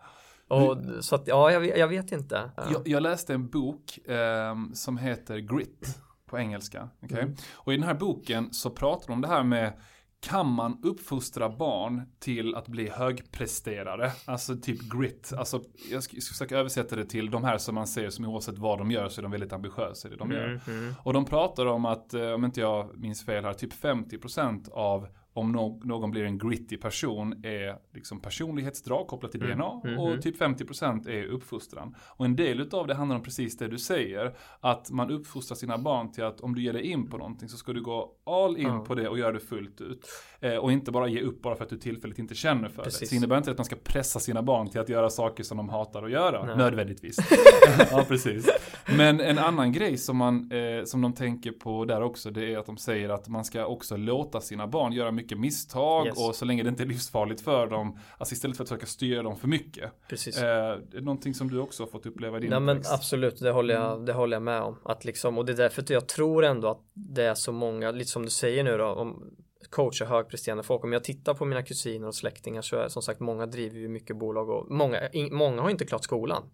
Och 0.49 0.77
så 1.01 1.15
att 1.15 1.27
ja, 1.27 1.51
jag, 1.51 1.61
vet- 1.61 1.79
jag 1.79 1.89
vet 1.89 2.13
inte. 2.13 2.51
Ja. 2.57 2.63
Jag, 2.73 2.89
jag 2.89 3.03
läste 3.03 3.35
en 3.35 3.49
bok 3.49 3.99
ehm, 4.09 4.75
som 4.75 4.99
heter 4.99 5.39
Grit 5.39 5.99
på 6.27 6.39
engelska. 6.39 6.89
okej? 7.03 7.23
Mm. 7.23 7.35
Och 7.55 7.73
i 7.73 7.77
den 7.77 7.87
här 7.87 7.95
boken 7.95 8.53
så 8.53 8.71
pratar 8.71 9.07
de 9.07 9.13
om 9.13 9.21
det 9.21 9.29
här 9.29 9.43
med 9.43 9.73
kan 10.21 10.53
man 10.53 10.81
uppfostra 10.83 11.49
barn 11.49 12.03
till 12.19 12.55
att 12.55 12.69
bli 12.69 12.89
högpresterare? 12.89 14.13
Alltså 14.25 14.57
typ 14.57 14.81
grit. 14.81 15.33
Alltså 15.39 15.61
jag 15.91 16.03
ska, 16.03 16.17
jag 16.17 16.23
ska 16.23 16.33
försöka 16.33 16.59
översätta 16.59 16.97
det 16.97 17.05
till 17.05 17.31
de 17.31 17.45
här 17.45 17.59
som 17.59 17.75
man 17.75 17.87
ser 17.87 18.11
som 18.11 18.25
oavsett 18.25 18.59
vad 18.59 18.79
de 18.79 18.91
gör 18.91 19.09
så 19.09 19.21
är 19.21 19.23
de 19.23 19.33
väldigt 19.33 19.53
ambitiösa 19.53 20.09
i 20.09 20.11
det 20.11 20.17
de 20.17 20.31
gör. 20.33 20.47
Mm, 20.47 20.61
mm. 20.81 20.95
Och 21.03 21.13
de 21.13 21.25
pratar 21.25 21.67
om 21.67 21.85
att, 21.85 22.15
eh, 22.15 22.31
om 22.31 22.45
inte 22.45 22.61
jag 22.61 22.99
minns 22.99 23.25
fel 23.25 23.45
här, 23.45 23.53
typ 23.53 23.73
50% 23.73 24.69
av 24.73 25.09
om 25.37 25.79
någon 25.85 26.11
blir 26.11 26.25
en 26.25 26.39
gritty 26.39 26.77
person 26.77 27.45
är 27.45 27.79
liksom 27.95 28.21
personlighetsdrag 28.21 29.07
kopplat 29.07 29.33
till 29.33 29.43
Mm. 29.43 29.59
DNA 29.59 29.81
Mhm. 29.85 29.99
och 29.99 30.23
typ 30.23 30.37
50% 30.39 31.07
är 31.09 31.25
uppfostran. 31.27 31.95
Och 32.17 32.25
en 32.25 32.37
del 32.37 32.61
utav 32.61 32.87
det 32.87 32.95
handlar 32.95 33.17
om 33.17 33.23
precis 33.23 33.57
det 33.57 33.69
du 33.69 33.79
säger, 33.79 34.37
att 34.61 34.91
man 34.91 35.11
uppfostrar 35.11 35.57
sina 35.57 35.79
barn 35.79 36.13
till 36.13 36.25
att 36.25 36.41
om 36.41 36.55
du 36.55 36.63
ger 36.63 36.73
dig 36.73 36.83
in 36.83 37.11
på 37.11 37.17
någonting 37.19 37.49
så 37.49 37.57
ska 37.57 37.73
du 37.73 37.83
gå 37.83 38.13
all 38.27 38.57
in 38.57 38.63
Ja. 38.67 38.85
på 38.87 38.95
det 38.95 39.09
och 39.09 39.19
göra 39.19 39.33
det 39.33 39.41
fullt 39.41 39.81
ut. 39.81 40.07
Eh, 40.41 40.57
och 40.57 40.73
inte 40.73 40.91
bara 40.91 41.09
ge 41.09 41.21
upp 41.21 41.43
bara 41.43 41.57
för 41.57 41.65
att 41.65 41.71
du 41.71 41.77
tillfälligt 41.79 42.19
inte 42.19 42.35
känner 42.35 42.69
för 42.69 42.77
det. 42.77 42.83
Precis. 42.83 43.09
Så 43.09 43.13
det 43.13 43.17
innebär 43.17 43.39
inte 43.39 43.51
att 43.51 43.59
man 43.59 43.65
ska 43.65 43.77
pressa 43.77 44.21
sina 44.21 44.43
barn 44.43 44.69
till 44.71 44.81
att 44.81 44.89
göra 44.89 45.11
saker 45.11 45.45
som 45.45 45.57
de 45.57 45.69
hatar 45.69 46.03
att 46.03 46.11
göra, 46.11 46.47
Nej. 46.47 46.57
nödvändigtvis. 46.57 47.17
ja, 47.91 48.05
precis. 48.09 48.49
Men 48.97 49.21
en 49.21 49.39
annan 49.39 49.73
grej 49.73 49.99
som, 49.99 50.17
man, 50.17 50.51
eh, 50.53 50.85
som 50.85 51.01
de 51.03 51.13
tänker 51.13 51.53
på 51.53 51.85
där 51.85 52.03
också, 52.03 52.31
det 52.31 52.55
är 52.55 52.59
att 52.59 52.67
de 52.67 52.77
säger 52.77 53.09
att 53.09 53.29
man 53.29 53.45
ska 53.45 53.67
också 53.67 53.97
låta 53.97 54.41
sina 54.41 54.67
barn 54.67 54.93
göra 54.93 55.11
mycket 55.13 55.39
misstag 55.39 56.07
Yes. 56.07 56.19
och 56.29 56.35
så 56.35 56.45
länge 56.45 56.63
det 56.63 56.69
inte 56.69 56.83
är 56.83 56.87
livsfarligt 56.87 57.41
för 57.41 57.67
dem, 57.67 57.99
alltså 58.19 58.33
istället 58.35 58.57
för 58.57 58.65
att 58.65 58.69
försöka 58.69 58.87
styra 58.87 59.23
dem 59.23 59.37
för 59.37 59.49
mycket. 59.49 59.93
Precis. 60.09 60.39
Eh, 60.43 60.79
någonting 60.93 61.35
som 61.35 61.51
du 61.51 61.59
också 61.59 61.83
har 61.83 61.89
fått 61.89 62.07
uppleva 62.07 62.37
i 62.39 62.41
din 62.41 62.51
Nej 62.51 62.61
men 62.61 62.77
absolut, 62.93 63.41
det 63.41 63.51
håller, 63.51 63.77
Mm. 63.77 63.89
jag, 63.89 64.07
det 64.07 64.13
håller 64.13 64.37
jag 64.37 64.43
med 64.43 64.61
om. 64.63 64.77
Att 64.85 65.05
liksom, 65.05 65.39
och 65.39 65.45
det 65.45 65.53
är 65.53 65.57
därför 65.57 65.83
att 65.83 65.91
jag 65.91 66.09
tror 66.09 66.45
ändå 66.45 66.69
att 66.69 66.81
det 66.95 67.23
är 67.25 67.35
så 67.35 67.53
många, 67.53 67.91
lite 67.91 68.11
som 68.17 68.25
du 68.25 68.31
säger 68.31 68.65
nu 68.65 68.79
då, 68.79 68.87
om 68.87 69.37
coacha 69.71 70.05
högpresterande 70.05 70.63
folk. 70.63 70.85
Om 70.85 70.93
jag 70.93 71.05
tittar 71.05 71.35
på 71.35 71.45
mina 71.45 71.63
kusiner 71.63 72.07
och 72.07 72.15
släktingar 72.15 72.63
så 72.63 72.77
är 72.77 72.89
som 72.89 73.03
sagt 73.03 73.21
många 73.21 73.47
driver 73.47 73.79
ju 73.79 73.89
mycket 73.89 74.17
bolag 74.17 74.51
och 74.51 74.71
många, 74.71 75.09
in, 75.09 75.35
många 75.35 75.63
har 75.63 75.71
inte 75.71 75.87
klart 75.87 76.05
skolan. 76.05 76.51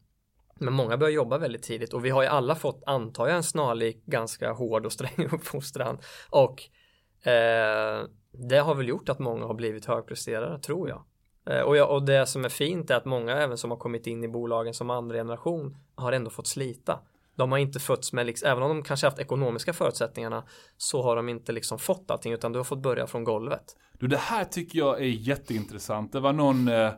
Men 0.54 0.74
många 0.74 0.96
börjar 0.96 1.12
jobba 1.12 1.38
väldigt 1.38 1.62
tidigt 1.62 1.92
och 1.92 2.04
vi 2.04 2.10
har 2.10 2.22
ju 2.22 2.28
alla 2.28 2.54
fått, 2.54 2.82
antar 2.86 3.26
jag, 3.26 3.36
en 3.36 3.42
snarlik 3.42 4.04
ganska 4.06 4.52
hård 4.52 4.86
och 4.86 4.92
sträng 4.92 5.28
uppfostran. 5.32 5.98
Och 6.30 6.62
eh, 7.30 8.04
det 8.30 8.58
har 8.58 8.74
väl 8.74 8.88
gjort 8.88 9.08
att 9.08 9.18
många 9.18 9.46
har 9.46 9.54
blivit 9.54 9.84
högpresterare, 9.84 10.58
tror 10.58 10.88
jag. 10.88 11.04
Eh, 11.46 11.62
Och, 11.62 11.76
jag, 11.76 11.90
och 11.90 12.02
det 12.02 12.26
som 12.26 12.44
är 12.44 12.48
fint 12.48 12.90
är 12.90 12.96
att 12.96 13.04
många 13.04 13.36
även 13.36 13.58
som 13.58 13.70
har 13.70 13.78
kommit 13.78 14.06
in 14.06 14.24
i 14.24 14.28
bolagen 14.28 14.74
som 14.74 14.90
andra 14.90 15.16
generation 15.16 15.76
har 15.94 16.12
ändå 16.12 16.30
fått 16.30 16.46
slita. 16.46 17.00
De 17.42 17.52
har 17.52 17.58
inte 17.58 17.80
fötts 17.80 18.12
med, 18.12 18.26
liksom, 18.26 18.48
även 18.48 18.62
om 18.62 18.68
de 18.68 18.82
kanske 18.82 19.06
haft 19.06 19.18
ekonomiska 19.18 19.72
förutsättningarna 19.72 20.44
så 20.76 21.02
har 21.02 21.16
de 21.16 21.28
inte 21.28 21.52
liksom 21.52 21.78
fått 21.78 22.10
allting 22.10 22.32
utan 22.32 22.52
du 22.52 22.58
har 22.58 22.64
fått 22.64 22.82
börja 22.82 23.06
från 23.06 23.24
golvet. 23.24 23.76
Du, 23.98 24.06
det 24.06 24.16
här 24.16 24.44
tycker 24.44 24.78
jag 24.78 25.00
är 25.00 25.04
jätteintressant. 25.04 26.12
Det 26.12 26.20
var 26.20 26.32
någon, 26.32 26.68
eh, 26.68 26.90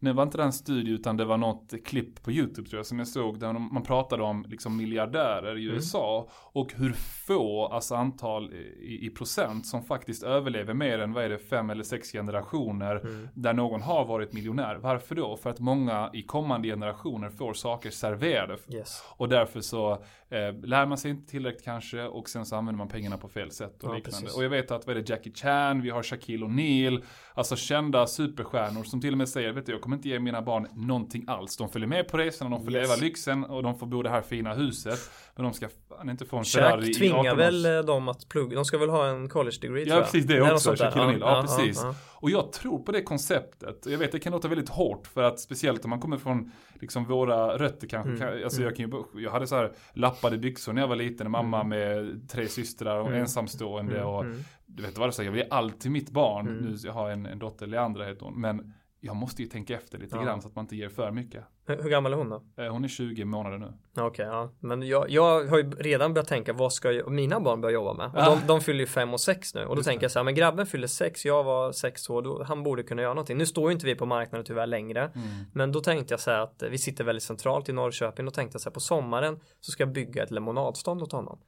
det 0.00 0.12
var 0.12 0.22
inte 0.22 0.38
den 0.38 0.52
studie 0.52 0.90
utan 0.90 1.16
det 1.16 1.24
var 1.24 1.36
något 1.36 1.74
klipp 1.84 2.22
på 2.22 2.32
YouTube 2.32 2.68
tror 2.68 2.78
jag 2.78 2.86
som 2.86 2.98
jag 2.98 3.08
såg 3.08 3.38
där 3.40 3.52
man 3.52 3.82
pratade 3.82 4.22
om 4.22 4.44
liksom 4.48 4.76
miljardärer 4.76 5.58
i 5.58 5.62
Mm. 5.64 5.74
USA 5.74 6.28
och 6.52 6.72
hur 6.72 6.92
få, 7.26 7.66
alltså 7.66 7.94
antal 7.94 8.52
i, 8.52 9.06
i 9.06 9.10
procent 9.10 9.66
som 9.66 9.82
faktiskt 9.82 10.22
överlever 10.22 10.74
mer 10.74 10.98
än, 10.98 11.12
vad 11.12 11.24
är 11.24 11.28
det, 11.28 11.38
fem 11.38 11.70
eller 11.70 11.84
sex 11.84 12.12
generationer 12.12 12.96
Mm. 12.96 13.28
där 13.34 13.52
någon 13.52 13.82
har 13.82 14.04
varit 14.04 14.32
miljonär. 14.32 14.74
Varför 14.76 15.14
då? 15.14 15.36
För 15.36 15.50
att 15.50 15.60
många 15.60 16.10
i 16.12 16.22
kommande 16.22 16.68
generationer 16.68 17.30
får 17.30 17.54
saker 17.54 17.90
serverade 17.90 18.56
Yes. 18.72 19.02
och 19.16 19.28
därför 19.28 19.60
så 19.60 19.92
eh, 20.28 20.54
lär 20.62 20.86
man 20.86 20.98
sig 20.98 21.10
inte 21.10 21.30
tillräckligt 21.30 21.64
kanske 21.64 22.02
och 22.02 22.28
sen 22.28 22.46
så 22.46 22.56
använder 22.56 22.78
man 22.78 22.88
pengarna 22.88 23.18
på 23.18 23.28
fel 23.28 23.50
sätt 23.50 23.84
och 23.84 23.90
Ja, 23.90 23.94
liknande. 23.94 24.20
precis. 24.20 24.36
Och 24.36 24.44
jag 24.44 24.50
vet 24.50 24.70
att 24.70 24.86
vad 24.86 24.96
är 24.96 25.00
det, 25.00 25.08
Jackie 25.08 25.32
Chan, 25.32 25.82
vi 25.82 25.90
har 25.90 26.02
Shaquille 26.02 26.46
O'Neal, 26.46 27.02
alltså 27.34 27.56
kända 27.56 28.06
superstjärnor 28.06 28.82
som 28.84 29.00
till 29.00 29.12
och 29.14 29.18
med 29.18 29.28
säger, 29.28 29.52
vet 29.52 29.66
du, 29.66 29.72
jag 29.72 29.80
kommer 29.90 29.96
inte 29.96 30.08
ge 30.08 30.20
mina 30.20 30.42
barn 30.42 30.66
någonting 30.74 31.24
alls. 31.26 31.56
De 31.56 31.68
följer 31.68 31.88
med 31.88 32.08
på 32.08 32.18
resorna, 32.18 32.50
de 32.50 32.64
får 32.64 32.72
Yes. 32.72 32.88
leva 32.88 32.96
lyxen 33.00 33.44
och 33.44 33.62
de 33.62 33.78
får 33.78 33.86
bo 33.86 34.00
i 34.00 34.02
det 34.02 34.10
här 34.10 34.22
fina 34.22 34.54
huset. 34.54 34.98
Men 35.36 35.44
de 35.44 35.52
ska 35.52 35.68
fan 35.88 36.10
inte 36.10 36.24
få 36.24 36.36
en 36.38 36.44
Ferrari 36.44 36.90
i 36.90 36.94
tvingar 36.94 37.18
18 37.18 37.36
väl 37.38 37.60
års... 37.60 37.66
eh, 37.66 37.84
dem 37.84 38.08
att 38.08 38.28
plugga, 38.28 38.54
de 38.54 38.64
ska 38.64 38.78
väl 38.78 38.88
ha 38.90 39.06
en 39.06 39.28
college 39.28 39.56
degree 39.60 39.84
Ja, 39.88 40.00
precis 40.00 40.24
det 40.24 40.52
också. 40.52 40.76
Shaquille 40.76 41.04
O'Neal. 41.04 41.20
Ja, 41.20 41.42
precis. 41.42 41.80
ja. 41.82 41.94
Och 42.14 42.30
jag 42.30 42.52
tror 42.52 42.78
på 42.78 42.92
det 42.92 43.02
konceptet. 43.02 43.86
Jag 43.86 43.98
vet, 43.98 44.12
det 44.12 44.18
kan 44.18 44.32
låta 44.32 44.48
väldigt 44.48 44.68
hårt 44.68 45.06
för 45.06 45.22
att 45.22 45.40
speciellt 45.40 45.84
om 45.84 45.90
man 45.90 46.00
kommer 46.00 46.16
från 46.16 46.52
liksom 46.80 47.04
våra 47.04 47.58
rötter 47.58 47.86
kanske. 47.86 48.24
Mm, 48.24 48.44
alltså 48.44 48.60
mm. 48.60 48.68
jag, 48.68 48.76
kan 48.76 48.90
ju, 49.14 49.22
jag 49.24 49.30
hade 49.30 49.46
så 49.46 49.56
här 49.56 49.72
lappade 49.94 50.38
byxor 50.38 50.72
när 50.72 50.80
jag 50.82 50.88
var 50.88 50.96
liten. 50.96 51.26
En 51.26 51.30
mamma 51.32 51.64
med 51.64 52.28
tre 52.30 52.48
systrar 52.48 53.00
och 53.00 53.06
Mm. 53.06 53.20
ensamstående. 53.20 53.96
Mm, 53.96 54.08
och 54.08 54.24
mm. 54.24 54.38
du 54.66 54.82
vet 54.82 54.98
vad 54.98 55.08
det 55.08 55.12
säger, 55.12 55.28
jag 55.28 55.32
vill 55.32 55.42
ge 55.42 55.48
allt 55.50 55.80
till 55.80 55.90
mitt 55.90 56.10
barn. 56.10 56.48
Mm. 56.48 56.64
Nu 56.64 56.76
jag 56.84 56.92
har 56.92 57.10
en, 57.10 57.26
en 57.26 57.38
dotter, 57.38 57.66
Leandra 57.66 58.04
heter 58.04 58.24
hon. 58.24 58.40
Men 58.40 58.74
jag 59.00 59.16
måste 59.16 59.42
ju 59.42 59.48
tänka 59.48 59.74
efter 59.74 59.98
lite 59.98 60.16
Ja. 60.16 60.22
grann 60.22 60.42
så 60.42 60.48
att 60.48 60.54
man 60.56 60.64
inte 60.64 60.76
ger 60.76 60.88
för 60.88 61.10
mycket. 61.10 61.44
Hur, 61.66 61.82
hur 61.82 61.90
gammal 61.90 62.12
är 62.12 62.16
hon 62.16 62.28
då? 62.28 62.42
Eh, 62.62 62.72
Hon 62.72 62.84
är 62.84 62.88
20 62.88 63.24
månader 63.24 63.58
nu. 63.58 63.72
Ja, 63.94 64.06
Okej, 64.06 64.26
ja. 64.26 64.50
Men 64.60 64.82
jag, 64.88 65.10
jag 65.10 65.44
har 65.44 65.58
ju 65.58 65.70
redan 65.70 66.14
börjat 66.14 66.28
tänka 66.28 66.52
vad 66.52 66.72
ska 66.72 66.92
jag, 66.92 67.10
mina 67.12 67.40
barn 67.40 67.60
börja 67.60 67.74
jobba 67.74 67.94
med? 67.94 68.06
Och 68.06 68.22
Ah. 68.22 68.34
de, 68.40 68.46
de 68.46 68.60
fyller 68.60 68.80
ju 68.80 68.86
fem 68.86 69.12
och 69.14 69.20
sex 69.20 69.54
nu 69.54 69.60
och 69.64 69.68
då 69.68 69.78
Just 69.78 69.86
tänker 69.88 70.00
det. 70.00 70.04
jag 70.04 70.10
så 70.10 70.18
här, 70.18 70.24
men 70.24 70.34
grabben 70.34 70.66
fyller 70.66 70.86
sex, 70.86 71.24
jag 71.24 71.44
var 71.44 71.72
sex 71.72 72.10
år, 72.10 72.22
då, 72.22 72.44
han 72.44 72.62
borde 72.62 72.82
kunna 72.82 73.02
göra 73.02 73.14
någonting. 73.14 73.38
Nu 73.38 73.46
står 73.46 73.68
ju 73.70 73.72
inte 73.74 73.86
vi 73.86 73.94
på 73.94 74.06
marknaden 74.06 74.44
tyvärr 74.46 74.66
längre, 74.66 75.00
Mm. 75.14 75.28
men 75.52 75.72
då 75.72 75.80
tänkte 75.80 76.12
jag 76.12 76.20
så 76.20 76.30
här 76.30 76.38
att 76.38 76.62
vi 76.70 76.78
sitter 76.78 77.04
väldigt 77.04 77.22
centralt 77.22 77.68
i 77.68 77.72
Norrköping, 77.72 78.24
då 78.24 78.30
tänkte 78.30 78.54
jag 78.54 78.60
så 78.60 78.68
här 78.68 78.74
på 78.74 78.80
sommaren 78.80 79.40
så 79.60 79.70
ska 79.72 79.82
jag 79.82 79.92
bygga 79.92 80.22
ett 80.22 80.30
lemonadstånd 80.30 81.02
åt 81.02 81.12
honom. 81.12 81.38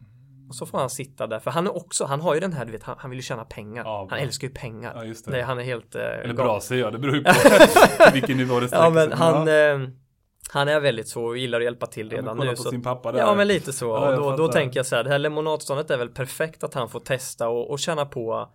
Och 0.52 0.56
så 0.56 0.66
får 0.66 0.78
han 0.78 0.90
sitta 0.90 1.26
där, 1.26 1.38
för 1.40 1.50
han 1.50 1.66
är 1.66 1.76
också, 1.76 2.04
han 2.04 2.20
har 2.20 2.34
ju 2.34 2.40
den 2.40 2.52
här, 2.52 2.64
du 2.64 2.72
vet, 2.72 2.82
han, 2.82 2.96
han 2.98 3.10
vill 3.10 3.18
ju 3.18 3.22
tjäna 3.22 3.44
pengar. 3.44 3.82
Ja, 3.84 4.06
han 4.10 4.18
älskar 4.18 4.48
ju 4.48 4.54
pengar. 4.54 4.92
Ja, 4.96 5.04
just 5.04 5.24
det. 5.24 5.30
Nej, 5.30 5.42
han 5.42 5.58
är 5.58 5.62
helt... 5.62 5.94
Eh, 5.94 6.02
Eller 6.02 6.34
bra 6.34 6.60
säger 6.60 6.82
jag, 6.82 6.92
det 6.92 6.98
beror 6.98 7.14
ju 7.16 7.24
på 7.24 7.30
vilken 8.12 8.36
nivå 8.36 8.60
det 8.60 8.66
sträcker 8.68 8.84
Ja, 8.84 8.90
men 8.90 9.08
sig. 9.08 9.18
han, 9.18 9.46
Ja. 9.46 9.52
eh, 9.54 9.78
han 10.52 10.68
är 10.68 10.80
väldigt 10.80 11.08
så 11.08 11.24
och 11.24 11.36
gillar 11.38 11.58
att 11.58 11.64
hjälpa 11.64 11.86
till 11.86 12.06
Ja, 12.06 12.16
men 12.16 12.24
redan 12.24 12.36
kolla 12.36 12.50
nu. 12.50 12.56
på 12.56 12.62
Så 12.62 12.70
sin 12.70 12.82
pappa 12.82 13.12
där. 13.12 13.18
Ja 13.18 13.34
men 13.34 13.48
lite 13.48 13.72
så. 13.72 13.86
Ja, 13.86 14.08
och 14.08 14.16
då, 14.16 14.36
då 14.46 14.52
tänker 14.52 14.78
jag 14.78 14.86
så 14.86 14.96
här, 14.96 15.04
det 15.04 15.10
här 15.10 15.18
lemonadståndet 15.18 15.90
är 15.90 15.96
väl 15.98 16.08
perfekt 16.08 16.64
att 16.64 16.74
han 16.74 16.88
får 16.88 17.00
testa 17.00 17.48
och, 17.48 17.70
och 17.70 17.78
tjäna 17.78 18.06
på 18.06 18.48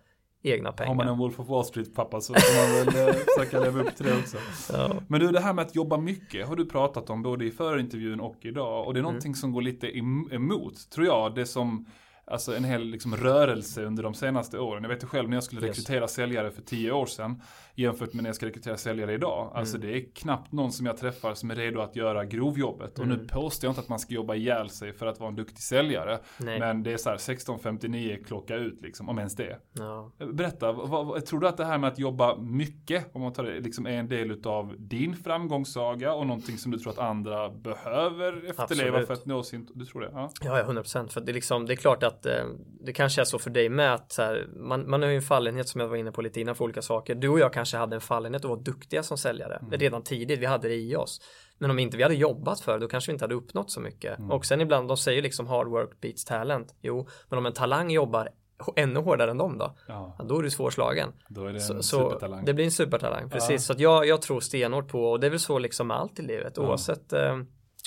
egna 0.52 0.72
pengar. 0.72 0.88
Har 0.88 0.94
man 0.94 1.08
en 1.08 1.18
Wolf 1.18 1.40
of 1.40 1.48
Wall 1.48 1.64
Street 1.64 1.94
pappa 1.94 2.20
så 2.20 2.34
får 2.34 2.76
man 2.86 2.94
väl 2.94 3.08
eh, 3.08 3.14
försöka 3.38 3.60
leva 3.64 3.80
upp 3.80 3.96
till 3.96 4.06
det 4.06 4.18
också. 4.18 4.36
ja. 4.72 4.94
Men 5.08 5.20
du, 5.20 5.28
det 5.32 5.40
här 5.40 5.52
med 5.52 5.64
att 5.66 5.74
jobba 5.76 5.96
mycket 5.96 6.46
har 6.48 6.56
du 6.56 6.66
pratat 6.66 7.10
om 7.10 7.22
både 7.22 7.44
i 7.44 7.50
förintervjun 7.50 8.20
och 8.20 8.36
idag. 8.40 8.86
Och 8.86 8.94
det 8.94 8.98
är 8.98 9.00
Mm. 9.00 9.12
någonting 9.12 9.34
som 9.34 9.52
går 9.52 9.62
lite 9.62 9.86
em- 9.86 10.34
emot, 10.34 10.90
tror 10.90 11.06
jag, 11.06 11.34
det 11.34 11.46
som 11.46 11.86
Alltså 12.30 12.56
en 12.56 12.64
hel 12.64 12.84
liksom, 12.84 13.16
rörelse 13.16 13.84
under 13.84 14.02
de 14.02 14.14
senaste 14.14 14.58
åren. 14.58 14.82
Jag 14.82 14.88
vet 14.90 15.02
ju 15.02 15.06
själv 15.06 15.28
när 15.28 15.36
jag 15.36 15.44
skulle 15.44 15.66
Yes. 15.66 15.68
rekrytera 15.78 16.08
säljare 16.08 16.50
för 16.50 16.62
tio 16.62 16.92
år 16.92 17.06
sedan 17.06 17.42
jämfört 17.78 18.12
med 18.12 18.22
när 18.22 18.28
jag 18.28 18.36
ska 18.36 18.46
rekrytera 18.46 18.76
säljare 18.76 19.12
idag. 19.14 19.52
Alltså 19.54 19.76
Mm. 19.76 19.88
det 19.88 19.96
är 19.98 20.04
knappt 20.14 20.52
någon 20.52 20.72
som 20.72 20.86
jag 20.86 20.96
träffar 20.96 21.34
som 21.34 21.50
är 21.50 21.54
redo 21.54 21.80
att 21.80 21.96
göra 21.96 22.24
grovjobbet. 22.24 22.98
Och 22.98 23.06
nu 23.08 23.14
Mm. 23.14 23.26
påstår 23.26 23.68
jag 23.68 23.70
inte 23.72 23.80
att 23.80 23.88
man 23.88 23.98
ska 23.98 24.14
jobba 24.14 24.34
ihjäl 24.34 24.70
sig 24.70 24.92
för 24.92 25.06
att 25.06 25.20
vara 25.20 25.28
en 25.28 25.36
duktig 25.36 25.58
säljare. 25.62 26.18
Nej. 26.38 26.60
Men 26.60 26.82
det 26.82 26.92
är 26.92 26.96
så 26.96 27.10
här 27.10 27.16
16.59 27.16 28.24
klocka 28.24 28.56
ut 28.56 28.82
liksom, 28.82 29.08
om 29.08 29.18
ens 29.18 29.36
det. 29.36 29.58
Ja. 29.72 30.12
Berätta, 30.32 30.72
vad, 30.72 31.06
vad, 31.06 31.26
tror 31.26 31.40
du 31.40 31.48
att 31.48 31.56
det 31.56 31.64
här 31.64 31.78
med 31.78 31.88
att 31.88 31.98
jobba 31.98 32.36
mycket, 32.36 33.06
om 33.12 33.22
man 33.22 33.32
tar 33.32 33.44
det, 33.44 33.60
liksom 33.60 33.86
är 33.86 33.90
en 33.90 34.08
del 34.08 34.40
av 34.46 34.74
din 34.78 35.16
framgångssaga 35.16 36.14
och 36.14 36.26
någonting 36.26 36.58
som 36.58 36.72
du 36.72 36.78
tror 36.78 36.92
att 36.92 36.98
andra 36.98 37.50
behöver 37.50 38.32
efterleva 38.50 38.88
Absolut. 38.98 39.06
för 39.06 39.14
att 39.14 39.26
nå 39.26 39.42
sin, 39.42 39.68
du 39.74 39.84
tror 39.84 40.00
det? 40.00 40.10
Ja. 40.12 40.30
Ja, 40.44 40.58
ja, 40.58 40.64
100 40.64 40.82
procent. 40.82 41.12
För 41.12 41.20
det 41.20 41.32
är, 41.32 41.34
liksom, 41.34 41.66
det 41.66 41.72
är 41.74 41.76
klart 41.76 42.02
att 42.02 42.26
eh, 42.26 42.32
det 42.80 42.92
kanske 42.92 43.20
är 43.20 43.24
så 43.24 43.38
för 43.38 43.50
dig 43.50 43.68
med 43.68 43.94
att 43.94 44.12
så 44.12 44.22
här, 44.22 44.46
man, 44.56 44.90
man 44.90 45.02
har 45.02 45.08
ju 45.08 45.16
en 45.16 45.22
fallenhet 45.22 45.68
som 45.68 45.80
jag 45.80 45.88
var 45.88 45.96
inne 45.96 46.12
på 46.12 46.22
lite 46.22 46.40
innan 46.40 46.54
för 46.54 46.64
olika 46.64 46.82
saker. 46.82 47.14
Du 47.14 47.28
och 47.28 47.38
jag 47.38 47.52
kanske 47.52 47.67
hade 47.76 47.94
en 47.96 48.00
fallenhet 48.00 48.44
att 48.44 48.48
vara 48.50 48.60
duktiga 48.60 49.02
som 49.02 49.18
säljare 49.18 49.56
Mm. 49.56 49.70
redan 49.80 50.02
tidigt. 50.02 50.38
Vi 50.40 50.46
hade 50.46 50.68
det 50.68 50.74
i 50.74 50.96
oss. 50.96 51.20
Men 51.58 51.70
om 51.70 51.78
inte 51.78 51.96
vi 51.96 52.02
hade 52.02 52.14
jobbat 52.14 52.60
för 52.60 52.72
det, 52.72 52.78
då 52.78 52.88
kanske 52.88 53.10
vi 53.10 53.12
inte 53.12 53.24
hade 53.24 53.34
uppnått 53.34 53.70
så 53.70 53.80
mycket. 53.80 54.18
Mm. 54.18 54.30
Och 54.30 54.46
sen 54.46 54.60
ibland, 54.60 54.88
de 54.88 54.96
säger 54.96 55.22
liksom 55.22 55.46
hard 55.46 55.68
work 55.68 56.00
beats 56.00 56.24
talent. 56.24 56.74
Jo, 56.82 57.08
men 57.28 57.38
om 57.38 57.46
en 57.46 57.52
talang 57.52 57.90
jobbar 57.90 58.28
ännu 58.76 59.00
hårdare 59.00 59.30
än 59.30 59.38
dem 59.38 59.58
då, 59.58 59.76
ja, 59.88 60.16
då 60.28 60.38
är 60.38 60.42
du 60.42 60.50
svårslagen. 60.50 61.12
då 61.28 61.44
är 61.44 61.48
det 61.48 61.54
en 61.54 61.60
Så, 61.60 61.82
så 61.82 61.98
supertalang. 61.98 62.44
det 62.44 62.54
blir 62.54 62.64
en 62.64 62.70
supertalang, 62.70 63.30
precis. 63.30 63.50
Ja. 63.50 63.58
Så 63.58 63.72
att 63.72 63.80
jag, 63.80 64.06
jag 64.06 64.22
tror 64.22 64.40
stenhårt 64.40 64.88
på, 64.88 65.10
och 65.10 65.20
det 65.20 65.26
är 65.26 65.30
väl 65.30 65.40
så 65.40 65.58
liksom 65.58 65.86
med 65.86 65.96
allt 65.96 66.18
i 66.18 66.22
livet, 66.22 66.52
Ja. 66.56 66.62
oavsett 66.62 67.12
eh, 67.12 67.38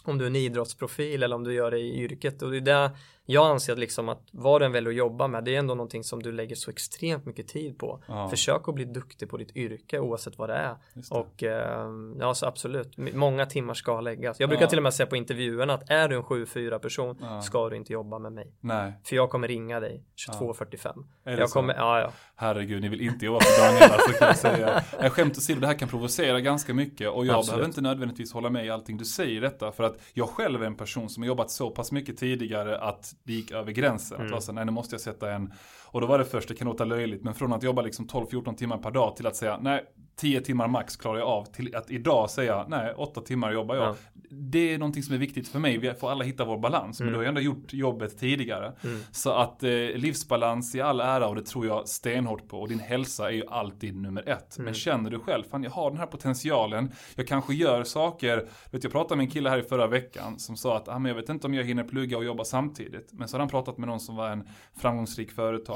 om 0.03 0.17
du 0.17 0.25
är 0.25 0.27
en 0.29 0.35
idrottsprofil 0.35 1.23
eller 1.23 1.35
om 1.35 1.43
du 1.43 1.53
gör 1.53 1.71
det 1.71 1.79
i 1.79 1.99
yrket. 2.03 2.41
Och 2.41 2.51
det 2.51 2.57
är 2.57 2.61
där 2.61 2.89
jag 3.25 3.45
anser 3.45 3.73
att 3.73 3.79
liksom 3.79 4.09
att 4.09 4.21
vad 4.31 4.61
du 4.61 4.65
än 4.65 4.71
väljer 4.71 4.89
att 4.91 4.95
jobba 4.97 5.27
med, 5.27 5.43
det 5.43 5.55
är 5.55 5.59
ändå 5.59 5.75
någonting 5.75 6.03
som 6.03 6.23
du 6.23 6.31
lägger 6.31 6.55
så 6.55 6.71
extremt 6.71 7.25
mycket 7.25 7.47
tid 7.47 7.77
på. 7.77 8.03
Ja, 8.07 8.29
Försök 8.29 8.67
att 8.67 8.75
bli 8.75 8.85
duktig 8.85 9.29
på 9.29 9.37
ditt 9.37 9.55
yrke 9.55 9.99
oavsett 9.99 10.37
vad 10.37 10.49
det 10.49 10.55
är. 10.55 10.75
det. 10.93 11.11
Och 11.11 11.43
eh, 11.43 11.89
ja, 12.19 12.33
så 12.33 12.45
absolut, 12.45 12.97
många 12.97 13.45
timmar 13.45 13.73
ska 13.73 14.01
läggas. 14.01 14.39
Jag 14.39 14.49
brukar 14.49 14.65
Ja. 14.65 14.69
till 14.69 14.79
och 14.79 14.83
med 14.83 14.93
säga 14.93 15.07
på 15.07 15.15
intervjuerna 15.15 15.73
att 15.73 15.89
är 15.89 16.07
du 16.09 16.15
en 16.15 16.23
7-4 16.23 16.79
person 16.79 17.17
Ja. 17.21 17.41
ska 17.41 17.69
du 17.69 17.75
inte 17.75 17.93
jobba 17.93 18.19
med 18.19 18.31
mig. 18.33 18.53
Nej, 18.59 18.93
För 19.03 19.15
jag 19.15 19.29
kommer 19.29 19.47
ringa 19.47 19.79
dig 19.79 20.03
22.45. 20.29 21.03
är 21.23 21.31
det 21.35 21.39
Jag 21.39 21.49
så? 21.49 21.53
kommer, 21.53 21.73
ja 21.73 21.99
ja. 21.99 22.11
Herregud, 22.35 22.81
ni 22.81 22.89
vill 22.89 23.01
inte 23.01 23.25
jobba 23.25 23.39
för 23.41 23.61
Daniela 23.67 23.97
så 23.99 24.13
kan 24.13 24.27
jag 24.27 24.37
säga. 24.37 24.83
Jag 25.01 25.11
skämt 25.11 25.37
åsido, 25.37 25.59
det 25.59 25.67
här 25.67 25.73
kan 25.79 25.87
provocera 25.89 26.39
ganska 26.39 26.73
mycket 26.73 27.09
och 27.09 27.25
jag 27.25 27.35
Absolut. 27.35 27.47
behöver 27.51 27.65
inte 27.67 27.81
nödvändigtvis 27.81 28.33
hålla 28.33 28.49
med 28.49 28.65
i 28.65 28.69
allting 28.69 28.97
du 28.97 29.05
säger 29.05 29.37
i 29.37 29.39
detta. 29.39 29.71
För 29.71 29.83
att 29.83 29.97
jag 30.13 30.29
själv 30.29 30.61
är 30.63 30.67
en 30.67 30.75
person 30.75 31.09
som 31.09 31.23
har 31.23 31.27
jobbat 31.27 31.51
så 31.51 31.69
pass 31.69 31.91
mycket 31.91 32.17
tidigare 32.17 32.77
att 32.79 33.10
gick 33.23 33.51
över 33.51 33.71
gränsen. 33.71 34.15
Att 34.15 34.19
Mm. 34.19 34.31
vara 34.31 34.41
så, 34.41 34.51
nej 34.51 34.65
nu 34.65 34.71
måste 34.71 34.93
jag 34.93 35.01
sätta 35.01 35.31
en, 35.31 35.53
och 35.91 36.01
då 36.01 36.07
var 36.07 36.19
det 36.19 36.25
först, 36.25 36.47
det 36.47 36.55
kan 36.55 36.67
låta 36.67 36.85
löjligt, 36.85 37.23
men 37.23 37.33
från 37.33 37.53
att 37.53 37.63
jobba 37.63 37.81
liksom 37.81 38.07
12-14 38.07 38.55
timmar 38.55 38.77
per 38.77 38.91
dag 38.91 39.15
till 39.15 39.27
att 39.27 39.35
säga, 39.35 39.57
nej 39.61 39.85
10 40.15 40.41
timmar 40.41 40.67
max 40.67 40.95
klarar 40.95 41.19
jag 41.19 41.27
av, 41.27 41.45
till 41.45 41.75
att 41.75 41.91
idag 41.91 42.29
säga, 42.29 42.65
nej 42.67 42.93
8 42.93 43.21
timmar 43.21 43.51
jobbar 43.51 43.75
jag. 43.75 43.87
Ja. 43.87 43.95
Det 44.29 44.73
är 44.73 44.77
någonting 44.77 45.03
som 45.03 45.15
är 45.15 45.19
viktigt 45.19 45.47
för 45.47 45.59
mig, 45.59 45.77
vi 45.77 45.93
får 45.93 46.11
alla 46.11 46.23
hitta 46.23 46.45
vår 46.45 46.57
balans, 46.57 46.99
men 46.99 47.07
Mm. 47.07 47.13
du 47.13 47.17
har 47.17 47.23
ju 47.23 47.27
ändå 47.29 47.41
gjort 47.41 47.73
jobbet 47.73 48.19
tidigare. 48.19 48.73
Mm. 48.83 48.99
Så 49.11 49.31
att 49.31 49.63
eh, 49.63 49.69
livsbalans 49.71 50.75
i 50.75 50.81
all 50.81 50.99
ära 51.01 51.27
och 51.27 51.35
det 51.35 51.45
tror 51.45 51.65
jag 51.67 51.87
stenhårt 51.87 52.47
på 52.47 52.59
och 52.61 52.69
din 52.69 52.79
hälsa 52.79 53.27
är 53.29 53.33
ju 53.33 53.43
alltid 53.47 53.95
nummer 53.95 54.29
ett. 54.29 54.57
Mm. 54.57 54.65
Men 54.65 54.73
känner 54.73 55.09
du 55.09 55.19
själv, 55.19 55.43
fan 55.51 55.63
jag 55.63 55.71
har 55.71 55.89
den 55.89 55.99
här 55.99 56.05
potentialen, 56.05 56.91
jag 57.15 57.27
kanske 57.27 57.53
gör 57.53 57.83
saker, 57.83 58.47
vet 58.71 58.83
jag 58.83 58.91
pratade 58.91 59.15
med 59.17 59.23
en 59.23 59.31
kille 59.31 59.49
här 59.49 59.57
i 59.57 59.63
förra 59.63 59.87
veckan 59.87 60.39
som 60.39 60.57
sa 60.57 60.77
att 60.77 60.87
ah, 60.89 60.99
men 60.99 61.09
jag 61.09 61.15
vet 61.15 61.29
inte 61.29 61.47
om 61.47 61.53
jag 61.53 61.63
hinner 61.63 61.83
plugga 61.83 62.17
och 62.17 62.25
jobba 62.25 62.43
samtidigt. 62.43 63.09
Men 63.13 63.27
så 63.27 63.35
hade 63.35 63.41
han 63.41 63.49
pratat 63.49 63.77
med 63.77 63.87
någon 63.87 63.99
som 63.99 64.15
var 64.15 64.29
en 64.29 64.47
framgångsrik 64.77 65.31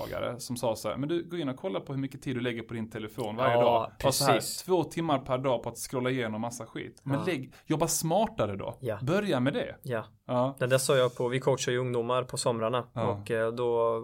företagare 0.05 0.39
som 0.39 0.57
sa 0.57 0.75
så 0.75 0.89
här, 0.89 0.97
men 0.97 1.09
du 1.09 1.23
gå 1.29 1.37
in 1.37 1.49
och 1.49 1.57
kolla 1.57 1.79
på 1.79 1.93
hur 1.93 1.99
mycket 1.99 2.21
tid 2.21 2.35
du 2.35 2.39
lägger 2.41 2.61
på 2.63 2.73
din 2.73 2.89
telefon 2.89 3.35
varje 3.35 3.53
Ja, 3.55 3.61
dag. 3.99 4.13
Så 4.13 4.25
här, 4.25 4.33
precis. 4.33 4.63
två 4.63 4.83
timmar 4.83 5.19
per 5.19 5.37
dag 5.37 5.63
på 5.63 5.69
att 5.69 5.77
scrolla 5.77 6.09
igenom 6.09 6.41
massa 6.41 6.65
skit. 6.65 7.01
Men 7.03 7.19
Ja. 7.19 7.25
lägg, 7.25 7.53
jobba 7.65 7.87
smartare 7.87 8.55
då. 8.55 8.77
Ja. 8.79 8.99
Börja 9.01 9.39
med 9.39 9.53
det. 9.53 9.75
Ja, 9.81 10.05
Ja. 10.27 10.55
det 10.59 10.67
där 10.67 10.77
sa 10.77 10.95
jag 10.97 11.15
på, 11.15 11.27
vi 11.27 11.39
coachar 11.39 11.71
ju 11.71 11.77
ungdomar 11.77 12.23
på 12.23 12.37
somrarna 12.37 12.87
och 12.93 13.31
eh, 13.31 13.51
då, 13.51 13.99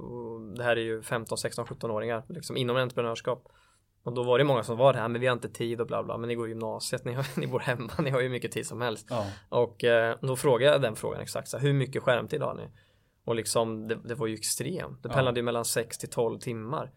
det 0.57 0.63
här 0.63 0.75
är 0.75 0.81
ju 0.81 1.01
15, 1.01 1.37
16, 1.37 1.65
17-åringar 1.65 2.23
liksom 2.27 2.57
inom 2.57 2.77
entreprenörskap. 2.77 3.47
Och 4.03 4.13
då 4.13 4.23
var 4.23 4.37
det 4.37 4.43
många 4.43 4.63
som 4.63 4.77
var 4.77 4.93
det 4.93 4.99
här, 4.99 5.07
men 5.07 5.21
vi 5.21 5.27
har 5.27 5.33
inte 5.33 5.49
tid 5.49 5.81
och 5.81 5.87
bla 5.87 6.03
bla, 6.03 6.17
men 6.17 6.27
ni 6.27 6.35
går 6.35 6.47
gymnasiet, 6.47 7.05
ni, 7.05 7.13
har, 7.13 7.39
ni 7.39 7.47
bor 7.47 7.59
hemma, 7.59 7.91
ni 7.99 8.09
har 8.09 8.21
ju 8.21 8.29
mycket 8.29 8.51
tid 8.51 8.65
som 8.67 8.81
helst. 8.81 9.07
Ja. 9.09 9.25
Och 9.49 9.83
eh, 9.83 10.15
då 10.21 10.35
frågade 10.35 10.71
jag 10.71 10.81
den 10.81 10.95
frågan 10.95 11.21
exakt, 11.21 11.47
så 11.47 11.57
här, 11.57 11.65
hur 11.65 11.73
mycket 11.73 12.03
skärmtid 12.03 12.41
har 12.41 12.53
ni? 12.53 12.63
Och 13.25 13.35
liksom, 13.35 13.87
det, 13.87 13.95
det 14.05 14.15
var 14.15 14.27
ju 14.27 14.33
extremt. 14.33 15.03
Det 15.03 15.09
Ja. 15.09 15.13
pendlade 15.15 15.39
ju 15.39 15.43
mellan 15.43 15.65
6 15.65 15.97
till 15.97 16.09
12 16.09 16.39
timmar. 16.39 16.91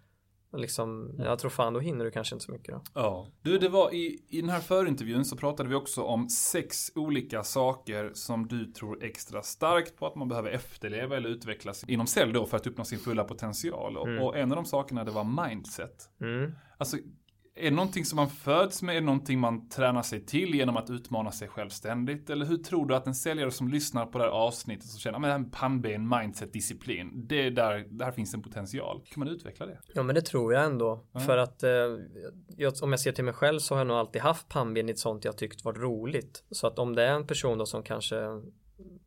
Och 0.51 0.61
liksom, 0.61 1.15
jag 1.19 1.39
tror 1.39 1.51
fan, 1.51 1.73
då 1.73 1.81
hinner 1.81 2.05
du 2.05 2.11
kanske 2.11 2.35
inte 2.35 2.45
så 2.45 2.53
mycket 2.53 2.75
då. 2.75 2.83
Ja. 2.95 3.29
Du, 3.43 3.59
det 3.59 3.69
var 3.69 3.95
i, 3.95 4.23
i 4.29 4.41
den 4.41 4.51
här 4.51 4.61
förintervjun 4.61 5.25
så 5.25 5.37
pratade 5.37 5.69
vi 5.69 5.75
också 5.75 6.03
om 6.03 6.29
sex 6.29 6.93
olika 6.95 7.43
saker 7.43 8.11
som 8.15 8.47
du 8.49 8.65
tror 8.73 9.05
extra 9.05 9.43
starkt 9.43 9.97
på 9.97 10.07
att 10.07 10.15
man 10.15 10.29
behöver 10.29 10.51
efterleva 10.51 11.17
eller 11.17 11.29
utvecklas 11.29 11.85
inom 11.89 12.07
sälj 12.07 12.33
då 12.33 12.47
för 12.47 12.57
att 12.57 12.67
uppnå 12.67 12.85
sin 12.85 12.99
fulla 12.99 13.25
potential. 13.25 13.97
Och, 13.97 14.09
Mm. 14.09 14.23
och 14.23 14.37
en 14.37 14.53
av 14.53 14.57
de 14.57 14.65
sakerna 14.65 15.05
det 15.05 15.11
var 15.11 15.47
mindset. 15.49 16.11
Mm. 16.21 16.53
Alltså, 16.79 16.97
är 17.57 17.65
det 17.65 17.71
någonting 17.77 18.05
som 18.05 18.17
man 18.17 18.29
föds 18.31 18.83
med? 18.83 18.97
Är 18.97 19.01
det 19.01 19.07
någonting 19.07 19.39
man 19.41 19.69
tränar 19.69 20.03
sig 20.03 20.27
till 20.27 20.55
genom 20.55 20.77
att 20.77 20.91
utmana 20.91 21.33
sig 21.33 21.49
självständigt? 21.49 22.31
Eller 22.31 22.47
hur 22.47 22.57
tror 22.57 22.87
du 22.87 22.95
att 22.95 23.07
en 23.07 23.15
säljare 23.15 23.51
som 23.51 23.69
lyssnar 23.69 24.07
på 24.07 24.19
det 24.19 24.25
här 24.25 24.31
avsnittet 24.31 24.85
som 24.87 25.01
känner, 25.01 25.19
"Ah, 25.19 25.31
här 25.31 25.39
med 25.39 25.53
pannben, 25.53 26.09
mindset, 26.09 26.53
disciplin, 26.53 27.27
det 27.29 27.47
är 27.47 27.51
där, 27.51 27.87
där 27.91 28.13
finns 28.13 28.35
en 28.35 28.43
potential. 28.43 29.03
Kan 29.11 29.19
man 29.25 29.29
utveckla 29.29 29.67
det? 29.67 29.79
Ja 29.95 30.03
men 30.03 30.15
det 30.15 30.23
tror 30.23 30.53
jag 30.55 30.65
ändå. 30.65 31.05
Ja. 31.13 31.21
För 31.21 31.37
att 31.37 31.63
eh, 31.63 31.71
jag, 32.57 32.75
om 32.83 32.91
jag 32.93 33.01
ser 33.01 33.13
till 33.13 33.25
mig 33.25 33.35
själv 33.35 33.59
så 33.59 33.75
har 33.75 33.81
jag 33.81 33.87
nog 33.87 33.97
alltid 33.97 34.23
haft 34.23 34.49
pannben 34.49 34.89
i 34.89 34.93
ett 34.93 34.99
sånt 34.99 35.25
jag 35.25 35.39
tyckt 35.39 35.65
varit 35.65 35.79
roligt. 35.79 36.45
Så 36.51 36.67
att 36.67 36.79
om 36.79 36.95
det 36.95 37.03
är 37.05 37.13
en 37.13 37.27
person 37.27 37.59
då 37.59 37.67
som 37.67 37.83
kanske 37.83 38.17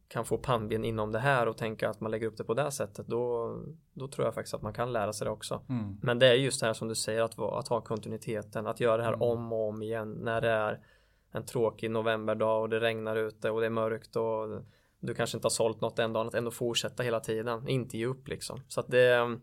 kan 0.08 0.26
få 0.26 0.38
pannben 0.38 0.86
inom 0.86 1.12
det 1.12 1.20
här 1.20 1.48
och 1.48 1.58
tänka 1.58 1.90
att 1.90 2.02
man 2.02 2.12
lägger 2.12 2.28
upp 2.28 2.38
det 2.38 2.44
på 2.44 2.54
det 2.54 2.72
sättet 2.72 3.08
då, 3.08 3.56
då 3.94 4.08
tror 4.08 4.28
jag 4.28 4.34
faktiskt 4.34 4.54
att 4.54 4.62
man 4.62 4.74
kan 4.74 4.94
lära 4.94 5.14
sig 5.14 5.26
det 5.26 5.32
också. 5.32 5.62
Mm. 5.70 5.98
Men 6.02 6.20
det 6.20 6.28
är 6.28 6.34
just 6.34 6.60
det 6.60 6.66
här 6.66 6.74
som 6.74 6.88
du 6.88 6.96
säger 6.96 7.22
att, 7.22 7.40
att 7.40 7.68
ha 7.68 7.82
kontinuiteten, 7.82 8.68
att 8.68 8.80
göra 8.80 8.98
det 8.98 9.04
här 9.04 9.14
Mm. 9.14 9.22
om 9.22 9.54
och 9.54 9.70
om 9.70 9.82
igen 9.82 10.12
när 10.12 10.42
det 10.42 10.50
är 10.50 10.80
en 11.32 11.46
tråkig 11.46 11.92
novemberdag 11.92 12.62
och 12.62 12.70
det 12.70 12.80
regnar 12.80 13.16
ute 13.16 13.52
och 13.52 13.60
det 13.60 13.66
är 13.66 13.70
mörkt 13.70 14.16
och 14.16 14.64
du 15.00 15.14
kanske 15.14 15.38
inte 15.38 15.46
har 15.46 15.50
sålt 15.50 15.82
något 15.82 16.00
en 16.00 16.14
dag, 16.14 16.28
att 16.28 16.34
ändå 16.34 16.52
fortsätta 16.52 17.04
hela 17.04 17.20
tiden, 17.20 17.68
inte 17.68 17.98
ge 17.98 18.06
upp 18.06 18.28
liksom. 18.28 18.60
Så 18.68 18.80
att 18.80 18.88
det, 18.88 19.38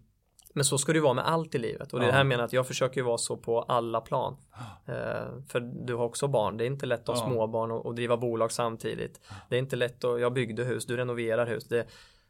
men 0.56 0.64
så 0.64 0.78
ska 0.78 0.92
det 0.92 0.96
ju 0.96 1.02
vara 1.02 1.14
med 1.14 1.26
allt 1.28 1.54
i 1.54 1.58
livet 1.58 1.92
och 1.92 2.00
det 2.00 2.06
Ja. 2.06 2.12
här 2.12 2.24
menar 2.24 2.44
att 2.44 2.52
jag 2.52 2.66
försöker 2.66 3.00
ju 3.00 3.04
vara 3.04 3.18
så 3.18 3.36
på 3.36 3.62
alla 3.62 4.00
plan. 4.00 4.36
Eh, 4.86 5.40
för 5.48 5.60
du 5.86 5.94
har 5.94 6.04
också 6.04 6.28
barn, 6.28 6.56
det 6.56 6.64
är 6.64 6.66
inte 6.66 6.86
lätt 6.86 7.08
att 7.08 7.18
ha 7.18 7.24
Ja. 7.24 7.30
småbarn 7.30 7.70
och, 7.70 7.86
och 7.86 7.94
driva 7.94 8.16
bolag 8.16 8.52
samtidigt. 8.52 9.20
Det 9.48 9.56
är 9.56 9.58
inte 9.60 9.76
lätt 9.76 10.04
att, 10.04 10.20
jag 10.20 10.32
byggde 10.32 10.64
hus, 10.64 10.86
du 10.86 10.96
renoverar 10.96 11.46
hus. 11.46 11.64
Det, 11.68 11.86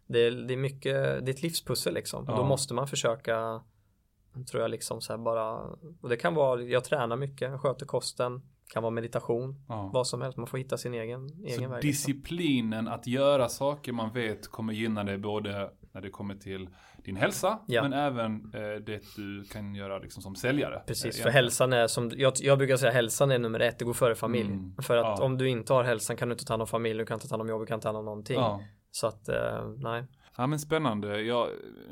det, 0.06 0.30
det 0.30 0.54
är 0.54 0.56
mycket, 0.58 0.94
det 0.94 1.30
är 1.30 1.34
ett 1.34 1.42
livspussel 1.42 1.94
liksom. 1.94 2.20
Och 2.20 2.26
då 2.36 2.42
Ja. 2.42 2.46
måste 2.48 2.74
man 2.74 2.88
försöka 2.88 3.62
tror 4.50 4.62
jag 4.62 4.70
liksom 4.70 5.00
så 5.00 5.12
här 5.12 5.18
bara 5.18 5.52
och 6.02 6.08
det 6.08 6.16
kan 6.16 6.34
vara 6.34 6.62
jag 6.62 6.84
tränar 6.84 7.16
mycket 7.16 7.50
jag 7.50 7.60
sköter 7.60 7.86
kosten 7.86 8.42
kan 8.68 8.82
vara 8.82 8.90
meditation 8.90 9.64
Ja. 9.68 9.90
vad 9.92 10.06
som 10.06 10.22
helst 10.22 10.38
man 10.38 10.46
får 10.46 10.58
hitta 10.58 10.76
sin 10.78 10.94
egen 10.94 11.28
egen 11.44 11.54
Så 11.54 11.60
väg 11.68 11.84
liksom. 11.84 12.12
disciplinen 12.14 12.88
att 12.88 13.06
göra 13.06 13.48
saker 13.48 13.92
man 13.92 14.12
vet 14.12 14.48
kommer 14.48 14.72
gynna 14.72 15.04
dig 15.04 15.18
både 15.18 15.70
när 15.94 16.00
det 16.00 16.10
kommer 16.10 16.34
till 16.34 16.68
din 17.04 17.16
hälsa, 17.16 17.58
Ja. 17.66 17.82
men 17.82 17.92
även 17.92 18.34
eh, 18.54 18.60
det 18.86 19.00
du 19.16 19.44
kan 19.44 19.74
göra 19.74 19.98
liksom 19.98 20.22
som 20.22 20.36
säljare. 20.36 20.82
Precis, 20.86 21.18
Eh, 21.18 21.22
för 21.22 21.30
hälsan 21.30 21.72
är 21.72 21.86
som, 21.86 22.10
jag, 22.16 22.32
jag 22.40 22.58
brukar 22.58 22.76
säga 22.76 22.92
hälsan 22.92 23.30
är 23.30 23.38
nummer 23.38 23.60
ett, 23.60 23.78
det 23.78 23.84
går 23.84 23.92
före 23.92 24.14
familj. 24.14 24.50
Mm, 24.52 24.74
För 24.82 24.96
att 24.96 25.18
ja. 25.18 25.24
om 25.24 25.38
du 25.38 25.48
inte 25.48 25.72
har 25.72 25.84
hälsan 25.84 26.16
kan 26.16 26.28
du 26.28 26.32
inte 26.32 26.44
ta 26.44 26.52
hand 26.52 26.62
om 26.62 26.66
familj, 26.68 26.98
du 26.98 27.06
kan 27.06 27.14
inte 27.14 27.28
ta 27.28 27.32
hand 27.32 27.42
om 27.42 27.48
jobb, 27.48 27.60
du 27.62 27.66
kan 27.66 27.74
inte 27.74 27.82
ta 27.82 27.88
hand 27.88 27.98
om 27.98 28.04
någonting. 28.04 28.36
Ja. 28.36 28.60
Så 28.90 29.06
att, 29.06 29.28
eh, 29.28 29.68
nej. 29.78 30.04
Ja 30.36 30.46
men 30.46 30.58
spännande. 30.58 31.20
Jag, 31.20 31.48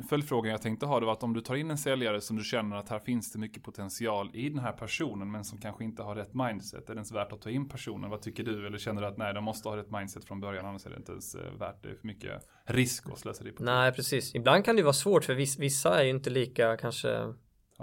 följdfrågan 0.09 0.51
jag 0.53 0.63
tänkte 0.63 0.87
ha 0.87 1.01
det 1.01 1.07
var 1.07 1.13
att 1.13 1.23
om 1.23 1.35
du 1.35 1.41
tar 1.41 1.55
in 1.55 1.71
en 1.71 1.79
säljare 1.79 2.21
som 2.21 2.37
du 2.37 2.45
känner 2.45 2.77
att 2.77 2.89
här 2.89 2.99
finns 2.99 3.33
det 3.33 3.39
mycket 3.39 3.63
potential 3.63 4.31
i 4.35 4.49
den 4.49 4.59
här 4.59 4.73
personen 4.73 5.31
men 5.31 5.45
som 5.45 5.61
kanske 5.61 5.85
inte 5.85 6.03
har 6.03 6.15
rätt 6.15 6.35
mindset. 6.35 6.85
Är 6.91 6.95
det 6.95 6.99
ens 6.99 7.13
värt 7.13 7.33
att 7.33 7.41
ta 7.41 7.51
in 7.51 7.69
personen? 7.69 8.11
Vad 8.11 8.23
tycker 8.23 8.45
du? 8.45 8.67
Eller 8.67 8.79
känner 8.79 9.03
du 9.03 9.09
att 9.09 9.17
nej, 9.17 9.35
de 9.35 9.45
måste 9.45 9.69
ha 9.69 9.77
rätt 9.77 9.91
mindset 9.91 10.25
från 10.25 10.41
början 10.41 10.67
annars 10.67 10.87
är 10.87 10.91
det 10.91 10.97
inte 10.97 11.13
ens 11.13 11.35
eh, 11.35 11.53
värt 11.59 11.83
det. 11.83 11.89
Är 11.89 11.95
för 11.95 12.07
mycket 12.07 12.33
risk 12.65 13.09
och 13.09 13.19
slöseri 13.19 13.53
på 13.53 13.63
Nej, 13.63 13.93
precis. 13.93 14.35
Ibland 14.35 14.65
kan 14.65 14.77
det 14.77 14.83
vara 14.83 14.93
svårt 14.93 15.25
för 15.25 15.35
viss, 15.35 15.59
vissa 15.59 16.01
är 16.01 16.05
ju 16.05 16.11
inte 16.11 16.31
lika 16.31 16.77
kanske 16.77 17.35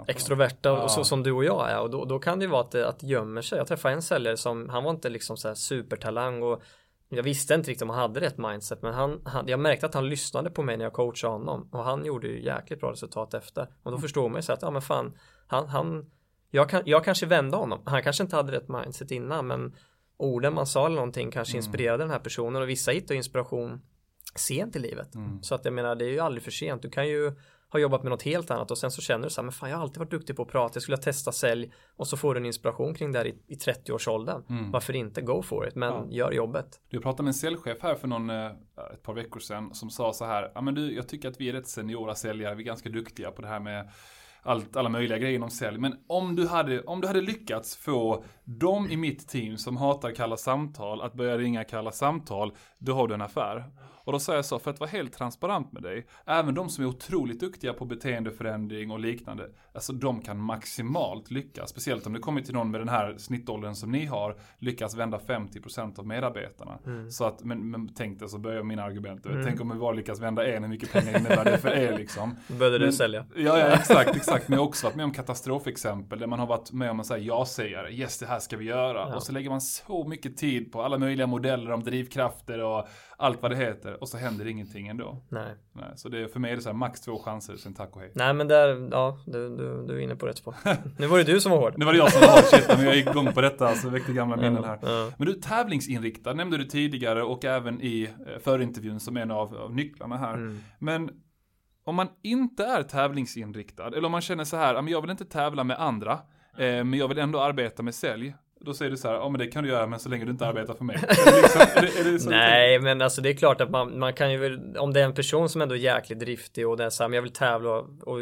extroverta 0.06 0.68
Ja. 0.68 0.82
och 0.82 0.90
så 0.90 1.04
som 1.04 1.22
du 1.22 1.32
och 1.32 1.44
jag 1.44 1.70
är 1.70 1.80
och 1.80 1.90
då, 1.90 2.04
då 2.04 2.18
kan 2.18 2.38
det 2.38 2.44
ju 2.44 2.50
vara 2.50 2.60
att 2.60 2.70
det, 2.70 2.88
att 2.88 2.98
det 2.98 3.06
gömmer 3.06 3.42
sig. 3.42 3.58
Jag 3.58 3.66
träffade 3.66 3.94
en 3.94 4.02
säljare 4.02 4.36
som, 4.36 4.68
han 4.68 4.84
var 4.84 4.90
inte 4.90 5.08
liksom 5.08 5.36
så 5.36 5.54
supertalang 5.54 6.42
och 6.42 6.62
jag 7.16 7.22
visste 7.22 7.54
inte 7.54 7.70
riktigt 7.70 7.82
om 7.82 7.90
han 7.90 7.98
hade 7.98 8.20
rätt 8.20 8.38
mindset 8.38 8.82
men 8.82 8.94
han, 8.94 9.20
han, 9.24 9.48
jag 9.48 9.60
märkte 9.60 9.86
att 9.86 9.94
han 9.94 10.08
lyssnade 10.08 10.50
på 10.50 10.62
mig 10.62 10.76
när 10.76 10.84
jag 10.84 10.92
coachade 10.92 11.32
honom 11.32 11.68
och 11.72 11.84
han 11.84 12.04
gjorde 12.04 12.28
ju 12.28 12.44
jäkligt 12.44 12.80
bra 12.80 12.92
resultat 12.92 13.34
efter. 13.34 13.68
Och 13.82 13.90
då 13.92 13.98
förstår 13.98 14.28
man 14.28 14.38
ju 14.38 14.42
så 14.42 14.52
att, 14.52 14.62
ja 14.62 14.70
men 14.70 14.82
fan, 14.82 15.18
han, 15.46 15.68
han 15.68 16.10
jag, 16.50 16.68
kan, 16.68 16.82
jag 16.84 17.04
kanske 17.04 17.26
vände 17.26 17.56
honom. 17.56 17.82
Han 17.84 18.02
kanske 18.02 18.22
inte 18.22 18.36
hade 18.36 18.52
rätt 18.52 18.68
mindset 18.68 19.10
innan 19.10 19.46
men 19.46 19.76
orden 20.16 20.54
man 20.54 20.66
sa 20.66 20.86
eller 20.86 20.96
någonting 20.96 21.30
kanske 21.30 21.56
inspirerade 21.56 22.02
den 22.02 22.10
här 22.10 22.18
personen 22.18 22.62
och 22.62 22.68
vissa 22.68 22.90
hittar 22.90 23.14
inspiration 23.14 23.80
sent 24.34 24.76
i 24.76 24.78
livet. 24.78 25.14
Mm. 25.14 25.42
Så 25.42 25.54
att 25.54 25.64
jag 25.64 25.74
menar 25.74 25.94
det 25.94 26.04
är 26.04 26.10
ju 26.10 26.20
aldrig 26.20 26.42
för 26.42 26.50
sent. 26.50 26.82
Du 26.82 26.90
kan 26.90 27.08
ju 27.08 27.32
ha 27.72 27.78
jobbat 27.80 28.02
med 28.02 28.10
något 28.10 28.22
helt 28.22 28.50
annat 28.50 28.70
och 28.70 28.78
sen 28.78 28.90
så 28.90 29.02
känner 29.02 29.24
du 29.24 29.30
så 29.30 29.40
här, 29.40 29.44
men 29.44 29.52
fan 29.52 29.70
jag 29.70 29.76
har 29.76 29.82
alltid 29.82 29.98
varit 29.98 30.10
duktig 30.10 30.36
på 30.36 30.42
att 30.42 30.48
prata, 30.48 30.74
jag 30.74 30.82
skulle 30.82 30.96
ha 30.96 31.02
testat 31.02 31.34
sälj 31.34 31.72
och 31.96 32.06
så 32.06 32.16
får 32.16 32.34
du 32.34 32.40
en 32.40 32.46
inspiration 32.46 32.94
kring 32.94 33.12
det 33.12 33.18
här 33.18 33.26
i, 33.26 33.34
i 33.46 33.54
30-årsåldern. 33.54 34.42
Mm. 34.48 34.70
Varför 34.70 34.96
inte 34.96 35.20
go 35.20 35.42
for 35.42 35.68
it, 35.68 35.74
men 35.74 35.92
Ja. 35.92 36.06
gör 36.10 36.32
jobbet. 36.32 36.80
Du 36.90 37.00
pratade 37.00 37.22
med 37.22 37.30
en 37.30 37.34
säljchef 37.34 37.78
här 37.82 37.94
för 37.94 38.08
någon, 38.08 38.30
eh, 38.30 38.46
ett 38.94 39.02
par 39.02 39.14
veckor 39.14 39.40
sedan 39.40 39.74
som 39.74 39.90
sa 39.90 40.12
så 40.12 40.24
här, 40.24 40.52
ja 40.54 40.60
men 40.60 40.74
du, 40.74 40.94
jag 40.94 41.08
tycker 41.08 41.28
att 41.28 41.40
vi 41.40 41.48
är 41.48 41.52
rätt 41.52 41.68
seniora 41.68 42.14
säljare, 42.14 42.54
vi 42.54 42.62
är 42.62 42.66
ganska 42.66 42.88
duktiga 42.88 43.30
på 43.30 43.42
det 43.42 43.48
här 43.48 43.60
med 43.60 43.90
allt, 44.42 44.76
alla 44.76 44.88
möjliga 44.88 45.18
grejer 45.18 45.34
inom 45.34 45.50
sälj. 45.50 45.78
Men 45.78 45.94
om 46.08 46.36
du, 46.36 46.46
hade, 46.46 46.82
om 46.82 47.00
du 47.00 47.06
hade 47.06 47.20
lyckats 47.20 47.76
få 47.76 48.24
dem 48.44 48.90
i 48.90 48.96
mitt 48.96 49.28
team 49.28 49.56
som 49.56 49.76
hatar 49.76 50.10
kalla 50.14 50.36
samtal 50.36 51.00
att 51.02 51.14
börja 51.14 51.38
ringa 51.38 51.64
kalla 51.64 51.92
samtal, 51.92 52.52
då 52.78 52.92
har 52.92 53.08
du 53.08 53.14
en 53.14 53.22
affär. 53.22 53.64
Och 54.04 54.12
då 54.12 54.18
sa 54.18 54.34
jag 54.34 54.44
så, 54.44 54.58
för 54.58 54.70
att 54.70 54.80
vara 54.80 54.90
helt 54.90 55.12
transparent 55.12 55.72
med 55.72 55.82
dig, 55.82 56.06
även 56.26 56.54
de 56.54 56.68
som 56.68 56.84
är 56.84 56.88
otroligt 56.88 57.40
duktiga 57.40 57.72
på 57.72 57.84
beteendeförändring 57.84 58.90
och 58.90 59.00
liknande, 59.00 59.48
alltså 59.74 59.92
de 59.92 60.22
kan 60.22 60.40
maximalt 60.40 61.30
lyckas, 61.30 61.70
speciellt 61.70 62.06
om 62.06 62.12
det 62.12 62.18
kommer 62.18 62.40
till 62.40 62.54
någon 62.54 62.70
med 62.70 62.80
den 62.80 62.88
här 62.88 63.16
snittåldern 63.18 63.74
som 63.74 63.92
ni 63.92 64.04
har, 64.04 64.36
lyckas 64.58 64.94
vända 64.94 65.18
50% 65.26 65.98
av 65.98 66.06
medarbetarna. 66.06 66.78
Så 67.10 67.24
att, 67.24 67.44
men, 67.44 67.70
men 67.70 67.94
tänk 67.94 68.18
dig 68.18 68.28
så 68.28 68.38
börjar 68.38 68.62
mina 68.62 68.82
argument, 68.82 69.26
tänk 69.44 69.60
om 69.60 69.70
vi 69.72 69.78
bara 69.78 69.92
lyckas 69.92 70.20
vända 70.20 70.46
en, 70.46 70.62
hur 70.62 70.70
mycket 70.70 70.92
pengar 70.92 71.18
innebär 71.18 71.44
det 71.44 71.58
för 71.58 71.68
er 71.68 71.98
liksom? 71.98 72.36
Började 72.58 72.78
du 72.78 72.92
sälja. 72.92 73.26
Ja, 73.36 73.58
ja 73.58 73.66
exakt, 73.66 74.16
exakt. 74.16 74.48
Men 74.48 74.56
jag 74.56 74.62
har 74.62 74.68
också 74.68 74.86
varit 74.86 74.96
med 74.96 75.04
om 75.04 75.12
katastrofexempel 75.12 76.18
där 76.18 76.26
man 76.26 76.38
har 76.38 76.46
varit 76.46 76.72
med 76.72 76.90
om 76.90 77.00
en 77.00 77.06
här 77.10 77.18
ja-sägare. 77.18 77.92
Yes, 77.92 78.18
det 78.18 78.26
här 78.26 78.38
ska 78.38 78.56
vi 78.56 78.64
göra. 78.64 79.08
Ja. 79.08 79.16
Och 79.16 79.22
så 79.22 79.32
lägger 79.32 79.50
man 79.50 79.60
så 79.60 80.04
mycket 80.04 80.36
tid 80.36 80.72
på 80.72 80.82
alla 80.82 80.98
möjliga 80.98 81.26
modeller 81.26 81.70
om 81.70 81.84
drivkrafter 81.84 82.62
och 82.62 82.88
allt 83.20 83.42
vad 83.42 83.50
det 83.50 83.56
heter. 83.56 84.00
Och 84.02 84.08
så 84.08 84.16
händer 84.16 84.46
ingenting 84.46 84.88
ändå. 84.88 85.22
Nej. 85.28 85.54
Nej, 85.72 85.92
så 85.96 86.08
det, 86.08 86.28
för 86.28 86.40
mig 86.40 86.52
är 86.52 86.56
det 86.56 86.62
så 86.62 86.68
här 86.68 86.76
max 86.76 87.00
två 87.00 87.18
chanser, 87.18 87.56
sen 87.56 87.74
tack 87.74 87.96
och 87.96 88.00
hej. 88.00 88.12
Nej 88.14 88.34
men 88.34 88.48
där, 88.48 88.88
ja, 88.92 89.18
du, 89.26 89.56
du, 89.56 89.86
du 89.86 89.94
är 89.94 89.98
inne 90.00 90.16
på 90.16 90.26
rätt 90.26 90.38
spår. 90.38 90.54
nu 90.98 91.06
var 91.06 91.18
det 91.18 91.24
du 91.24 91.40
som 91.40 91.52
var 91.52 91.58
hård. 91.58 91.74
Nu 91.76 91.84
var 91.84 91.92
det 91.92 91.98
jag 91.98 92.12
som 92.12 92.20
var 92.20 92.42
shit, 92.42 92.68
men 92.68 92.84
jag 92.86 92.96
gick 92.96 93.06
igång 93.06 93.32
på 93.32 93.40
detta, 93.40 93.74
så 93.74 93.88
väckte 93.88 94.12
gamla 94.12 94.36
minnen 94.36 94.64
här. 94.64 94.78
Ja. 94.82 95.12
Men 95.18 95.26
du, 95.26 95.34
tävlingsinriktad 95.34 96.32
nämnde 96.32 96.56
du 96.56 96.64
tidigare 96.64 97.22
och 97.22 97.44
även 97.44 97.80
i 97.82 98.02
eh, 98.02 98.38
förintervjun 98.42 99.00
som 99.00 99.16
en 99.16 99.30
av, 99.30 99.56
av 99.56 99.74
nycklarna 99.74 100.16
här. 100.16 100.34
Mm. 100.34 100.58
Men 100.78 101.10
om 101.84 101.94
man 101.94 102.08
inte 102.22 102.64
är 102.64 102.82
tävlingsinriktad, 102.82 103.86
eller 103.86 104.04
om 104.04 104.12
man 104.12 104.20
känner 104.20 104.44
så 104.44 104.56
här, 104.56 104.74
"Ja, 104.74 104.82
men 104.82 104.92
jag 104.92 105.00
vill 105.00 105.10
inte 105.10 105.24
tävla 105.24 105.64
med 105.64 105.80
andra, 105.80 106.12
eh, 106.58 106.84
men 106.84 106.94
jag 106.94 107.08
vill 107.08 107.18
ändå 107.18 107.40
arbeta 107.40 107.82
med 107.82 107.94
sälj. 107.94 108.34
Då 108.64 108.74
säger 108.74 108.90
du 108.90 108.96
så 108.96 109.08
här, 109.08 109.14
ja 109.14 109.28
men 109.28 109.38
det 109.38 109.46
kan 109.46 109.64
du 109.64 109.70
göra, 109.70 109.86
men 109.86 109.98
så 109.98 110.08
länge 110.08 110.24
du 110.24 110.30
inte 110.30 110.46
arbetar 110.46 110.74
för 110.74 110.84
mig. 110.84 110.96
Liksom, 111.08 111.60
är 111.60 111.82
det, 111.82 112.00
är 112.00 112.04
det? 112.04 112.30
Nej 112.30 112.80
men 112.80 113.02
alltså 113.02 113.20
det 113.22 113.28
är 113.28 113.34
klart 113.34 113.60
att 113.60 113.70
man, 113.70 113.98
man 113.98 114.14
kan 114.14 114.32
ju 114.32 114.38
väl, 114.38 114.76
om 114.76 114.92
det 114.92 115.00
är 115.00 115.04
en 115.04 115.14
person 115.14 115.48
som 115.48 115.62
ändå 115.62 115.74
är 115.74 115.78
jäkligt 115.78 116.18
driftig 116.18 116.68
och 116.68 116.80
är 116.80 116.90
så 116.90 117.02
här, 117.02 117.08
men 117.08 117.14
jag 117.14 117.22
vill 117.22 117.32
tävla 117.32 117.70
och, 117.70 118.18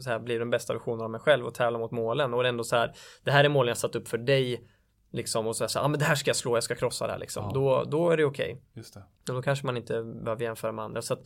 så 0.00 0.10
här, 0.10 0.18
bli 0.18 0.38
den 0.38 0.50
bästa 0.50 0.72
versionen 0.72 1.00
av 1.00 1.10
mig 1.10 1.20
själv 1.20 1.46
och 1.46 1.54
tävla 1.54 1.78
mot 1.78 1.90
målen 1.90 2.34
och 2.34 2.42
det 2.42 2.46
är 2.46 2.50
ändå 2.50 2.64
så 2.64 2.76
här, 2.76 2.92
det 3.24 3.30
här 3.30 3.44
är 3.44 3.48
målen 3.48 3.68
jag 3.68 3.76
satt 3.78 3.96
upp 3.96 4.08
för 4.08 4.18
dig 4.18 4.68
liksom 5.12 5.46
och 5.46 5.56
så 5.56 5.64
här, 5.64 5.70
ja 5.74 5.88
men 5.88 5.98
det 5.98 6.04
här 6.04 6.14
ska 6.14 6.28
jag 6.28 6.36
slå, 6.36 6.56
jag 6.56 6.64
ska 6.64 6.74
krossa 6.74 7.06
det 7.06 7.12
här 7.12 7.20
liksom. 7.20 7.44
Ja. 7.44 7.50
Då, 7.54 7.84
då 7.90 8.10
är 8.10 8.16
det 8.16 8.24
okej. 8.24 8.62
Just 8.74 8.94
det. 8.94 9.00
Och 9.28 9.34
då 9.34 9.42
kanske 9.42 9.66
man 9.66 9.76
inte 9.76 10.02
behöver 10.02 10.42
jämföra 10.42 10.72
med 10.72 10.84
andra. 10.84 11.02
Så 11.02 11.14
att, 11.14 11.20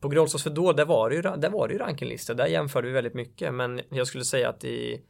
på 0.00 0.08
Grålsås 0.08 0.42
för 0.42 0.50
då, 0.50 0.72
där 0.72 0.84
var 0.84 1.10
det 1.10 1.16
ju, 1.16 1.22
där 1.22 1.50
var 1.50 1.68
det 1.68 1.74
ju 1.74 1.78
rankinglistor. 1.78 2.34
Där 2.34 2.46
jämförde 2.46 2.88
vi 2.88 2.92
väldigt 2.92 3.14
mycket. 3.14 3.54
Men 3.54 3.80
jag 3.90 4.06
skulle 4.06 4.24
säga 4.24 4.48
att 4.48 4.64
i 4.64 5.02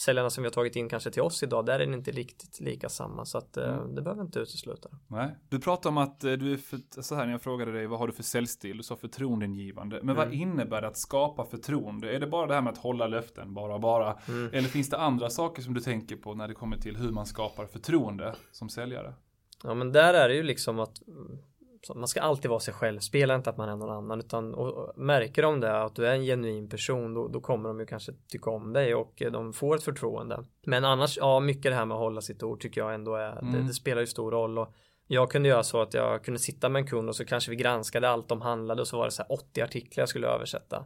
säljarna 0.00 0.30
som 0.30 0.42
vi 0.42 0.46
har 0.46 0.52
tagit 0.52 0.76
in 0.76 0.88
kanske 0.88 1.10
till 1.10 1.22
oss 1.22 1.42
idag, 1.42 1.66
där 1.66 1.80
är 1.80 1.86
det 1.86 1.94
inte 1.94 2.10
riktigt 2.10 2.60
lika 2.60 2.88
samma. 2.88 3.24
Så 3.24 3.38
att 3.38 3.56
eh, 3.56 3.84
det 3.86 4.02
behöver 4.02 4.22
inte 4.22 4.38
utesluta. 4.38 4.88
Nej. 5.06 5.36
Du 5.48 5.60
pratade 5.60 5.88
om 5.88 5.98
att 5.98 6.24
eh, 6.24 6.32
du 6.32 6.52
är 6.52 6.56
för, 6.56 7.02
så 7.02 7.14
här 7.14 7.24
när 7.24 7.32
jag 7.32 7.42
frågade 7.42 7.72
dig, 7.72 7.86
vad 7.86 7.98
har 7.98 8.06
du 8.06 8.12
för 8.12 8.22
säljstil? 8.22 8.76
Du 8.76 8.82
sa 8.82 8.96
förtroendeingivande. 8.96 10.00
Men 10.02 10.16
vad 10.16 10.26
Mm. 10.26 10.40
innebär 10.40 10.80
det 10.82 10.88
att 10.88 10.96
skapa 10.98 11.44
förtroende? 11.44 12.10
Är 12.16 12.20
det 12.20 12.26
bara 12.26 12.46
det 12.46 12.54
här 12.54 12.60
med 12.62 12.72
att 12.72 12.78
hålla 12.78 13.06
löften, 13.06 13.54
bara 13.54 13.78
bara? 13.78 14.18
Mm. 14.28 14.50
Eller 14.52 14.68
finns 14.68 14.90
det 14.90 14.98
andra 14.98 15.30
saker 15.30 15.62
som 15.62 15.74
du 15.74 15.80
tänker 15.80 16.16
på 16.16 16.34
när 16.34 16.48
det 16.48 16.54
kommer 16.54 16.76
till 16.76 16.96
hur 16.96 17.10
man 17.12 17.26
skapar 17.26 17.66
förtroende 17.66 18.34
som 18.52 18.68
säljare? 18.68 19.14
Ja 19.64 19.74
men 19.74 19.92
där 19.92 20.14
är 20.14 20.28
det 20.28 20.34
ju 20.34 20.42
liksom 20.42 20.78
att 20.80 21.08
mm, 21.08 21.38
man 21.94 22.08
ska 22.08 22.20
alltid 22.20 22.50
vara 22.50 22.60
sig 22.60 22.74
själv. 22.74 22.98
Spela 23.00 23.34
inte 23.34 23.50
att 23.50 23.56
man 23.56 23.68
är 23.68 23.76
någon 23.76 23.90
annan 23.90 24.18
utan 24.18 24.54
och, 24.54 24.68
och 24.74 24.98
märker 24.98 25.42
de 25.42 25.60
det 25.60 25.82
att 25.82 25.94
du 25.94 26.06
är 26.06 26.14
en 26.14 26.24
genuin 26.24 26.68
person 26.68 27.14
då, 27.14 27.28
då 27.28 27.40
kommer 27.40 27.68
de 27.68 27.80
ju 27.80 27.86
kanske 27.86 28.12
tycka 28.28 28.50
om 28.50 28.72
dig 28.72 28.94
och 28.94 29.22
eh, 29.22 29.32
de 29.32 29.52
får 29.52 29.76
ett 29.76 29.82
förtroende. 29.82 30.44
Men 30.66 30.84
annars, 30.84 31.16
ja 31.16 31.40
mycket 31.40 31.72
det 31.72 31.74
här 31.74 31.84
med 31.84 31.94
att 31.94 32.00
hålla 32.00 32.20
sitt 32.20 32.42
ord 32.42 32.60
tycker 32.60 32.80
jag 32.80 32.94
ändå 32.94 33.14
är, 33.14 33.34
det, 33.34 33.38
Mm. 33.48 33.66
det 33.66 33.74
spelar 33.74 34.00
ju 34.00 34.06
stor 34.06 34.30
roll 34.30 34.58
och 34.58 34.74
jag 35.06 35.30
kunde 35.30 35.48
göra 35.48 35.62
så 35.62 35.82
att 35.82 35.94
jag 35.94 36.24
kunde 36.24 36.40
sitta 36.40 36.68
med 36.68 36.80
en 36.80 36.86
kund 36.86 37.08
och 37.08 37.16
så 37.16 37.24
kanske 37.24 37.50
vi 37.50 37.56
granskade 37.56 38.08
allt 38.10 38.28
de 38.28 38.40
handlade 38.40 38.80
och 38.80 38.88
så 38.88 38.98
var 38.98 39.04
det 39.04 39.10
så 39.10 39.22
här 39.22 39.32
80 39.32 39.62
artiklar 39.62 40.02
jag 40.02 40.08
skulle 40.08 40.26
översätta. 40.26 40.84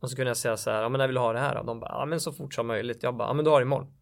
Och 0.00 0.10
så 0.10 0.16
kunde 0.16 0.30
jag 0.30 0.36
säga 0.36 0.56
så 0.56 0.70
här, 0.70 0.82
ja 0.82 0.88
men 0.88 0.98
när 0.98 1.06
vill 1.06 1.14
du 1.14 1.20
ha 1.20 1.32
det 1.32 1.38
här? 1.38 1.56
Och 1.58 1.66
de 1.66 1.80
bara, 1.80 1.90
ja 1.90 2.06
men 2.06 2.20
så 2.20 2.32
fort 2.32 2.54
som 2.54 2.66
möjligt. 2.66 3.02
Jag 3.02 3.16
bara, 3.16 3.28
ja 3.28 3.32
men 3.32 3.44
du 3.44 3.50
har 3.50 3.60
det 3.60 3.64
imorgon. 3.64 3.92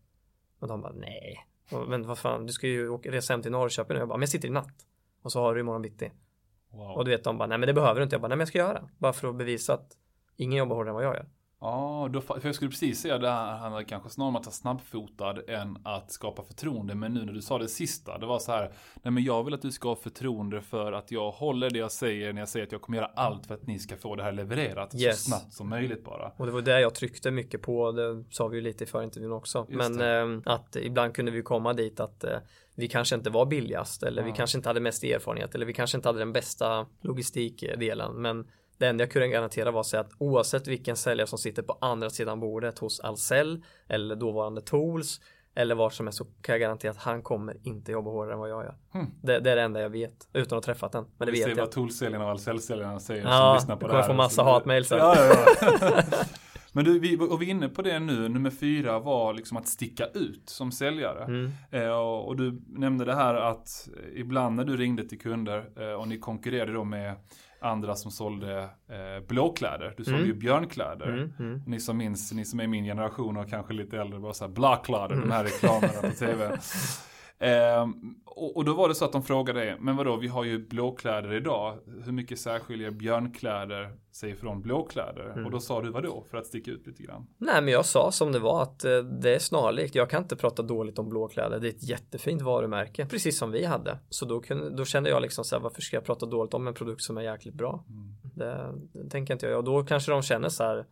Och 0.60 0.68
de 0.68 0.80
bara, 0.80 0.92
nej. 0.92 1.46
Och, 1.72 1.88
Men 1.88 2.06
vad 2.06 2.18
fan, 2.18 2.46
du 2.46 2.52
ska 2.52 2.66
ju 2.66 2.96
resa 2.96 3.32
hem 3.32 3.42
till 3.42 3.50
Norrköping. 3.50 3.96
Och 3.96 4.00
jag 4.00 4.08
bara, 4.08 4.16
men 4.16 4.22
jag 4.22 4.28
sitter 4.28 4.48
i 4.48 4.50
natt. 4.50 4.74
Och 5.22 5.32
så 5.32 5.40
har 5.40 5.54
du 5.54 5.60
imorgon 5.60 5.82
bitti. 5.82 6.12
Wow. 6.74 6.96
Och 6.96 7.04
du 7.04 7.10
vet, 7.10 7.24
de 7.24 7.38
bara, 7.38 7.46
nej 7.46 7.58
men 7.58 7.66
det 7.66 7.72
behöver 7.72 8.00
du 8.00 8.02
inte. 8.04 8.14
Jag 8.14 8.20
bara, 8.20 8.28
nej 8.28 8.36
men 8.36 8.40
jag 8.40 8.48
ska 8.48 8.58
göra. 8.58 8.88
Bara 8.98 9.12
för 9.12 9.28
att 9.28 9.36
bevisa 9.36 9.74
att 9.74 9.96
ingen 10.36 10.58
jobbar 10.58 10.76
hårdare 10.76 10.90
än 10.90 10.94
vad 10.94 11.04
jag 11.04 11.14
gör. 11.14 11.26
Ja, 11.60 12.08
då, 12.12 12.20
för 12.20 12.40
jag 12.44 12.54
skulle 12.54 12.70
precis 12.70 13.00
säga 13.00 13.18
det 13.18 13.30
här 13.30 13.56
handlar 13.56 13.82
kanske 13.82 14.10
snarare 14.10 14.28
om 14.28 14.36
att 14.36 14.46
vara 14.46 14.52
snabbfotad 14.52 15.36
än 15.48 15.78
att 15.84 16.12
skapa 16.12 16.42
förtroende. 16.42 16.94
Men 16.94 17.14
nu 17.14 17.24
när 17.24 17.32
du 17.32 17.42
sa 17.42 17.58
det 17.58 17.68
sista, 17.68 18.18
det 18.18 18.26
var 18.26 18.38
så 18.38 18.52
här, 18.52 18.72
nej 19.02 19.12
men 19.12 19.24
jag 19.24 19.44
vill 19.44 19.54
att 19.54 19.62
du 19.62 19.72
ska 19.72 19.88
ha 19.88 19.96
förtroende 19.96 20.60
för 20.62 20.92
att 20.92 21.10
jag 21.10 21.30
håller 21.30 21.70
det 21.70 21.78
jag 21.78 21.92
säger 21.92 22.32
när 22.32 22.40
jag 22.40 22.48
säger 22.48 22.66
att 22.66 22.72
jag 22.72 22.80
kommer 22.82 22.98
göra 22.98 23.10
allt 23.14 23.46
för 23.46 23.54
att 23.54 23.66
ni 23.66 23.78
ska 23.78 23.96
få 23.96 24.16
det 24.16 24.22
här 24.22 24.32
levererat 24.32 24.94
Yes. 24.94 25.22
så 25.24 25.30
snabbt 25.30 25.52
som 25.52 25.68
möjligt 25.68 26.04
bara. 26.04 26.32
Och 26.36 26.46
det 26.46 26.52
var 26.52 26.62
det 26.62 26.80
jag 26.80 26.94
tryckte 26.94 27.30
mycket 27.30 27.62
på. 27.62 27.92
Det 27.92 28.24
sa 28.30 28.48
vi 28.48 28.56
ju 28.56 28.62
lite 28.62 28.84
i 28.84 28.86
förintervjun 28.86 29.32
också. 29.32 29.66
Just 29.68 29.90
Men 29.96 30.36
eh, 30.36 30.52
att 30.54 30.76
ibland 30.76 31.14
kunde 31.14 31.30
vi 31.32 31.42
komma 31.42 31.72
dit 31.72 32.00
att 32.00 32.24
eh, 32.24 32.38
vi 32.74 32.88
kanske 32.88 33.14
inte 33.14 33.30
var 33.30 33.46
billigast 33.46 34.02
eller 34.02 34.22
vi 34.22 34.30
Ja. 34.30 34.34
kanske 34.36 34.58
inte 34.58 34.68
hade 34.68 34.80
mest 34.80 35.04
erfarenhet 35.04 35.54
eller 35.54 35.66
vi 35.66 35.72
kanske 35.72 35.98
inte 35.98 36.08
hade 36.08 36.18
den 36.18 36.32
bästa 36.32 36.86
logistikdelen. 37.00 38.22
Men 38.22 38.46
det 38.78 38.86
enda 38.86 39.02
jag 39.02 39.10
kunde 39.10 39.28
garantera 39.28 39.70
var 39.70 39.80
att 39.80 39.86
säga 39.86 40.00
att 40.00 40.10
oavsett 40.18 40.66
vilken 40.68 40.96
säljare 40.96 41.26
som 41.26 41.38
sitter 41.38 41.62
på 41.62 41.78
andra 41.80 42.10
sidan 42.10 42.40
bordet 42.40 42.78
hos 42.78 43.00
Ahlsell 43.00 43.64
eller 43.88 44.16
dåvarande 44.16 44.60
Tools 44.60 45.20
eller 45.56 45.74
var 45.74 45.90
som 45.90 46.06
helst 46.06 46.18
så 46.18 46.24
kan 46.24 46.52
jag 46.52 46.60
garantera 46.60 46.90
att 46.90 46.96
han 46.96 47.22
kommer 47.22 47.56
inte 47.62 47.92
jobba 47.92 48.10
hårdare 48.10 48.32
än 48.34 48.38
vad 48.40 48.50
jag 48.50 48.64
gör. 48.64 48.74
Hmm. 48.92 49.06
Det, 49.22 49.40
det 49.40 49.50
är 49.50 49.56
det 49.56 49.62
enda 49.62 49.80
jag 49.80 49.90
vet 49.90 50.28
utan 50.32 50.58
att 50.58 50.64
ha 50.66 50.72
träffat 50.74 50.92
den. 50.92 51.04
Men 51.18 51.26
det 51.26 51.32
Vi 51.32 51.38
ser 51.38 51.48
vet 51.48 51.56
jag. 51.56 51.64
vad 51.64 51.72
Toolsäljarna 51.72 52.24
och 52.24 52.30
Ahlsell-säljarna 52.30 53.00
säger 53.00 53.22
Ja, 53.22 53.30
som 53.30 53.54
lyssnar 53.54 53.76
på 53.76 53.80
du 53.80 53.86
det 53.86 53.90
kommer 53.92 54.00
här. 54.02 54.08
få 54.08 54.14
massa 54.14 54.42
hatmejl 54.42 54.84
sen. 54.84 54.98
Ja, 54.98 55.14
ja, 55.16 55.44
ja. 55.60 56.04
Men 56.72 56.84
du, 56.84 56.98
vi, 56.98 57.16
och 57.18 57.42
vi 57.42 57.46
är 57.46 57.50
inne 57.50 57.68
på 57.68 57.82
det 57.82 57.98
nu. 57.98 58.28
Nummer 58.28 58.50
fyra 58.50 58.98
var 58.98 59.34
liksom 59.34 59.56
att 59.56 59.68
sticka 59.68 60.06
ut 60.14 60.42
som 60.48 60.72
säljare. 60.72 61.24
Mm. 61.24 61.52
Eh, 61.70 61.88
och, 61.88 62.28
och 62.28 62.36
du 62.36 62.62
nämnde 62.68 63.04
det 63.04 63.14
här 63.14 63.34
att 63.34 63.88
ibland 64.14 64.56
när 64.56 64.64
du 64.64 64.76
ringde 64.76 65.08
till 65.08 65.20
kunder 65.20 65.70
eh, 65.80 65.92
och 66.00 66.08
ni 66.08 66.18
konkurrerade 66.18 66.72
då 66.72 66.84
med 66.84 67.14
andra 67.60 67.94
som 67.94 68.10
sålde 68.10 68.62
eh, 68.62 69.26
blåkläder. 69.28 69.94
Du 69.96 70.04
sålde 70.04 70.18
Mm. 70.18 70.28
ju 70.30 70.34
björnkläder. 70.34 71.08
Mm, 71.08 71.32
mm. 71.38 71.62
Ni 71.66 71.80
som 71.80 71.96
minns, 71.96 72.32
ni 72.32 72.44
som 72.44 72.60
är 72.60 72.66
min 72.66 72.84
generation 72.84 73.36
och 73.36 73.48
kanske 73.50 73.72
lite 73.74 73.98
äldre, 74.00 74.18
var 74.18 74.32
så 74.32 74.44
här 74.44 74.52
blåkläder, 74.52 75.16
de 75.16 75.30
här 75.30 75.44
reklamerna 75.44 76.00
på 76.02 76.10
tv. 76.18 76.58
Eh, 77.38 77.88
och, 78.24 78.56
och, 78.56 78.64
då 78.64 78.74
var 78.74 78.88
det 78.88 78.94
så 78.94 79.04
att 79.04 79.12
de 79.12 79.22
frågade, 79.22 79.76
men 79.80 79.96
vadå, 79.96 80.16
vi 80.16 80.28
har 80.28 80.44
ju 80.44 80.58
blåkläder 80.58 81.32
idag. 81.32 81.78
Hur 82.04 82.12
mycket 82.12 82.38
särskiljer 82.38 82.90
björnkläder 82.90 83.96
sig 84.12 84.36
från 84.36 84.62
blåkläder? 84.62 85.32
Mm. 85.32 85.44
Och 85.44 85.50
då 85.50 85.60
sa 85.60 85.82
du 85.82 85.90
vadå, 85.90 86.24
för 86.30 86.38
att 86.38 86.46
sticka 86.46 86.70
ut 86.70 86.86
lite 86.86 87.02
grann? 87.02 87.26
Nej, 87.38 87.62
men 87.62 87.72
jag 87.72 87.84
sa 87.84 88.12
som 88.12 88.32
det 88.32 88.38
var 88.38 88.62
att 88.62 88.84
eh, 88.84 88.98
det 88.98 89.34
är 89.34 89.38
snarlikt. 89.38 89.94
Jag 89.94 90.10
kan 90.10 90.22
inte 90.22 90.36
prata 90.36 90.62
dåligt 90.62 90.98
om 90.98 91.08
blåkläder. 91.08 91.60
Det 91.60 91.66
är 91.66 91.70
ett 91.70 91.88
jättefint 91.88 92.42
varumärke, 92.42 93.06
precis 93.06 93.38
som 93.38 93.50
vi 93.50 93.64
hade. 93.64 93.98
Så 94.08 94.24
då, 94.24 94.40
kunde, 94.40 94.70
då 94.70 94.84
kände 94.84 95.10
jag 95.10 95.22
liksom 95.22 95.44
så 95.44 95.56
här, 95.56 95.62
varför 95.62 95.82
ska 95.82 95.96
jag 95.96 96.04
prata 96.04 96.26
dåligt 96.26 96.54
om 96.54 96.66
en 96.66 96.74
produkt 96.74 97.02
som 97.02 97.18
är 97.18 97.22
jäkligt 97.22 97.54
bra? 97.54 97.84
Mm. 97.88 98.14
Det, 98.34 98.74
det 98.92 99.10
tänker 99.10 99.34
inte 99.34 99.46
jag. 99.46 99.58
Och 99.58 99.64
då 99.64 99.84
kanske 99.84 100.12
de 100.12 100.22
känner 100.22 100.48
så 100.48 100.64
här, 100.64 100.86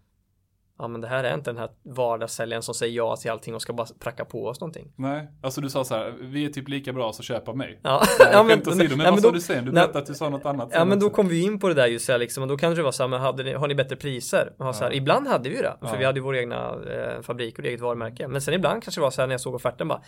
ja 0.83 0.89
men 0.89 1.01
det 1.01 1.09
här 1.09 1.25
är 1.25 1.35
inte 1.35 1.51
den 1.51 1.59
här 1.59 1.71
vardagssäljaren 1.83 2.63
som 2.63 2.75
säger 2.75 2.97
ja 2.97 3.17
till 3.17 3.31
allting 3.31 3.55
och 3.55 3.63
ska 3.63 3.73
bara 3.73 3.87
pracka 3.99 4.25
på 4.25 4.47
oss 4.47 4.61
någonting. 4.61 4.93
Nej, 4.97 5.29
alltså 5.43 5.61
du 5.61 5.71
sa 5.71 5.85
så 5.85 5.95
här, 5.95 6.15
vi 6.21 6.45
är 6.45 6.49
typ 6.49 6.69
lika 6.69 6.93
bra 6.93 7.13
så 7.13 7.23
köp 7.23 7.49
av 7.49 7.57
mig. 7.57 7.81
Ja, 7.83 8.03
ja 8.33 8.43
men, 8.43 8.63
men, 8.67 8.79
men, 8.79 8.99
men 8.99 9.13
vad 9.13 9.21
sa 9.23 9.31
du 9.31 9.41
sen? 9.41 9.65
Du 9.65 9.73
berättade 9.73 9.99
att 9.99 10.07
du 10.07 10.15
sa 10.15 10.29
något 10.29 10.47
annat. 10.47 10.69
Ja 10.73 10.85
men 10.85 11.01
då 11.01 11.11
kom 11.11 11.29
vi 11.29 11.43
in 11.43 11.59
på 11.59 11.69
det 11.69 11.75
där 11.75 11.87
just 11.87 12.07
så 12.07 12.13
här, 12.13 12.19
liksom 12.19 12.43
och 12.43 12.49
då 12.49 12.57
kanske 12.57 12.81
det 12.81 12.85
var 12.85 12.93
så 12.93 13.03
här, 13.03 13.09
men 13.09 13.21
hade 13.21 13.43
ni, 13.43 13.53
har 13.53 13.69
ni 13.69 13.75
bättre 13.75 13.97
priser? 13.97 14.53
Och 14.59 14.75
så 14.75 14.85
här, 14.85 14.91
ja. 14.91 14.97
Ibland 14.97 15.27
hade 15.27 15.49
vi 15.49 15.57
ju 15.57 15.63
det, 15.63 15.77
för 15.81 15.87
ja. 15.87 15.97
vi 15.99 16.05
hade 16.05 16.19
ju 16.19 16.25
vår 16.25 16.37
egna 16.37 16.75
eh, 16.93 17.23
fabrik 17.23 17.59
och 17.59 17.65
eget 17.65 17.81
varumärke. 17.81 18.29
Men 18.29 18.41
sen 18.41 18.55
ibland 18.55 18.83
kanske 18.83 19.01
det 19.01 19.03
var 19.03 19.11
så 19.11 19.21
här 19.21 19.29
när 19.29 19.35
jag 19.35 19.41
såg 19.41 19.55
offerten 19.55 19.89
bara, 19.89 20.03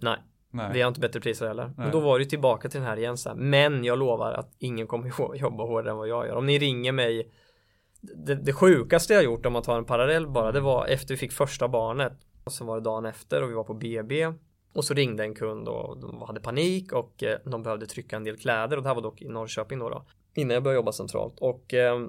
nej. 0.00 0.16
Nej. 0.54 0.70
Vi 0.72 0.80
har 0.80 0.88
inte 0.88 1.00
bättre 1.00 1.20
priser 1.20 1.46
heller. 1.46 1.70
Och 1.78 1.90
då 1.90 2.00
var 2.00 2.18
det 2.18 2.24
tillbaka 2.24 2.68
till 2.68 2.80
den 2.80 2.88
här 2.88 2.96
igen 2.96 3.16
så 3.16 3.28
här. 3.28 3.36
Men 3.36 3.84
jag 3.84 3.98
lovar 3.98 4.32
att 4.32 4.54
ingen 4.58 4.86
kommer 4.86 5.36
jobba 5.36 5.64
hårdare 5.64 5.90
än 5.90 5.96
vad 5.96 6.08
jag 6.08 6.26
gör. 6.26 6.34
Om 6.34 6.46
ni 6.46 6.58
ringer 6.58 6.92
mig 6.92 7.32
det, 8.02 8.34
det 8.34 8.52
sjukaste 8.52 9.14
jag 9.14 9.24
gjort 9.24 9.46
om 9.46 9.52
man 9.52 9.62
tar 9.62 9.78
en 9.78 9.84
parallell 9.84 10.26
bara 10.26 10.52
det 10.52 10.60
var 10.60 10.86
efter 10.86 11.14
vi 11.14 11.18
fick 11.18 11.32
första 11.32 11.68
barnet. 11.68 12.12
Och 12.44 12.52
sen 12.52 12.66
var 12.66 12.76
det 12.76 12.82
dagen 12.82 13.04
efter 13.04 13.42
och 13.42 13.50
vi 13.50 13.54
var 13.54 13.64
på 13.64 13.74
BB 13.74 14.32
och 14.72 14.84
så 14.84 14.94
ringde 14.94 15.24
en 15.24 15.34
kund 15.34 15.68
och 15.68 16.00
de 16.00 16.22
hade 16.22 16.40
panik 16.40 16.92
och 16.92 17.22
eh, 17.22 17.38
de 17.44 17.62
behövde 17.62 17.86
trycka 17.86 18.16
en 18.16 18.24
del 18.24 18.36
kläder. 18.36 18.76
Och 18.76 18.82
det 18.82 18.88
här 18.88 18.94
var 18.94 19.02
dock 19.02 19.22
i 19.22 19.28
Norrköping 19.28 19.78
då, 19.78 19.88
då 19.88 20.04
innan 20.34 20.54
jag 20.54 20.62
började 20.62 20.76
jobba 20.76 20.92
centralt. 20.92 21.38
Och 21.40 21.74
eh, 21.74 22.06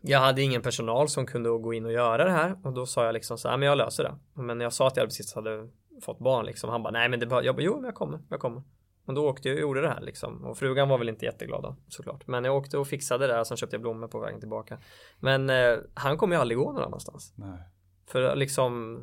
jag 0.00 0.18
hade 0.18 0.42
ingen 0.42 0.62
personal 0.62 1.08
som 1.08 1.26
kunde 1.26 1.50
gå 1.50 1.74
in 1.74 1.86
och 1.86 1.92
göra 1.92 2.24
det 2.24 2.30
här. 2.30 2.58
Och 2.64 2.72
då 2.72 2.86
sa 2.86 3.04
jag 3.04 3.12
liksom 3.12 3.38
så 3.38 3.48
här, 3.48 3.56
men 3.56 3.68
jag 3.68 3.78
löser 3.78 4.04
det. 4.04 4.42
Men 4.42 4.60
jag 4.60 4.72
sa 4.72 4.86
att 4.86 4.96
jag 4.96 5.06
precis 5.06 5.34
hade 5.34 5.68
fått 6.02 6.18
barn 6.18 6.46
liksom, 6.46 6.70
han 6.70 6.82
bara, 6.82 6.90
nej 6.90 7.08
men 7.08 7.20
det 7.20 7.26
behöver, 7.26 7.46
jag 7.46 7.56
bara, 7.56 7.62
jo 7.62 7.74
men 7.74 7.84
jag 7.84 7.94
kommer, 7.94 8.20
jag 8.30 8.40
kommer. 8.40 8.62
Och 9.08 9.14
då 9.14 9.28
åkte 9.28 9.48
jag 9.48 9.54
och 9.54 9.60
gjorde 9.60 9.80
det 9.80 9.88
här 9.88 10.00
liksom. 10.00 10.44
Och 10.44 10.58
frugan 10.58 10.88
var 10.88 10.98
väl 10.98 11.08
inte 11.08 11.24
jätteglad 11.24 11.62
då, 11.62 11.76
såklart. 11.88 12.26
Men 12.26 12.44
jag 12.44 12.56
åkte 12.56 12.78
och 12.78 12.86
fixade 12.86 13.26
det 13.26 13.32
där 13.32 13.40
och 13.40 13.46
sen 13.46 13.56
köpte 13.56 13.74
jag 13.76 13.80
blommor 13.80 14.08
på 14.08 14.18
vägen 14.18 14.40
tillbaka. 14.40 14.78
Men 15.20 15.50
eh, 15.50 15.76
han 15.94 16.16
kommer 16.16 16.36
ju 16.36 16.40
aldrig 16.40 16.58
gå 16.58 16.72
någon 16.72 16.82
annanstans. 16.82 17.32
Nej. 17.36 17.58
För 18.06 18.36
liksom 18.36 19.00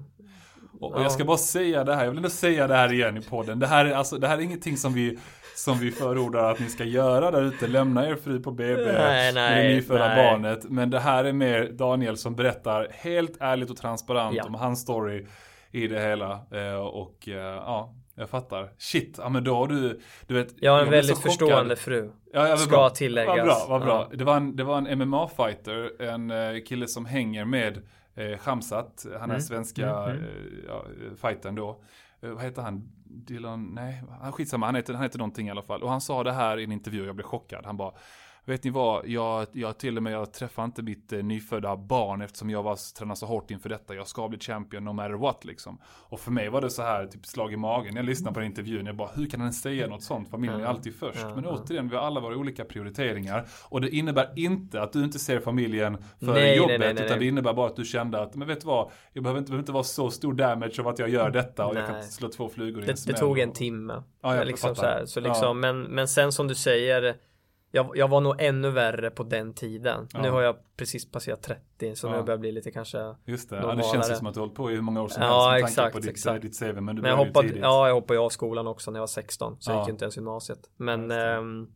och, 0.79 0.93
och 0.93 1.01
jag 1.01 1.11
ska 1.11 1.25
bara 1.25 1.37
säga 1.37 1.83
det 1.83 1.95
här, 1.95 2.03
jag 2.03 2.11
vill 2.11 2.17
ändå 2.17 2.29
säga 2.29 2.67
det 2.67 2.75
här 2.75 2.93
igen 2.93 3.17
i 3.17 3.21
podden. 3.21 3.59
Det 3.59 3.67
här 3.67 3.85
är, 3.85 3.93
alltså, 3.93 4.17
det 4.17 4.27
här 4.27 4.37
är 4.37 4.41
ingenting 4.41 4.77
som 4.77 4.93
vi, 4.93 5.17
som 5.55 5.77
vi 5.77 5.91
förordar 5.91 6.51
att 6.51 6.59
ni 6.59 6.69
ska 6.69 6.83
göra 6.83 7.31
där 7.31 7.41
ute. 7.41 7.67
Lämna 7.67 8.09
er 8.09 8.15
fru 8.15 8.39
på 8.39 8.51
BB 8.51 8.85
nej, 8.85 9.33
nej, 9.33 9.33
med 9.33 9.65
det 9.65 9.75
nyfödda 9.75 10.15
barnet. 10.15 10.69
Men 10.69 10.89
det 10.89 10.99
här 10.99 11.25
är 11.25 11.33
mer 11.33 11.69
Daniel 11.71 12.17
som 12.17 12.35
berättar 12.35 12.87
helt 12.91 13.37
ärligt 13.39 13.69
och 13.69 13.77
transparent 13.77 14.35
ja. 14.35 14.43
om 14.43 14.55
hans 14.55 14.81
story 14.81 15.27
i 15.71 15.87
det 15.87 16.01
hela. 16.01 16.31
Eh, 16.31 16.75
och 16.75 17.27
eh, 17.27 17.35
ja, 17.35 17.95
jag 18.15 18.29
fattar. 18.29 18.71
Shit, 18.77 19.17
ja 19.17 19.29
men 19.29 19.43
då 19.43 19.55
har 19.55 19.67
du, 19.67 20.01
du 20.27 20.33
vet. 20.33 20.53
Jag 20.59 20.71
har 20.71 20.81
en 20.81 20.89
väldigt 20.89 21.17
förstående 21.17 21.75
fru. 21.75 22.11
Ja, 22.33 22.47
ja, 22.47 22.57
Ska 22.57 22.69
bra. 22.69 22.89
tilläggas. 22.89 23.37
Vad 23.37 23.45
bra, 23.45 23.65
vad 23.69 23.81
bra. 23.81 24.07
Ja. 24.11 24.17
Det 24.17 24.23
var 24.23 24.37
en, 24.37 24.55
det 24.55 24.63
var 24.63 24.77
en 24.77 25.01
MMA-fighter, 25.01 26.01
en 26.01 26.31
uh, 26.31 26.63
kille 26.63 26.87
som 26.87 27.05
hänger 27.05 27.45
med 27.45 27.77
uh, 28.17 28.37
Khamzat, 28.37 29.05
han 29.11 29.21
är 29.21 29.23
mm. 29.23 29.41
svenska 29.41 29.89
mm. 29.89 30.17
Uh, 30.17 30.25
ja, 30.67 30.85
fightern 31.21 31.55
då. 31.55 31.81
Uh, 32.23 32.31
vad 32.31 32.43
heter 32.43 32.61
han? 32.61 32.89
Dylan, 33.07 33.71
nej, 33.73 34.03
skitsamma, 34.33 34.65
han 34.65 34.75
heter, 34.75 34.93
han 34.93 35.03
heter 35.03 35.17
någonting 35.17 35.47
i 35.47 35.51
alla 35.51 35.61
fall. 35.61 35.83
Och 35.83 35.89
han 35.89 36.01
sa 36.01 36.23
det 36.23 36.31
här 36.31 36.57
i 36.57 36.63
en 36.63 36.71
intervju 36.71 37.01
och 37.01 37.07
jag 37.07 37.15
blev 37.15 37.25
chockad. 37.25 37.65
Han 37.65 37.77
bara, 37.77 37.93
Vet 38.47 38.63
ni 38.63 38.69
vad, 38.69 39.07
jag, 39.07 39.47
jag 39.51 39.77
till 39.77 39.97
och 39.97 40.03
med, 40.03 40.13
jag 40.13 40.33
träffar 40.33 40.65
inte 40.65 40.83
mitt 40.83 41.13
eh, 41.13 41.23
nyfödda 41.23 41.77
barn 41.77 42.21
eftersom 42.21 42.49
jag 42.49 42.63
var 42.63 42.95
tränad 42.97 43.17
så 43.17 43.25
hårt 43.25 43.51
inför 43.51 43.69
detta. 43.69 43.95
Jag 43.95 44.07
ska 44.07 44.27
bli 44.27 44.39
champion 44.39 44.83
no 44.85 44.93
matter 44.93 45.13
what 45.13 45.45
liksom. 45.45 45.77
Och 45.85 46.19
för 46.19 46.31
mig 46.31 46.49
var 46.49 46.61
det 46.61 46.69
så 46.69 46.81
här, 46.81 47.05
typ 47.07 47.25
slag 47.25 47.53
i 47.53 47.57
magen. 47.57 47.95
Jag 47.95 48.05
lyssnade 48.05 48.33
på 48.33 48.39
den 48.39 48.49
intervjun, 48.49 48.85
jag 48.85 48.95
bara, 48.95 49.09
hur 49.15 49.29
kan 49.29 49.41
han 49.41 49.53
säga 49.53 49.87
något 49.87 50.03
sånt? 50.03 50.29
Familjen 50.29 50.61
är 50.61 50.65
alltid 50.65 50.95
först. 50.95 51.25
Men 51.35 51.45
återigen, 51.45 51.89
vi 51.89 51.95
har 51.95 52.03
alla 52.03 52.19
våra 52.19 52.37
olika 52.37 52.65
prioriteringar. 52.65 53.47
Och 53.69 53.81
det 53.81 53.89
innebär 53.89 54.33
inte 54.35 54.81
att 54.81 54.93
du 54.93 55.03
inte 55.03 55.19
ser 55.19 55.39
familjen 55.39 55.97
för 56.19 56.33
nej, 56.33 56.57
jobbet, 56.57 56.79
nej, 56.79 56.93
nej, 56.93 57.05
utan 57.05 57.19
det 57.19 57.25
innebär 57.25 57.53
bara 57.53 57.67
att 57.67 57.75
du 57.75 57.85
kände 57.85 58.21
att, 58.21 58.35
men 58.35 58.47
vet 58.47 58.61
du 58.61 58.67
vad, 58.67 58.91
jag 59.13 59.23
behöver 59.23 59.39
inte, 59.39 59.49
behöver 59.49 59.61
inte 59.61 59.71
vara 59.71 59.83
så 59.83 60.11
stor 60.11 60.33
damage 60.33 60.79
av 60.79 60.87
att 60.87 60.99
jag 60.99 61.09
gör 61.09 61.29
detta 61.29 61.65
och 61.65 61.75
jag 61.75 61.87
kan 61.87 62.03
slå 62.03 62.29
två 62.29 62.49
flugor 62.49 62.83
i 62.83 62.89
en 62.89 62.97
smäll. 62.97 63.13
Det 63.13 63.19
tog 63.19 63.39
en 63.39 63.51
timme. 63.51 64.03
Ja, 64.21 64.35
jag 64.35 64.47
liksom 64.47 64.75
så, 64.75 64.81
här, 64.81 65.05
så 65.05 65.19
liksom, 65.19 65.47
ja. 65.47 65.53
men, 65.53 65.81
men 65.81 66.07
sen 66.07 66.31
som 66.31 66.47
du 66.47 66.55
säger, 66.55 67.15
jag, 67.75 67.91
jag 67.95 68.07
var 68.07 68.21
nog 68.21 68.35
ännu 68.41 68.69
värre 68.69 69.09
på 69.09 69.23
den 69.23 69.53
tiden. 69.53 70.07
Ja. 70.13 70.21
Nu 70.21 70.29
har 70.29 70.41
jag 70.41 70.55
precis 70.77 71.11
passerat 71.11 71.41
30 71.41 71.95
så 71.95 72.07
ja. 72.07 72.11
nu 72.11 72.17
börjar 72.17 72.29
jag 72.29 72.39
bli 72.39 72.51
lite 72.51 72.71
kanske 72.71 73.15
Just 73.25 73.49
det, 73.49 73.55
ja, 73.55 73.75
det 73.75 73.83
känns 73.83 74.11
ju 74.11 74.15
som 74.15 74.27
att 74.27 74.33
du 74.33 74.39
hållit 74.39 74.55
på 74.55 74.71
i 74.71 74.75
hur 74.75 74.81
många 74.81 75.01
år 75.01 75.07
som 75.07 75.23
ja, 75.23 75.49
helst 75.49 75.61
med 75.61 75.69
exakt, 75.69 75.93
på 75.93 75.99
ditt, 75.99 76.09
exakt. 76.09 76.41
ditt 76.41 76.59
CV. 76.59 76.81
Men 76.81 76.95
du 76.95 77.01
men 77.01 77.11
jag 77.11 77.17
hoppade, 77.17 77.47
tidigt. 77.47 77.63
Ja, 77.63 77.87
jag 77.87 77.95
hoppade 77.95 78.19
av 78.19 78.29
skolan 78.29 78.67
också 78.67 78.91
när 78.91 78.97
jag 78.97 79.01
var 79.01 79.07
16 79.07 79.57
så 79.59 79.71
jag 79.71 79.79
gick 79.79 79.87
ju 79.87 79.91
inte 79.91 80.05
ens 80.05 80.15
gymnasiet. 80.15 80.59
Men 80.77 81.11
ähm, 81.11 81.67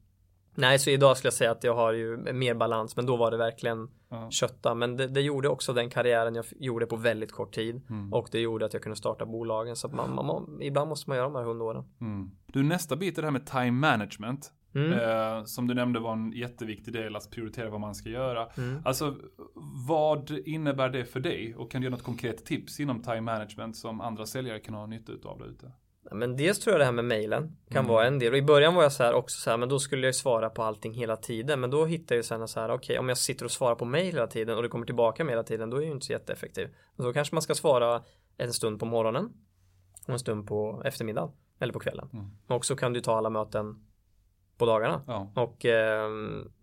Nej, 0.55 0.79
så 0.79 0.89
idag 0.89 1.17
skulle 1.17 1.27
jag 1.27 1.33
säga 1.33 1.51
att 1.51 1.63
jag 1.63 1.75
har 1.75 1.93
ju 1.93 2.17
mer 2.33 2.53
balans, 2.53 2.95
men 2.95 3.05
då 3.05 3.15
var 3.15 3.31
det 3.31 3.37
verkligen 3.37 3.89
ja. 4.09 4.31
kötta. 4.31 4.75
Men 4.75 4.97
det, 4.97 5.07
det, 5.07 5.21
gjorde 5.21 5.49
också 5.49 5.73
den 5.73 5.89
karriären 5.89 6.35
jag 6.35 6.45
gjorde 6.59 6.85
på 6.85 6.95
väldigt 6.95 7.31
kort 7.31 7.55
tid 7.55 7.81
mm. 7.89 8.13
och 8.13 8.27
det 8.31 8.39
gjorde 8.39 8.65
att 8.65 8.73
jag 8.73 8.83
kunde 8.83 8.95
starta 8.95 9.25
bolagen. 9.25 9.75
Så 9.75 9.87
att 9.87 9.93
man, 9.93 10.15
man, 10.15 10.61
ibland 10.61 10.89
måste 10.89 11.09
man 11.09 11.17
göra 11.17 11.27
de 11.27 11.35
här 11.35 11.43
hundåren. 11.43 11.83
Mm. 12.01 12.31
Du, 12.45 12.63
nästa 12.63 12.95
bit 12.95 13.17
är 13.17 13.21
det 13.21 13.25
här 13.25 13.31
med 13.31 13.45
time 13.45 13.71
management. 13.71 14.51
Mm. 14.75 14.93
Eh, 14.93 15.43
som 15.43 15.67
du 15.67 15.73
nämnde 15.73 15.99
var 15.99 16.13
en 16.13 16.31
jätteviktig 16.31 16.93
del 16.93 17.15
att 17.15 17.31
prioritera 17.31 17.69
vad 17.69 17.79
man 17.79 17.95
ska 17.95 18.09
göra. 18.09 18.47
Mm. 18.57 18.81
Alltså 18.85 19.15
vad 19.87 20.31
innebär 20.31 20.89
det 20.89 21.05
för 21.05 21.19
dig? 21.19 21.55
Och 21.55 21.71
kan 21.71 21.81
du 21.81 21.87
ge 21.87 21.91
något 21.91 22.03
konkret 22.03 22.45
tips 22.45 22.79
inom 22.79 23.01
time 23.01 23.21
management 23.21 23.77
som 23.77 24.01
andra 24.01 24.25
säljare 24.25 24.59
kan 24.59 24.73
ha 24.73 24.85
nytta 24.85 25.11
av 25.29 25.39
där 25.39 25.45
ute? 25.45 25.71
Men 26.11 26.37
dels 26.37 26.59
tror 26.59 26.73
jag 26.73 26.81
det 26.81 26.85
här 26.85 26.91
med 26.91 27.05
mailen 27.05 27.57
kan 27.69 27.77
mm. 27.77 27.91
vara 27.91 28.07
en 28.07 28.19
del 28.19 28.31
och 28.31 28.37
i 28.37 28.41
början 28.41 28.75
var 28.75 28.83
jag 28.83 28.91
så 28.91 29.03
här 29.03 29.13
också 29.13 29.41
så 29.41 29.49
här 29.49 29.57
men 29.57 29.69
då 29.69 29.79
skulle 29.79 30.07
jag 30.07 30.15
svara 30.15 30.49
på 30.49 30.63
allting 30.63 30.93
hela 30.93 31.17
tiden 31.17 31.59
men 31.59 31.69
då 31.69 31.85
hittade 31.85 32.15
jag 32.15 32.25
sen 32.25 32.47
så 32.47 32.59
här 32.59 32.69
okej 32.69 32.75
okay, 32.77 32.97
om 32.97 33.09
jag 33.09 33.17
sitter 33.17 33.45
och 33.45 33.51
svarar 33.51 33.75
på 33.75 33.85
mail 33.85 34.13
hela 34.13 34.27
tiden 34.27 34.55
och 34.57 34.63
det 34.63 34.69
kommer 34.69 34.85
tillbaka 34.85 35.23
med 35.23 35.31
hela 35.31 35.43
tiden 35.43 35.69
då 35.69 35.77
är 35.77 35.81
jag 35.81 35.87
ju 35.87 35.93
inte 35.93 36.05
så 36.05 36.11
jätteeffektiv. 36.11 36.69
Och 36.95 37.03
då 37.03 37.13
kanske 37.13 37.35
man 37.35 37.41
ska 37.41 37.55
svara 37.55 38.03
en 38.37 38.53
stund 38.53 38.79
på 38.79 38.85
morgonen 38.85 39.29
och 40.07 40.13
en 40.13 40.19
stund 40.19 40.47
på 40.47 40.81
eftermiddagen 40.85 41.31
eller 41.59 41.73
på 41.73 41.79
kvällen. 41.79 42.09
Mm. 42.13 42.29
Och 42.47 42.65
så 42.65 42.75
kan 42.75 42.93
du 42.93 43.01
ta 43.01 43.17
alla 43.17 43.29
möten 43.29 43.88
på 44.59 44.65
dagarna. 44.65 45.01
Ja. 45.07 45.31
Och 45.35 45.65
eh, 45.65 46.09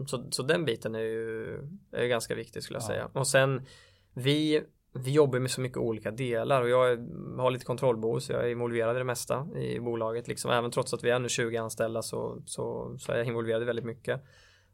så, 0.07 0.27
så 0.31 0.43
den 0.43 0.65
biten 0.65 0.95
är 0.95 1.01
ju, 1.01 1.59
är 1.93 2.07
ganska 2.07 2.35
viktig 2.35 2.63
skulle 2.63 2.77
jag 2.77 2.83
ja. 2.83 2.87
säga. 2.87 3.11
Och 3.13 3.27
sen 3.27 3.67
vi, 4.15 4.63
vi 4.93 5.13
jobbar 5.13 5.39
med 5.39 5.51
så 5.51 5.61
mycket 5.61 5.79
olika 5.79 6.11
delar 6.11 6.63
och 6.63 6.69
jag 6.69 6.97
har 7.39 7.51
lite 7.51 7.65
kontrollbehov 7.65 8.19
så 8.19 8.33
jag 8.33 8.45
är 8.45 8.49
involverad 8.49 8.97
i 8.97 8.99
det 8.99 9.05
mesta 9.05 9.49
i 9.57 9.81
bolaget. 9.81 10.29
Liksom. 10.29 10.51
Även 10.51 10.71
trots 10.71 10.95
att 10.95 11.05
vi 11.05 11.11
är 11.11 11.19
nu 11.19 11.29
20 11.29 11.57
anställda 11.57 12.03
så, 12.03 12.43
så, 12.47 12.97
så 12.99 13.13
är 13.13 13.17
jag 13.17 13.27
involverad 13.27 13.63
i 13.63 13.65
väldigt 13.65 13.85
mycket. 13.85 14.23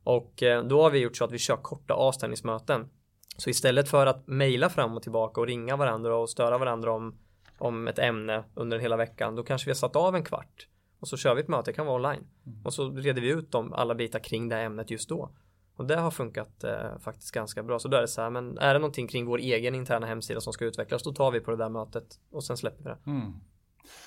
Och 0.04 0.42
eh, 0.42 0.64
då 0.64 0.82
har 0.82 0.90
vi 0.90 0.98
gjort 0.98 1.16
så 1.16 1.24
att 1.24 1.32
vi 1.32 1.38
kör 1.38 1.56
korta 1.56 1.94
avstämningsmöten. 1.94 2.88
Så 3.36 3.50
istället 3.50 3.88
för 3.88 4.06
att 4.06 4.26
mejla 4.26 4.68
fram 4.68 4.96
och 4.96 5.02
tillbaka 5.02 5.40
och 5.40 5.46
ringa 5.46 5.76
varandra 5.76 6.16
och 6.16 6.30
störa 6.30 6.58
varandra 6.58 6.92
om, 6.92 7.18
om 7.58 7.88
ett 7.88 7.98
ämne 7.98 8.44
under 8.54 8.78
hela 8.78 8.96
veckan, 8.96 9.36
då 9.36 9.42
kanske 9.42 9.66
vi 9.66 9.70
har 9.70 9.76
satt 9.76 9.96
av 9.96 10.16
en 10.16 10.24
kvart 10.24 10.68
och 11.02 11.08
så 11.08 11.16
kör 11.16 11.34
vi 11.34 11.40
ett 11.40 11.48
möte, 11.48 11.70
det 11.70 11.74
kan 11.74 11.86
vara 11.86 11.96
online. 11.96 12.26
Mm. 12.46 12.64
Och 12.64 12.74
så 12.74 12.90
reder 12.90 13.22
vi 13.22 13.28
ut 13.28 13.52
dem, 13.52 13.72
alla 13.72 13.94
bitar 13.94 14.18
kring 14.18 14.48
det 14.48 14.56
här 14.56 14.64
ämnet 14.64 14.90
just 14.90 15.08
då. 15.08 15.30
Och 15.76 15.86
det 15.86 15.96
har 15.96 16.10
funkat 16.10 16.64
eh, 16.64 16.98
faktiskt 16.98 17.30
ganska 17.30 17.62
bra. 17.62 17.78
Så 17.78 17.88
då 17.88 17.96
är 17.96 18.00
det 18.00 18.08
så 18.08 18.22
här, 18.22 18.30
men 18.30 18.58
är 18.58 18.74
det 18.74 18.80
någonting 18.80 19.06
kring 19.06 19.26
vår 19.26 19.38
egen 19.38 19.74
interna 19.74 20.06
hemsida 20.06 20.40
som 20.40 20.52
ska 20.52 20.64
utvecklas, 20.64 21.02
då 21.02 21.12
tar 21.12 21.30
vi 21.30 21.40
på 21.40 21.50
det 21.50 21.56
där 21.56 21.68
mötet 21.68 22.20
och 22.30 22.44
sen 22.44 22.56
släpper 22.56 22.84
vi 22.84 22.90
det. 22.90 22.98
Mm. 23.06 23.32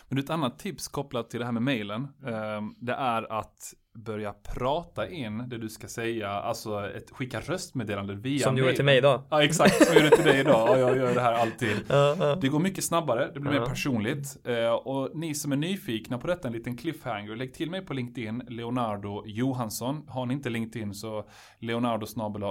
Men 0.10 0.18
ett 0.18 0.30
annat 0.30 0.60
tips 0.60 0.88
kopplat 0.88 1.30
till 1.30 1.40
det 1.40 1.46
här 1.46 1.52
med 1.52 1.62
mailen, 1.62 2.04
eh, 2.04 2.62
det 2.80 2.94
är 2.94 3.32
att 3.32 3.74
börja 3.96 4.34
prata 4.34 5.10
in 5.10 5.50
det 5.50 5.58
du 5.58 5.70
ska 5.70 5.88
säga, 5.88 6.30
alltså 6.30 6.90
ett, 6.90 7.12
skicka 7.12 7.40
röstmeddelande 7.40 8.16
via 8.16 8.44
Som 8.44 8.56
du 8.56 8.62
gjorde 8.62 8.76
till 8.76 8.86
mig 8.86 8.98
idag. 8.98 9.22
Ja 9.30 9.44
exakt, 9.44 9.86
som 9.86 9.96
jag 9.96 10.04
gjorde 10.04 10.16
till 10.16 10.26
dig 10.26 10.40
idag. 10.40 10.70
Ja, 10.70 10.78
jag 10.78 10.98
gör 10.98 11.16
det 11.16 11.22
här 11.22 11.34
alltid. 11.34 11.76
Det 12.42 12.48
går 12.48 12.60
mycket 12.60 12.84
snabbare, 12.84 13.32
det 13.34 13.40
blir 13.40 13.52
mer 13.52 13.66
personligt. 13.66 14.38
Eh, 14.44 14.70
och 14.70 15.12
ni 15.14 15.36
som 15.36 15.52
är 15.52 15.56
nyfikna 15.56 16.18
på 16.18 16.28
detta, 16.28 16.48
en 16.48 16.54
liten 16.54 16.78
cliffhanger, 16.78 17.36
lägg 17.36 17.54
till 17.54 17.72
mig 17.72 17.82
på 17.82 17.94
LinkedIn, 17.94 18.44
Leonardo 18.48 19.24
Johansson. 19.26 20.06
Har 20.08 20.26
ni 20.26 20.34
inte 20.34 20.50
LinkedIn 20.50 20.94
så 20.94 21.26
Leonardo 21.60 22.06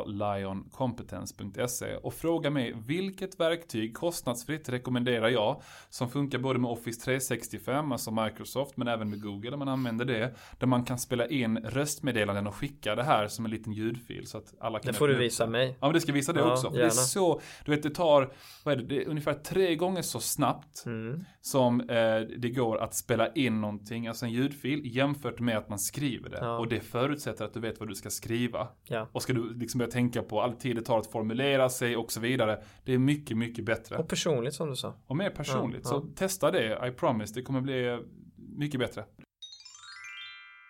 lioncompetence.se 0.07 1.97
och 1.97 2.15
fråga 2.15 2.51
mig 2.51 2.75
vilket 2.87 3.41
verktyg 3.41 3.97
kostnadsfritt 3.97 4.69
rekommenderar 4.69 5.29
jag 5.29 5.63
som 5.89 6.11
funkar 6.11 6.39
både 6.39 6.59
med 6.59 6.71
Office 6.71 7.01
365, 7.01 7.93
alltså 7.93 8.11
Microsoft, 8.11 8.77
men 8.77 8.89
även 8.89 9.11
med 9.11 9.23
Google, 9.23 9.51
där 9.51 9.57
man 9.57 9.69
använder 9.69 10.05
det, 10.05 10.35
där 10.59 10.67
man 10.67 10.85
kan 10.85 10.99
spela 10.99 11.27
in 11.41 11.59
röstmeddelanden 11.59 12.47
och 12.47 12.55
skicka 12.55 12.95
det 12.95 13.03
här 13.03 13.29
som 13.29 13.45
en 13.45 13.51
liten 13.51 13.73
ljudfil 13.73 14.27
så 14.27 14.39
att 14.39 14.55
alla 14.61 14.79
kan 14.79 14.93
Det 14.93 14.99
får 14.99 15.09
du 15.09 15.15
visa 15.17 15.47
mig. 15.47 15.77
Ja 15.81 15.87
men 15.87 15.95
det 15.95 16.01
ska 16.01 16.13
visa 16.13 16.33
det 16.33 16.41
Ja, 16.41 16.53
också. 16.53 16.71
För 16.71 16.79
det 16.79 16.85
är 16.85 16.91
så, 16.91 17.41
du 17.65 17.71
vet 17.71 17.83
det 17.83 17.91
tar, 17.91 18.33
vad 18.65 18.75
är 18.75 18.79
det, 18.79 18.85
det 18.85 19.03
är 19.03 19.09
ungefär 19.09 19.35
tre 19.35 19.77
gånger 19.77 20.03
så 20.03 20.21
snabbt 20.21 20.83
Mm. 20.87 21.25
som 21.41 21.81
eh, 21.81 22.21
det 22.39 22.51
går 22.51 22.79
att 22.79 22.95
spela 22.95 23.33
in 23.33 23.61
någonting, 23.61 24.07
alltså 24.07 24.25
en 24.25 24.33
ljudfil, 24.33 24.97
jämfört 24.97 25.41
med 25.41 25.59
att 25.59 25.69
man 25.69 25.79
skriver 25.79 26.31
det. 26.31 26.39
Ja. 26.41 26.59
Och 26.59 26.69
det 26.69 26.81
förutsätter 26.81 27.45
att 27.45 27.55
du 27.55 27.61
vet 27.61 27.81
vad 27.81 27.89
du 27.89 27.95
ska 27.95 28.11
skriva. 28.11 28.69
Ja. 28.85 29.09
Och 29.13 29.23
ska 29.23 29.33
du 29.33 29.55
liksom 29.55 29.79
börja 29.79 29.91
tänka 29.91 30.23
på 30.23 30.43
all 30.43 30.53
tid 30.53 30.77
det 30.77 30.83
tar 30.83 30.99
att 30.99 31.07
formulera 31.13 31.69
sig 31.69 31.97
och 31.97 32.13
så 32.13 32.21
vidare. 32.21 32.63
Det 32.85 32.93
är 32.95 32.99
mycket, 32.99 33.37
mycket 33.37 33.65
bättre. 33.65 33.97
Och 33.97 34.09
personligt 34.09 34.55
som 34.55 34.71
du 34.71 34.77
sa. 34.77 34.95
Och 35.07 35.17
mer 35.17 35.31
personligt. 35.31 35.87
Så 35.87 36.01
testa 36.01 36.51
det, 36.51 36.89
I 36.89 36.91
promise. 36.91 37.35
Det 37.35 37.43
kommer 37.43 37.61
bli 37.61 37.99
mycket 38.37 38.81
bättre. 38.81 39.05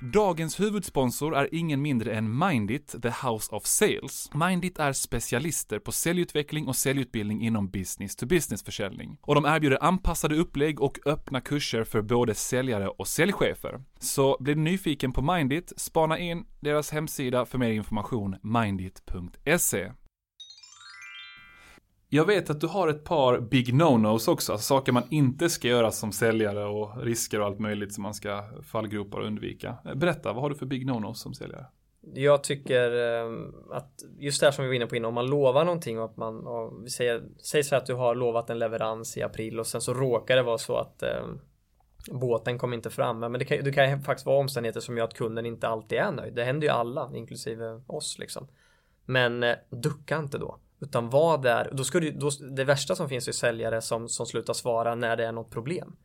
Dagens 0.01 0.61
huvudsponsor 0.61 1.37
är 1.37 1.49
ingen 1.53 1.83
mindre 1.83 2.15
än 2.15 2.39
Mindit, 2.39 2.95
the 3.03 3.09
House 3.09 3.55
of 3.55 3.67
Sales. 3.67 4.31
Mindit 4.35 4.79
är 4.79 4.93
specialister 4.93 5.79
på 5.79 5.93
säljutveckling 5.93 6.69
och 6.69 6.77
säljutbildning 6.77 7.43
inom 7.43 7.71
business 7.71 8.17
to 8.17 8.27
business 8.27 8.63
försäljning. 8.63 9.19
Och 9.21 9.35
de 9.35 9.45
erbjuder 9.45 9.85
anpassade 9.85 10.37
upplägg 10.37 10.81
och 10.81 10.99
öppna 11.07 11.41
kurser 11.41 11.85
för 11.85 12.03
både 12.03 12.35
säljare 12.35 12.89
och 12.89 13.09
säljchefer. 13.09 13.83
Så 13.99 14.37
blir 14.41 14.55
du 14.55 14.61
nyfiken 14.61 15.13
på 15.13 15.23
Mindit, 15.23 15.73
spana 15.77 16.19
in 16.19 16.45
deras 16.61 16.91
hemsida 16.91 17.47
för 17.47 17.59
mer 17.59 17.71
information, 17.71 18.37
mindit.se. 18.43 19.93
Jag 22.15 22.25
vet 22.25 22.51
att 22.51 22.61
du 22.61 22.67
har 22.67 22.89
ett 22.89 23.05
par 23.05 23.41
big 23.41 23.75
no-nos 23.75 24.29
också, 24.29 24.53
alltså 24.53 24.67
saker 24.67 24.93
man 24.93 25.03
inte 25.11 25.49
ska 25.49 25.69
göra 25.69 25.91
som 25.91 26.13
säljare 26.13 26.65
och 26.65 27.03
risker 27.03 27.41
och 27.41 27.47
allt 27.47 27.59
möjligt 27.59 27.95
som 27.95 28.03
man 28.03 28.15
ska 28.15 28.45
fallgropar 28.63 29.19
och 29.19 29.27
undvika. 29.27 29.77
Berätta, 29.95 30.33
vad 30.33 30.43
har 30.43 30.51
du 30.51 30.57
för 30.57 30.67
big 30.67 30.87
no-nos 30.87 31.21
som 31.21 31.35
säljare? 31.35 31.67
Jag 32.15 32.45
tycker 32.45 32.91
eh, 32.91 33.33
att 33.71 34.03
just 34.19 34.41
det 34.41 34.47
här 34.47 34.53
som 34.53 34.65
vi 34.65 34.69
var 34.69 34.75
inne 34.75 34.87
på 34.87 34.97
innan, 34.97 35.09
om 35.09 35.15
man 35.15 35.27
lovar 35.27 35.65
någonting 35.65 35.99
och 35.99 36.05
att 36.05 36.17
man, 36.17 36.47
och 36.47 36.85
vi 36.85 36.91
säger, 36.91 37.23
säg 37.43 37.65
så 37.65 37.75
här 37.75 37.81
att 37.81 37.87
du 37.87 37.95
har 37.95 38.15
lovat 38.15 38.51
en 38.51 38.59
leverans 38.59 39.17
i 39.17 39.23
april 39.23 39.61
och 39.61 39.67
sen 39.67 39.81
så 39.81 39.95
råkar 39.95 40.37
det 40.37 40.43
vara 40.43 40.59
så 40.59 40.77
att 40.77 41.03
eh, 41.03 41.27
båten 42.11 42.59
kom 42.59 42.73
inte 42.73 42.91
fram. 42.91 43.21
Men 43.21 43.33
det 43.33 43.45
kan, 43.45 43.65
det 43.65 43.73
kan 43.73 44.03
faktiskt 44.03 44.27
vara 44.27 44.39
omständigheter 44.39 44.81
som 44.81 44.97
gör 44.97 45.05
att 45.05 45.15
kunden 45.15 45.47
inte 45.47 45.69
alltid 45.69 45.99
är 45.99 46.13
nöjd. 46.13 46.35
Det 46.35 46.45
händer 46.45 46.67
ju 46.67 46.73
alla, 46.73 47.11
inklusive 47.15 47.83
oss 47.87 48.19
liksom. 48.19 48.49
Men 49.05 49.43
eh, 49.43 49.55
ducka 49.71 50.19
inte 50.19 50.39
då. 50.39 50.59
Utan 50.85 51.11
var 51.11 51.39
där, 51.39 51.69
då 51.73 51.85
ska 51.85 52.01
du, 52.01 52.11
då, 52.11 52.31
det 52.57 52.65
värsta 52.65 52.95
som 52.95 53.09
finns 53.09 53.29
är 53.29 53.33
säljare 53.33 53.81
som, 53.81 54.09
som 54.09 54.27
slutar 54.27 54.53
svara 54.55 54.95
när 54.95 55.17
det 55.17 55.27
är 55.27 55.33
något 55.33 55.51
problem. 55.51 55.97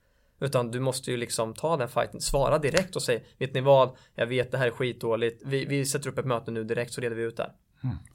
Utan 0.42 0.72
du 0.72 0.80
måste 0.80 1.12
ju 1.12 1.18
liksom 1.18 1.54
ta 1.54 1.78
den 1.78 1.88
fighten, 1.90 2.22
svara 2.22 2.58
direkt 2.58 2.96
och 2.96 3.02
säga 3.02 3.20
Vet 3.38 3.54
ni 3.54 3.62
vad? 3.62 3.98
Jag 4.16 4.28
vet 4.28 4.52
det 4.52 4.58
här 4.58 4.68
är 4.68 4.72
skitdåligt. 4.72 5.42
Vi, 5.46 5.66
vi 5.66 5.86
sätter 5.86 6.10
upp 6.10 6.18
ett 6.18 6.26
möte 6.26 6.52
nu 6.52 6.64
direkt 6.64 6.94
så 6.94 7.02
reder 7.02 7.16
vi 7.16 7.24
ut 7.24 7.38
det. 7.38 7.52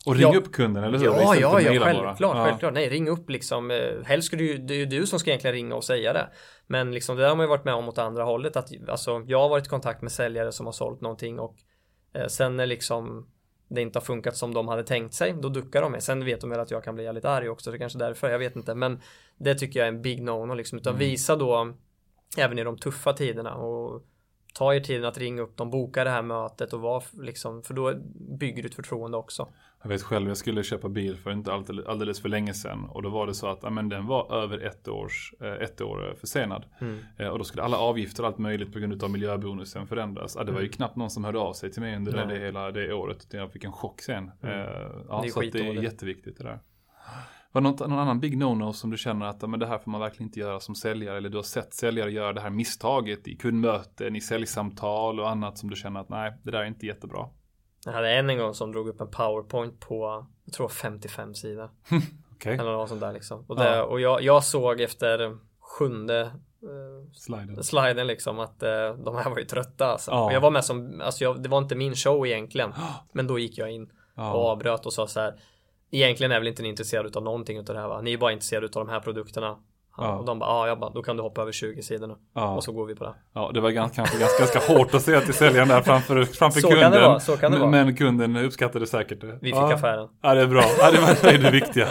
Och 0.07 0.15
ring 0.15 0.33
Ja. 0.33 0.39
upp 0.39 0.53
kunden, 0.53 0.85
eller 0.85 0.99
hur? 0.99 1.07
Ja, 1.07 1.35
ja, 1.37 1.61
ja, 1.61 1.81
självklart, 1.85 2.19
bara. 2.21 2.45
självklart. 2.45 2.75
Nej, 2.75 2.89
ring 2.89 3.09
upp 3.09 3.31
liksom. 3.31 3.71
Eh, 3.71 3.79
Helst 4.05 4.31
du 4.31 4.47
ju, 4.53 4.59
det 4.59 4.75
är 4.75 4.79
ju 4.79 4.87
du 4.87 5.07
som 5.07 5.19
ska 5.19 5.31
egentligen 5.31 5.55
ringa 5.55 5.75
och 5.75 5.85
säga 5.85 6.13
det. 6.13 6.29
Men 6.67 6.93
liksom 6.93 7.17
det 7.17 7.23
där 7.23 7.29
har 7.29 7.37
man 7.37 7.45
ju 7.45 7.49
varit 7.49 7.65
med 7.65 7.75
om 7.75 7.89
åt 7.89 7.99
andra 7.99 8.25
hållet. 8.25 8.57
Att, 8.57 8.71
alltså, 8.89 9.23
jag 9.27 9.41
har 9.41 9.49
varit 9.49 9.67
i 9.67 9.69
kontakt 9.69 10.03
med 10.03 10.13
säljare 10.13 10.53
som 10.53 10.67
har 10.67 10.73
sålt 10.73 11.01
någonting 11.01 11.39
och 11.39 11.57
eh, 12.15 12.27
sen 12.27 12.57
när 12.57 12.67
liksom 12.67 13.29
det 13.69 13.83
inte 13.83 13.99
har 13.99 14.05
funkat 14.05 14.37
som 14.37 14.55
de 14.55 14.69
hade 14.69 14.85
tänkt 14.85 15.15
sig, 15.15 15.35
då 15.43 15.49
duckar 15.49 15.83
de 15.83 15.93
mig. 15.93 16.01
Sen 16.01 16.25
vet 16.25 16.41
de 16.41 16.51
väl 16.51 16.61
att 16.61 16.71
jag 16.71 16.85
kan 16.85 16.95
bli 16.95 17.05
jävligt 17.05 17.25
arg 17.25 17.49
också, 17.49 17.71
det 17.71 17.77
är 17.77 17.79
kanske 17.79 17.99
därför, 17.99 18.31
jag 18.31 18.39
vet 18.39 18.57
inte. 18.57 18.75
Men 18.75 19.01
det 19.37 19.55
tycker 19.55 19.81
jag 19.81 19.89
är 19.89 19.93
en 19.93 20.03
big 20.03 20.23
no-no 20.23 20.55
liksom. 20.55 20.79
Utan 20.79 20.91
Mm. 20.95 20.99
visa 20.99 21.37
då, 21.37 21.75
även 22.39 22.59
i 22.59 22.65
de 22.65 22.79
tuffa 22.79 23.13
tiderna 23.13 23.55
och 23.55 24.03
ta 24.59 24.75
er 24.75 24.81
tiden 24.81 25.05
att 25.05 25.19
ringa 25.19 25.43
upp 25.43 25.57
dem, 25.57 25.71
boka 25.71 26.05
det 26.05 26.11
här 26.11 26.23
mötet 26.23 26.73
och 26.73 26.81
var 26.81 27.05
liksom, 27.13 27.63
för 27.63 27.75
då 27.75 27.95
bygger 28.39 28.63
du 28.63 28.69
ett 28.69 28.75
förtroende 28.75 29.17
också. 29.19 29.49
Jag 29.83 29.89
vet 29.89 30.03
själv, 30.03 30.29
jag 30.29 30.37
skulle 30.37 30.63
köpa 30.63 30.89
bil 30.89 31.17
för 31.17 31.31
inte 31.33 31.53
alldeles, 31.87 32.21
för 32.21 32.29
länge 32.29 32.55
sedan. 32.55 32.85
Och 32.85 33.03
då 33.03 33.09
var 33.09 33.27
det 33.27 33.35
så 33.35 33.47
att 33.47 33.59
ja, 33.63 33.71
men 33.71 33.89
den 33.89 34.07
var 34.07 34.35
över 34.43 34.59
ett, 34.59 34.89
års, 34.89 35.35
eh, 35.41 35.53
ett 35.53 35.81
år 35.81 36.09
eh, 36.09 36.15
försenad. 36.15 36.65
Mm. 36.81 36.99
Eh, 37.19 37.29
Och 37.29 37.39
då 37.39 37.45
skulle 37.45 37.63
alla 37.63 37.79
avgifter 37.79 38.23
och 38.23 38.27
allt 38.29 38.39
möjligt 38.39 38.73
på 38.73 38.79
grund 38.79 39.05
av 39.05 39.11
miljöbonusen 39.11 39.87
förändras. 39.87 40.35
Ja, 40.39 40.45
det 40.45 40.53
var 40.53 40.61
ju 40.61 40.67
Mm. 40.67 40.73
knappt 40.73 40.97
någon 40.97 41.11
som 41.11 41.25
hörde 41.25 41.39
av 41.39 41.53
sig 41.53 41.73
till 41.73 41.83
mig 41.83 41.97
under 41.97 42.13
det, 42.13 42.27
Nej. 42.27 42.39
det 42.39 42.45
hela 42.47 42.71
det 42.71 42.93
året. 42.95 43.27
Jag 43.31 43.53
fick 43.53 43.65
en 43.65 43.73
chock 43.73 44.01
sen. 44.01 44.31
Mm. 44.43 44.59
Ja, 45.09 45.21
Det 45.23 45.29
är 45.29 45.31
så 45.31 45.41
att 45.47 45.53
det 45.53 45.69
är 45.69 45.83
jätteviktigt 45.83 46.39
det 46.39 46.45
där. 46.45 46.59
Var 47.55 47.61
det 47.61 47.69
något, 47.69 47.81
någon 47.81 47.99
annan 47.99 48.21
big 48.21 48.37
no-no 48.37 48.73
som 48.73 48.91
du 48.91 48.97
känner 48.97 49.27
att 49.27 49.51
men 49.51 49.61
det 49.61 49.67
här 49.67 49.79
får 49.79 49.91
man 49.91 50.01
verkligen 50.01 50.29
inte 50.29 50.41
göra 50.41 50.61
som 50.61 50.75
säljare? 50.75 51.17
Eller 51.17 51.29
du 51.29 51.37
har 51.39 51.43
sett 51.43 51.75
säljare 51.75 52.13
göra 52.13 52.33
det 52.33 52.41
här 52.41 52.51
misstaget 52.51 53.29
i 53.29 53.37
kundmöten, 53.37 54.17
i 54.17 54.21
säljsamtal 54.21 55.21
och 55.21 55.31
annat 55.31 55.59
som 55.59 55.71
du 55.71 55.77
känner 55.77 56.01
att 56.01 56.09
nej, 56.09 56.33
det 56.43 56.51
där 56.51 56.59
är 56.59 56.65
inte 56.65 56.87
jättebra. 56.87 57.29
Jag 57.85 57.93
hade 57.93 58.11
en 58.11 58.31
en 58.31 58.39
gång 58.39 58.55
som 58.55 58.73
drog 58.73 58.89
upp 58.89 59.01
en 59.01 59.11
powerpoint 59.11 59.81
på, 59.81 60.27
jag 60.45 60.55
tror 60.55 60.69
55 60.69 61.35
sidor. 61.35 61.71
Okej, 62.35 62.55
Eller 62.55 62.73
något 62.73 62.89
sånt 62.89 63.01
där 63.01 63.13
liksom. 63.13 63.45
Och, 63.49 63.57
det, 63.57 63.77
Ja. 63.77 63.85
och 63.85 64.01
jag, 64.01 64.23
jag 64.23 64.45
såg 64.45 64.81
efter 64.81 65.39
sjunde 65.61 66.21
eh, 66.63 67.11
sliden. 67.13 67.65
sliden 67.65 68.07
liksom 68.07 68.39
att 68.39 68.63
eh, 68.63 68.95
de 69.05 69.17
här 69.17 69.31
var 69.31 69.39
ju 69.39 69.45
trötta 69.45 69.87
alltså. 69.87 70.11
Ja. 70.11 70.33
Jag 70.33 70.41
var 70.41 70.51
med 70.51 70.65
som, 70.65 71.01
alltså 71.01 71.25
jag, 71.25 71.43
det 71.43 71.49
var 71.49 71.59
inte 71.59 71.75
min 71.75 71.95
show 71.95 72.27
egentligen. 72.27 72.73
Men 73.13 73.27
då 73.27 73.39
gick 73.39 73.59
jag 73.59 73.71
in 73.71 73.91
och 74.15 74.51
avbröt 74.51 74.87
och 74.87 74.93
sa 74.93 75.07
så 75.07 75.21
här. 75.21 75.35
Egentligen 75.95 76.33
är 76.33 76.39
väl 76.39 76.49
inte 76.49 76.63
ni 76.63 76.69
intresserade 76.69 77.19
av 77.19 77.25
någonting 77.25 77.59
utav 77.59 77.75
det 77.75 77.81
här 77.81 77.89
va? 77.89 78.01
Ni 78.01 78.13
är 78.13 78.19
bara 78.19 78.33
intresserade 78.33 78.67
utav 78.67 78.87
de 78.87 78.93
här 78.93 79.01
produkterna. 79.01 79.59
Ja. 79.97 80.17
Och 80.19 80.25
de 80.25 80.39
bara, 80.39 80.51
ja, 80.51 80.69
jag 80.69 80.79
bara, 80.81 80.91
då 80.91 81.03
kan 81.03 81.17
du 81.17 81.23
hoppa 81.23 81.43
över 81.43 81.53
20 81.53 81.83
sidorna. 81.83 82.15
Ja. 82.35 82.55
Och 82.57 82.65
så 82.65 82.73
går 82.73 82.87
vi 82.87 82.95
på 82.95 83.05
det. 83.05 83.15
Ja, 83.35 83.51
det 83.55 83.61
var 83.61 83.71
ganska, 83.71 83.97
kanske 83.97 84.19
ganska, 84.19 84.39
ganska 84.39 84.73
hårt 84.75 84.95
att 84.95 85.03
säga 85.03 85.21
till 85.21 85.35
säljaren 85.35 85.69
där 85.69 85.81
framför, 85.83 86.25
framför 86.25 86.61
Så 86.61 86.69
kan 86.69 86.77
kunden. 86.77 86.93
det 86.93 87.01
vara, 87.09 87.21
så 87.21 87.37
kan 87.37 87.53
det 87.53 87.59
vara. 87.59 87.71
men 87.71 87.97
kunden 87.97 88.37
uppskattade 88.37 88.87
säkert 88.87 89.21
det. 89.21 89.27
Vi 89.43 89.49
fick 89.49 89.55
ja. 89.55 89.75
affären. 89.75 90.09
Ja, 90.23 90.35
det 90.35 90.41
är 90.41 90.47
bra. 90.47 90.63
Ja, 90.79 90.91
det 90.91 91.01
var 91.01 91.17
det, 91.23 91.29
är 91.35 91.39
det 91.39 91.51
viktiga. 91.51 91.89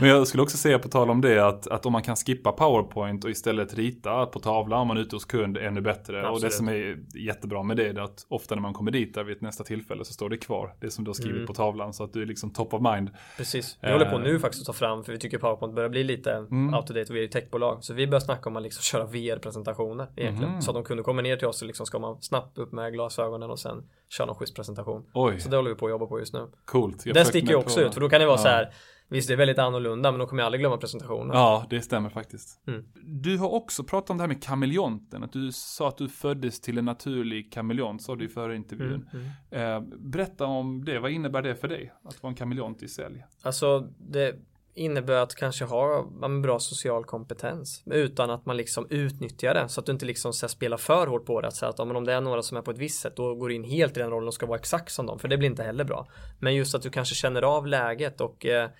Men 0.00 0.08
jag 0.08 0.26
skulle 0.26 0.42
också 0.42 0.56
säga 0.56 0.78
på 0.78 0.88
tal 0.88 1.10
om 1.10 1.20
det 1.20 1.46
att, 1.46 1.66
att 1.66 1.86
om 1.86 1.92
man 1.92 2.02
kan 2.02 2.16
skippa 2.16 2.52
PowerPoint 2.52 3.24
och 3.24 3.30
istället 3.30 3.74
rita 3.74 4.26
på 4.26 4.40
tavla 4.40 4.76
om 4.76 4.88
man 4.88 4.96
är 4.96 5.00
ute 5.00 5.16
hos 5.16 5.24
kund 5.24 5.56
ännu 5.58 5.80
bättre. 5.80 6.16
Och 6.16 6.22
det 6.22 6.28
Absolut. 6.28 6.52
som 6.54 6.68
är 6.68 6.96
jättebra 7.26 7.62
med 7.62 7.76
det 7.76 7.88
är 7.88 8.00
att 8.00 8.26
ofta 8.28 8.54
när 8.54 8.62
man 8.62 8.72
kommer 8.72 8.90
dit 8.90 9.14
där 9.14 9.24
vid 9.24 9.42
nästa 9.42 9.64
tillfälle 9.64 10.04
så 10.04 10.12
står 10.12 10.28
det 10.30 10.36
kvar. 10.36 10.74
Det 10.80 10.90
som 10.90 11.04
du 11.04 11.08
har 11.08 11.14
skrivit 11.14 11.34
Mm. 11.36 11.46
på 11.46 11.54
tavlan 11.54 11.92
så 11.92 12.04
att 12.04 12.12
du 12.12 12.22
är 12.22 12.26
liksom 12.26 12.50
top 12.50 12.74
of 12.74 12.82
mind. 12.82 13.10
Precis. 13.36 13.78
Vi 13.80 13.86
Eh. 13.88 13.92
håller 13.92 14.10
på 14.10 14.18
nu 14.18 14.38
faktiskt 14.38 14.62
att 14.62 14.66
ta 14.66 14.72
fram, 14.86 15.04
för 15.04 15.12
vi 15.12 15.18
tycker 15.18 15.38
PowerPoint 15.38 15.74
börjar 15.74 15.88
bli 15.88 16.04
lite 16.04 16.32
Mm. 16.32 16.74
out 16.74 16.90
date 17.00 17.12
och 17.12 17.16
vi 17.16 17.20
är 17.20 17.22
ju 17.22 17.28
techbolag. 17.28 17.84
Så 17.84 17.94
vi 17.94 18.06
börjar 18.06 18.20
snacka 18.20 18.48
om 18.48 18.56
att 18.56 18.62
liksom 18.62 18.82
köra 18.98 19.04
VR-presentationer 19.06 20.06
egentligen. 20.16 20.52
Mhm. 20.52 20.62
Så 20.62 20.70
att 20.70 20.74
de 20.74 20.84
kunde 20.84 21.02
komma 21.02 21.22
ner 21.22 21.36
till 21.36 21.46
oss 21.48 21.62
och 21.62 21.66
liksom 21.66 21.86
ska 21.86 21.98
man 21.98 22.22
snabbt 22.22 22.58
upp 22.58 22.72
med 22.72 22.92
glasögonen 22.92 23.50
och 23.50 23.58
sen 23.58 23.82
köra 24.08 24.26
någon 24.26 24.36
schysst 24.36 24.54
presentation. 24.56 25.04
Oj, 25.14 25.40
Så 25.40 25.48
det 25.48 25.56
håller 25.56 25.70
vi 25.70 25.76
på 25.76 25.86
att 25.86 25.90
jobba 25.90 26.06
på 26.06 26.18
just 26.18 26.34
nu. 26.34 26.46
coolt. 26.64 27.06
Jag 27.06 27.14
det 27.14 27.20
försökte 27.20 27.38
sticker 27.38 27.52
ju 27.52 27.58
också 27.58 27.80
på- 27.80 27.86
ut, 27.86 27.94
för 27.94 28.00
då 28.00 28.08
kan 28.08 28.20
det 28.20 28.26
vara 28.26 28.36
Ja. 28.38 28.42
så 28.42 28.48
här. 28.48 28.72
Visst, 29.12 29.28
det 29.28 29.34
är 29.34 29.36
väldigt 29.38 29.58
annorlunda, 29.58 30.12
men 30.12 30.18
då 30.18 30.26
kommer 30.26 30.42
jag 30.42 30.46
aldrig 30.46 30.60
glömma 30.60 30.76
presentationen. 30.76 31.36
Ja, 31.36 31.66
det 31.70 31.80
stämmer 31.80 32.10
faktiskt. 32.10 32.62
Mm. 32.68 32.84
Du 33.04 33.36
har 33.38 33.48
också 33.52 33.84
pratat 33.84 34.10
om 34.10 34.16
det 34.16 34.22
här 34.22 34.28
med 34.28 34.42
kameleonten. 34.42 35.22
Att 35.24 35.32
du 35.32 35.52
sa 35.52 35.88
att 35.88 35.96
du 35.98 36.08
föddes 36.08 36.60
till 36.60 36.78
en 36.78 36.84
naturlig 36.84 37.52
kameleont, 37.52 38.02
sa 38.02 38.16
du 38.16 38.24
i 38.24 38.28
förra 38.28 38.54
intervjun. 38.54 39.08
Mm, 39.12 39.26
mm. 39.50 39.76
Eh, 39.76 39.80
berätta 39.98 40.44
om 40.46 40.84
det, 40.84 40.98
vad 40.98 41.10
innebär 41.10 41.42
det 41.42 41.54
för 41.56 41.68
dig? 41.68 41.92
Att 42.04 42.22
vara 42.22 42.30
en 42.30 42.36
kameleont 42.36 42.82
i 42.82 42.88
sälj? 42.88 43.24
Alltså, 43.42 43.88
det 43.98 44.34
innebär 44.74 45.14
att 45.14 45.34
kanske 45.34 45.64
ha 45.64 46.08
en 46.22 46.42
bra 46.42 46.58
social 46.58 47.04
kompetens 47.04 47.82
utan 47.86 48.30
att 48.30 48.46
man 48.46 48.56
liksom 48.56 48.86
utnyttjar 48.90 49.54
det 49.54 49.68
så 49.68 49.80
att 49.80 49.86
du 49.86 49.92
inte 49.92 50.06
liksom 50.06 50.32
så 50.32 50.46
här, 50.46 50.48
spelar 50.48 50.76
för 50.76 51.06
hårt 51.06 51.26
på 51.26 51.40
det. 51.40 51.48
Att 51.48 51.56
säga 51.56 51.70
att 51.70 51.80
om 51.80 52.04
det 52.04 52.12
är 52.12 52.20
några 52.20 52.42
som 52.42 52.56
är 52.56 52.62
på 52.62 52.70
ett 52.70 52.78
visst 52.78 53.00
sätt 53.00 53.16
då 53.16 53.34
går 53.34 53.48
du 53.48 53.54
in 53.54 53.64
helt 53.64 53.96
i 53.96 54.00
den 54.00 54.10
rollen 54.10 54.28
och 54.28 54.34
ska 54.34 54.46
vara 54.46 54.58
exakt 54.58 54.92
som 54.92 55.06
dem 55.06 55.18
för 55.18 55.28
det 55.28 55.38
blir 55.38 55.50
inte 55.50 55.62
heller 55.62 55.84
bra. 55.84 56.08
Men 56.38 56.54
just 56.54 56.74
att 56.74 56.82
du 56.82 56.90
kanske 56.90 57.14
känner 57.14 57.42
av 57.42 57.66
läget 57.66 58.20
och 58.20 58.46
eh, 58.46 58.70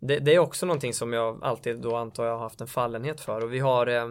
det, 0.00 0.18
det 0.18 0.34
är 0.34 0.38
också 0.38 0.66
någonting 0.66 0.94
som 0.94 1.12
jag 1.12 1.44
alltid 1.44 1.80
då 1.80 1.96
antar 1.96 2.24
jag 2.24 2.32
har 2.32 2.42
haft 2.42 2.60
en 2.60 2.66
fallenhet 2.66 3.20
för 3.20 3.44
och 3.44 3.52
vi 3.52 3.58
har 3.58 3.86
eh, 3.86 4.06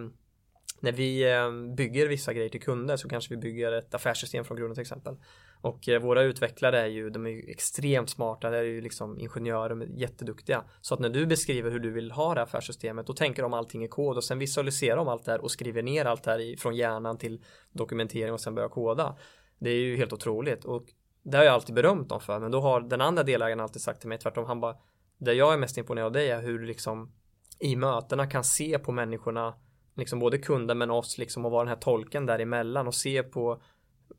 när 0.79 0.91
vi 0.91 1.31
eh, 1.33 1.75
bygger 1.75 2.07
vissa 2.07 2.33
grejer 2.33 2.49
till 2.49 2.61
kunder 2.61 2.97
så 2.97 3.09
kanske 3.09 3.35
vi 3.35 3.41
bygger 3.41 3.71
ett 3.71 3.93
affärssystem 3.93 4.45
från 4.45 4.57
grunden 4.57 4.75
till 4.75 4.81
exempel. 4.81 5.15
Och 5.61 5.89
eh, 5.89 6.01
våra 6.01 6.21
utvecklare 6.23 6.81
är 6.81 6.87
ju, 6.87 7.09
de 7.09 7.25
är 7.25 7.29
ju 7.29 7.51
extremt 7.51 8.09
smarta, 8.09 8.49
det 8.49 8.57
är 8.57 8.63
ju 8.63 8.81
liksom 8.81 9.19
ingenjörer, 9.19 9.69
de 9.69 9.81
är 9.81 9.85
jätteduktiga. 9.85 10.63
Så 10.81 10.93
att 10.93 10.99
när 10.99 11.09
du 11.09 11.25
beskriver 11.25 11.71
hur 11.71 11.79
du 11.79 11.91
vill 11.91 12.11
ha 12.11 12.33
det 12.33 12.39
här 12.39 12.47
affärssystemet, 12.47 13.07
då 13.07 13.13
tänker 13.13 13.43
de 13.43 13.53
allting 13.53 13.83
i 13.83 13.87
kod 13.87 14.17
och 14.17 14.23
sen 14.23 14.39
visualiserar 14.39 14.97
de 14.97 15.07
allt 15.07 15.25
det 15.25 15.31
här 15.31 15.41
och 15.41 15.51
skriver 15.51 15.81
ner 15.81 16.05
allt 16.05 16.23
det 16.23 16.31
här 16.31 16.39
i, 16.39 16.57
från 16.57 16.75
hjärnan 16.75 17.17
till 17.17 17.43
dokumentering 17.71 18.33
och 18.33 18.41
sen 18.41 18.55
börjar 18.55 18.69
koda. 18.69 19.17
Det 19.59 19.69
är 19.69 19.75
ju 19.75 19.97
helt 19.97 20.13
otroligt 20.13 20.65
och 20.65 20.85
det 21.23 21.37
har 21.37 21.43
jag 21.43 21.53
alltid 21.53 21.75
berömt 21.75 22.09
dem 22.09 22.21
för, 22.21 22.39
men 22.39 22.51
då 22.51 22.59
har 22.59 22.81
den 22.81 23.01
andra 23.01 23.23
delägaren 23.23 23.59
alltid 23.59 23.81
sagt 23.81 23.99
till 23.99 24.09
mig 24.09 24.17
tvärtom, 24.17 24.45
han 24.45 24.59
bara, 24.59 24.75
det 25.17 25.33
jag 25.33 25.53
är 25.53 25.57
mest 25.57 25.77
imponerad 25.77 26.05
av 26.05 26.11
dig 26.11 26.29
är 26.29 26.41
hur 26.41 26.59
du 26.59 26.65
liksom 26.65 27.11
i 27.59 27.75
mötena 27.75 28.27
kan 28.27 28.43
se 28.43 28.79
på 28.79 28.91
människorna, 28.91 29.53
liksom 29.95 30.19
både 30.19 30.37
kunden 30.37 30.77
men 30.77 30.91
oss 30.91 31.17
liksom 31.17 31.45
och 31.45 31.51
vara 31.51 31.63
den 31.63 31.73
här 31.73 31.81
tolken 31.81 32.25
däremellan 32.25 32.87
och 32.87 32.95
se 32.95 33.23
på 33.23 33.61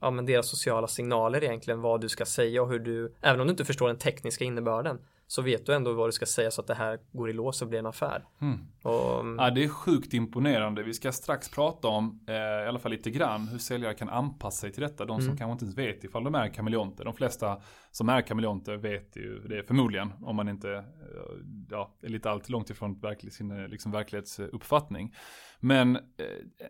ja, 0.00 0.10
men 0.10 0.26
deras 0.26 0.48
sociala 0.48 0.86
signaler 0.86 1.44
egentligen 1.44 1.80
vad 1.80 2.00
du 2.00 2.08
ska 2.08 2.24
säga 2.24 2.62
och 2.62 2.70
hur 2.70 2.78
du, 2.78 3.14
även 3.20 3.40
om 3.40 3.46
du 3.46 3.50
inte 3.50 3.64
förstår 3.64 3.86
den 3.86 3.98
tekniska 3.98 4.44
innebörden, 4.44 4.98
så 5.26 5.42
vet 5.42 5.66
du 5.66 5.74
ändå 5.74 5.92
vad 5.92 6.08
du 6.08 6.12
ska 6.12 6.26
säga 6.26 6.50
så 6.50 6.60
att 6.60 6.66
det 6.66 6.74
här 6.74 6.98
går 7.12 7.30
i 7.30 7.32
lås 7.32 7.62
och 7.62 7.68
blir 7.68 7.78
en 7.78 7.86
affär. 7.86 8.24
Mm. 8.40 8.58
Och, 8.82 9.26
Ja, 9.38 9.50
det 9.50 9.64
är 9.64 9.68
sjukt 9.68 10.14
imponerande. 10.14 10.82
Vi 10.82 10.94
ska 10.94 11.12
strax 11.12 11.50
prata 11.50 11.88
om, 11.88 12.24
eh, 12.28 12.34
i 12.34 12.68
alla 12.68 12.78
fall 12.78 12.92
lite 12.92 13.10
grann, 13.10 13.48
hur 13.48 13.58
säljare 13.58 13.94
kan 13.94 14.08
anpassa 14.08 14.60
sig 14.60 14.72
till 14.72 14.82
detta. 14.82 15.04
De 15.04 15.18
som 15.20 15.26
Mm. 15.26 15.36
kanske 15.38 15.52
inte 15.52 15.64
ens 15.64 15.78
vet 15.78 16.04
ifall 16.04 16.24
de 16.24 16.34
är 16.34 16.48
kameleonter. 16.48 17.04
De 17.04 17.14
flesta 17.14 17.60
som 17.90 18.08
är 18.08 18.22
kameleonter 18.22 18.76
vet 18.76 19.16
ju 19.16 19.38
det 19.48 19.62
förmodligen. 19.62 20.12
Om 20.22 20.36
man 20.36 20.48
inte 20.48 20.70
eh, 20.72 20.82
ja, 21.70 21.96
är 22.02 22.08
lite 22.08 22.30
allt 22.30 22.48
långt 22.48 22.70
ifrån 22.70 23.00
verklig, 23.00 23.32
sin 23.32 23.50
eh, 23.50 23.68
liksom, 23.68 23.92
verklighetsuppfattning. 23.92 25.14
Men 25.60 25.96
eh, 25.96 26.02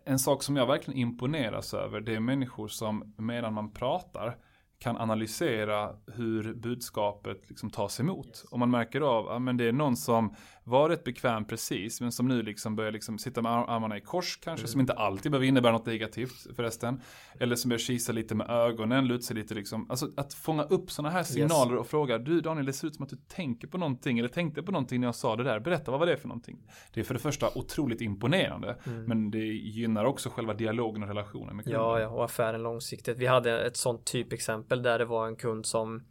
en 0.05 0.19
sak 0.19 0.43
som 0.43 0.57
jag 0.57 0.67
verkligen 0.67 1.01
imponeras 1.01 1.75
över, 1.75 2.01
det 2.01 2.15
är 2.15 2.21
människor 2.21 2.69
som 2.69 3.15
medan 3.19 3.55
man 3.55 3.73
pratar 3.73 4.37
kan 4.83 4.97
analysera 4.97 5.91
hur 6.07 6.55
budskapet 6.55 7.49
liksom 7.49 7.71
tas 7.71 8.01
emot. 8.01 8.45
Och 8.51 8.59
man 8.59 8.71
märker 8.71 9.01
av 9.01 9.29
att 9.29 9.47
ja, 9.47 9.53
det 9.53 9.65
är 9.65 9.73
någon 9.73 9.97
som 9.97 10.35
var 10.65 10.89
rätt 10.89 11.05
bekväm 11.05 11.45
precis, 11.45 12.01
men 12.01 12.13
som 12.13 12.29
nu 12.29 12.43
liksom 12.43 12.77
börjar 12.77 12.93
liksom 12.93 13.19
sitta 13.19 13.43
med 13.43 13.53
ar- 13.53 13.65
armarna 13.69 13.97
i 13.97 14.01
kors 14.01 14.39
kanske, 14.43 14.67
som 14.67 14.81
inte 14.81 14.93
alltid 14.93 15.33
behöver 15.33 15.47
innebära 15.47 15.73
något 15.73 15.87
negativt 15.87 16.47
förresten. 16.57 17.01
Eller 17.39 17.57
som 17.57 17.69
börjar 17.69 17.79
kisa 17.79 18.13
lite 18.13 18.35
med 18.35 18.51
ögonen, 18.51 19.07
luta 19.07 19.23
sig 19.23 19.37
lite 19.37 19.55
liksom. 19.55 19.91
Alltså 19.91 20.09
att 20.17 20.35
fånga 20.35 20.63
upp 20.63 20.91
sådana 20.91 21.11
här 21.11 21.23
signaler 21.23 21.77
och 21.77 21.87
fråga, 21.87 22.19
du 22.19 22.41
Daniel, 22.41 22.67
det 22.67 22.73
ser 22.73 22.87
ut 22.87 22.95
som 22.95 23.03
att 23.03 23.11
du 23.11 23.17
tänker 23.17 23.69
på 23.69 23.79
någonting, 23.79 24.19
eller 24.19 24.29
tänkte 24.29 24.63
på 24.63 24.73
någonting 24.73 25.01
när 25.01 25.09
jag 25.09 25.15
sa 25.15 25.37
det 25.37 25.45
där. 25.45 25.61
Berätta, 25.61 25.91
vad 25.91 26.01
var 26.01 26.07
det 26.07 26.17
för 26.17 26.29
någonting? 26.29 26.59
Det 26.93 27.01
är 27.01 27.05
för 27.05 27.15
det 27.15 27.21
första 27.21 27.49
otroligt 27.55 28.01
imponerande, 28.01 28.77
men 29.07 29.31
det 29.31 29.45
gynnar 29.47 30.05
också 30.05 30.31
själva 30.31 30.55
dialogen 30.55 31.03
och 31.03 31.09
relationen 31.09 31.57
med 31.57 31.65
kunden. 31.65 31.81
Ja, 31.81 32.01
ja, 32.01 32.09
och 32.09 32.25
affären 32.25 32.63
långsiktigt. 32.63 33.19
Vi 33.19 33.27
hade 33.27 33.67
ett 33.67 33.77
sånt 33.77 34.05
typexempel 34.05 34.83
där 34.83 34.99
det 34.99 35.05
var 35.05 35.27
en 35.27 35.37
kund 35.37 35.67
som 35.67 36.03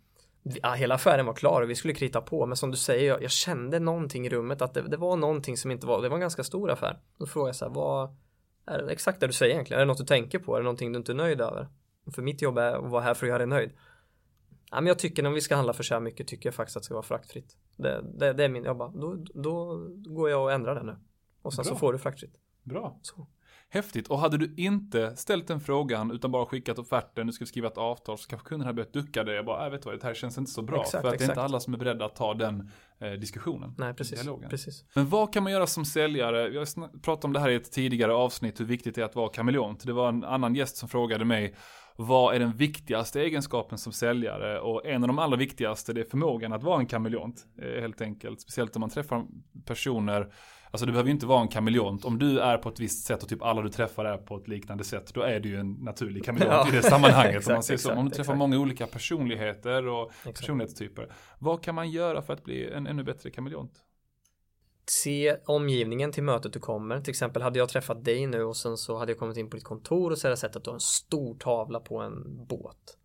ja, 0.43 0.73
hela 0.73 0.95
affären 0.95 1.25
var 1.25 1.33
klar 1.33 1.61
och 1.61 1.69
vi 1.69 1.75
skulle 1.75 1.93
krita 1.93 2.21
på 2.21 2.45
men 2.45 2.57
som 2.57 2.71
du 2.71 2.77
säger 2.77 3.07
jag, 3.07 3.23
jag 3.23 3.31
kände 3.31 3.79
någonting 3.79 4.25
i 4.25 4.29
rummet 4.29 4.61
att 4.61 4.73
det, 4.73 4.81
det 4.81 4.97
var 4.97 5.15
någonting 5.15 5.57
som 5.57 5.71
inte 5.71 5.87
var 5.87 6.01
det 6.01 6.09
var 6.09 6.15
en 6.15 6.21
ganska 6.21 6.43
stor 6.43 6.71
affär. 6.71 6.99
Då 7.17 7.25
frågade 7.25 7.49
jag 7.49 7.55
så 7.55 7.65
här 7.65 7.73
vad 7.73 8.15
är 8.65 8.77
det 8.77 8.91
exakt 8.91 9.19
det 9.19 9.27
du 9.27 9.33
säger 9.33 9.53
egentligen? 9.53 9.81
Är 9.81 9.85
det 9.85 9.87
något 9.87 9.97
du 9.97 10.05
tänker 10.05 10.39
på? 10.39 10.55
Är 10.55 10.59
det 10.59 10.63
någonting 10.63 10.91
du 10.91 10.97
inte 10.97 11.11
är 11.11 11.15
nöjd 11.15 11.41
över? 11.41 11.67
För 12.15 12.21
mitt 12.21 12.41
jobb 12.41 12.57
är 12.57 12.73
att 12.73 12.91
vara 12.91 13.01
här 13.01 13.13
för 13.13 13.25
att 13.25 13.29
göra 13.29 13.37
dig 13.37 13.47
nöjd. 13.47 13.71
Ja, 14.71 14.81
men 14.81 14.87
jag 14.87 14.99
tycker 14.99 15.23
när 15.23 15.29
vi 15.29 15.41
ska 15.41 15.55
handla 15.55 15.73
för 15.73 15.83
så 15.83 15.93
här 15.93 16.01
mycket 16.01 16.27
tycker 16.27 16.47
jag 16.47 16.55
faktiskt 16.55 16.77
att 16.77 16.83
det 16.83 16.85
ska 16.85 16.93
vara 16.93 17.03
fraktfritt. 17.03 17.57
Det, 17.77 18.01
det, 18.19 18.33
det 18.33 18.43
är 18.43 18.49
min, 18.49 18.63
jag 18.63 18.77
bara, 18.77 18.89
då, 18.89 19.25
då 19.33 19.77
går 19.89 20.29
jag 20.29 20.43
och 20.43 20.51
ändrar 20.51 20.75
det 20.75 20.83
nu. 20.83 20.97
Och 21.41 21.53
sen 21.53 21.63
Bra. 21.63 21.73
så 21.73 21.79
får 21.79 21.93
du 21.93 21.99
fraktfritt. 21.99 22.35
Bra. 22.63 22.99
Så. 23.01 23.27
Häftigt. 23.73 24.07
Och 24.07 24.19
hade 24.19 24.37
du 24.37 24.53
inte 24.57 25.15
ställt 25.15 25.47
den 25.47 25.61
frågan 25.61 26.11
utan 26.11 26.31
bara 26.31 26.45
skickat 26.45 26.79
offerten, 26.79 27.27
du 27.27 27.33
skulle 27.33 27.47
skriva 27.47 27.67
ett 27.67 27.77
avtal, 27.77 28.17
så 28.17 28.27
kanske 28.27 28.47
kunden 28.47 28.65
hade 28.65 28.75
börjat 28.75 28.93
ducka 28.93 29.23
dig 29.23 29.39
och 29.39 29.45
bara, 29.45 29.65
äh, 29.65 29.71
vet 29.71 29.85
vad, 29.85 29.99
det 29.99 30.03
här 30.03 30.13
känns 30.13 30.37
inte 30.37 30.51
så 30.51 30.61
bra. 30.61 30.81
Exakt, 30.81 30.91
för 30.91 30.97
att 30.97 31.03
det 31.03 31.07
är 31.09 31.13
exakt. 31.13 31.31
inte 31.31 31.41
alla 31.41 31.59
som 31.59 31.73
är 31.73 31.77
beredda 31.77 32.05
att 32.05 32.15
ta 32.15 32.33
den 32.33 32.69
eh, 32.99 33.11
diskussionen. 33.11 33.75
Nej, 33.77 33.93
precis. 33.93 34.21
Dialogen. 34.21 34.49
precis. 34.49 34.85
Men 34.93 35.09
vad 35.09 35.33
kan 35.33 35.43
man 35.43 35.51
göra 35.51 35.67
som 35.67 35.85
säljare? 35.85 36.47
Jag 36.47 36.67
pratat 37.01 37.25
om 37.25 37.33
det 37.33 37.39
här 37.39 37.49
i 37.49 37.55
ett 37.55 37.71
tidigare 37.71 38.13
avsnitt, 38.13 38.59
hur 38.59 38.65
viktigt 38.65 38.95
det 38.95 39.01
är 39.01 39.05
att 39.05 39.15
vara 39.15 39.29
kameleont. 39.29 39.85
Det 39.85 39.93
var 39.93 40.09
en 40.09 40.23
annan 40.23 40.55
gäst 40.55 40.77
som 40.77 40.89
frågade 40.89 41.25
mig, 41.25 41.55
vad 41.95 42.35
är 42.35 42.39
den 42.39 42.51
viktigaste 42.51 43.21
egenskapen 43.21 43.77
som 43.77 43.93
säljare? 43.93 44.59
Och 44.59 44.85
en 44.85 45.03
av 45.03 45.07
de 45.07 45.19
allra 45.19 45.37
viktigaste, 45.37 45.93
det 45.93 46.01
är 46.01 46.05
förmågan 46.05 46.53
att 46.53 46.63
vara 46.63 46.79
en 46.79 46.85
kameleont, 46.85 47.45
eh, 47.61 47.81
helt 47.81 48.01
enkelt. 48.01 48.41
Speciellt 48.41 48.75
om 48.75 48.79
man 48.79 48.89
träffar 48.89 49.25
personer 49.65 50.33
Alltså 50.71 50.85
du 50.85 50.91
behöver 50.91 51.07
ju 51.07 51.13
inte 51.13 51.25
vara 51.25 51.41
en 51.41 51.47
kameleont. 51.47 52.05
Om 52.05 52.19
du 52.19 52.39
är 52.39 52.57
på 52.57 52.69
ett 52.69 52.79
visst 52.79 53.05
sätt 53.05 53.23
och 53.23 53.29
typ 53.29 53.41
alla 53.41 53.61
du 53.61 53.69
träffar 53.69 54.05
är 54.05 54.17
på 54.17 54.37
ett 54.37 54.47
liknande 54.47 54.83
sätt. 54.83 55.13
Då 55.13 55.21
är 55.21 55.39
du 55.39 55.49
ju 55.49 55.55
en 55.59 55.71
naturlig 55.73 56.25
kameleont 56.25 56.67
Ja. 56.67 56.73
i 56.73 56.75
det 56.75 56.83
sammanhanget. 56.83 57.35
Exakt, 57.35 57.53
man 57.55 57.63
säger 57.63 57.77
så. 57.77 57.93
om 57.93 58.05
du 58.05 58.11
träffar 58.11 58.21
exakt. 58.23 58.37
många 58.37 58.59
olika 58.59 58.87
personligheter 58.87 59.87
och 59.87 60.11
Exakt. 60.11 60.39
personlighetstyper. 60.39 61.11
Vad 61.39 61.63
kan 61.63 61.75
man 61.75 61.91
göra 61.91 62.21
för 62.21 62.33
att 62.33 62.43
bli 62.43 62.71
en 62.71 62.87
ännu 62.87 63.03
bättre 63.03 63.29
kameleont? 63.29 63.71
se 64.85 65.37
omgivningen 65.45 66.11
till 66.11 66.23
mötet 66.23 66.53
du 66.53 66.59
kommer. 66.59 67.01
Till 67.01 67.09
exempel 67.11 67.41
hade 67.41 67.59
jag 67.59 67.69
träffat 67.69 68.03
dig 68.05 68.27
nu 68.27 68.43
och 68.43 68.57
sen 68.57 68.77
så 68.77 68.97
hade 68.97 69.11
jag 69.11 69.19
kommit 69.19 69.37
in 69.37 69.49
på 69.49 69.55
ditt 69.55 69.65
kontor 69.65 70.11
och 70.11 70.17
så 70.17 70.27
hade 70.27 70.31
jag 70.31 70.39
sett 70.39 70.55
att 70.55 70.63
du 70.63 70.69
har 70.69 70.75
en 70.75 70.79
stor 70.79 71.35
tavla 71.35 71.79
på 71.79 71.99
en 71.99 72.45
båt. 72.45 72.97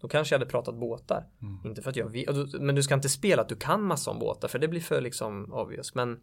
Då 0.00 0.08
kanske 0.08 0.34
jag 0.34 0.38
hade 0.40 0.50
pratat 0.50 0.74
båtar. 0.74 1.26
Mm. 1.42 1.60
Inte 1.64 1.82
för 1.82 1.90
att 1.90 1.96
jag 1.96 2.24
men 2.60 2.74
du 2.74 2.82
ska 2.82 2.94
inte 2.94 3.08
spela 3.08 3.42
att 3.42 3.48
du 3.48 3.56
kan 3.56 3.82
massa 3.82 4.10
om 4.10 4.18
båtar 4.18 4.48
för 4.48 4.58
det 4.58 4.68
blir 4.68 4.80
för 4.80 5.00
liksom 5.00 5.52
obvious. 5.52 5.94
Men 5.94 6.20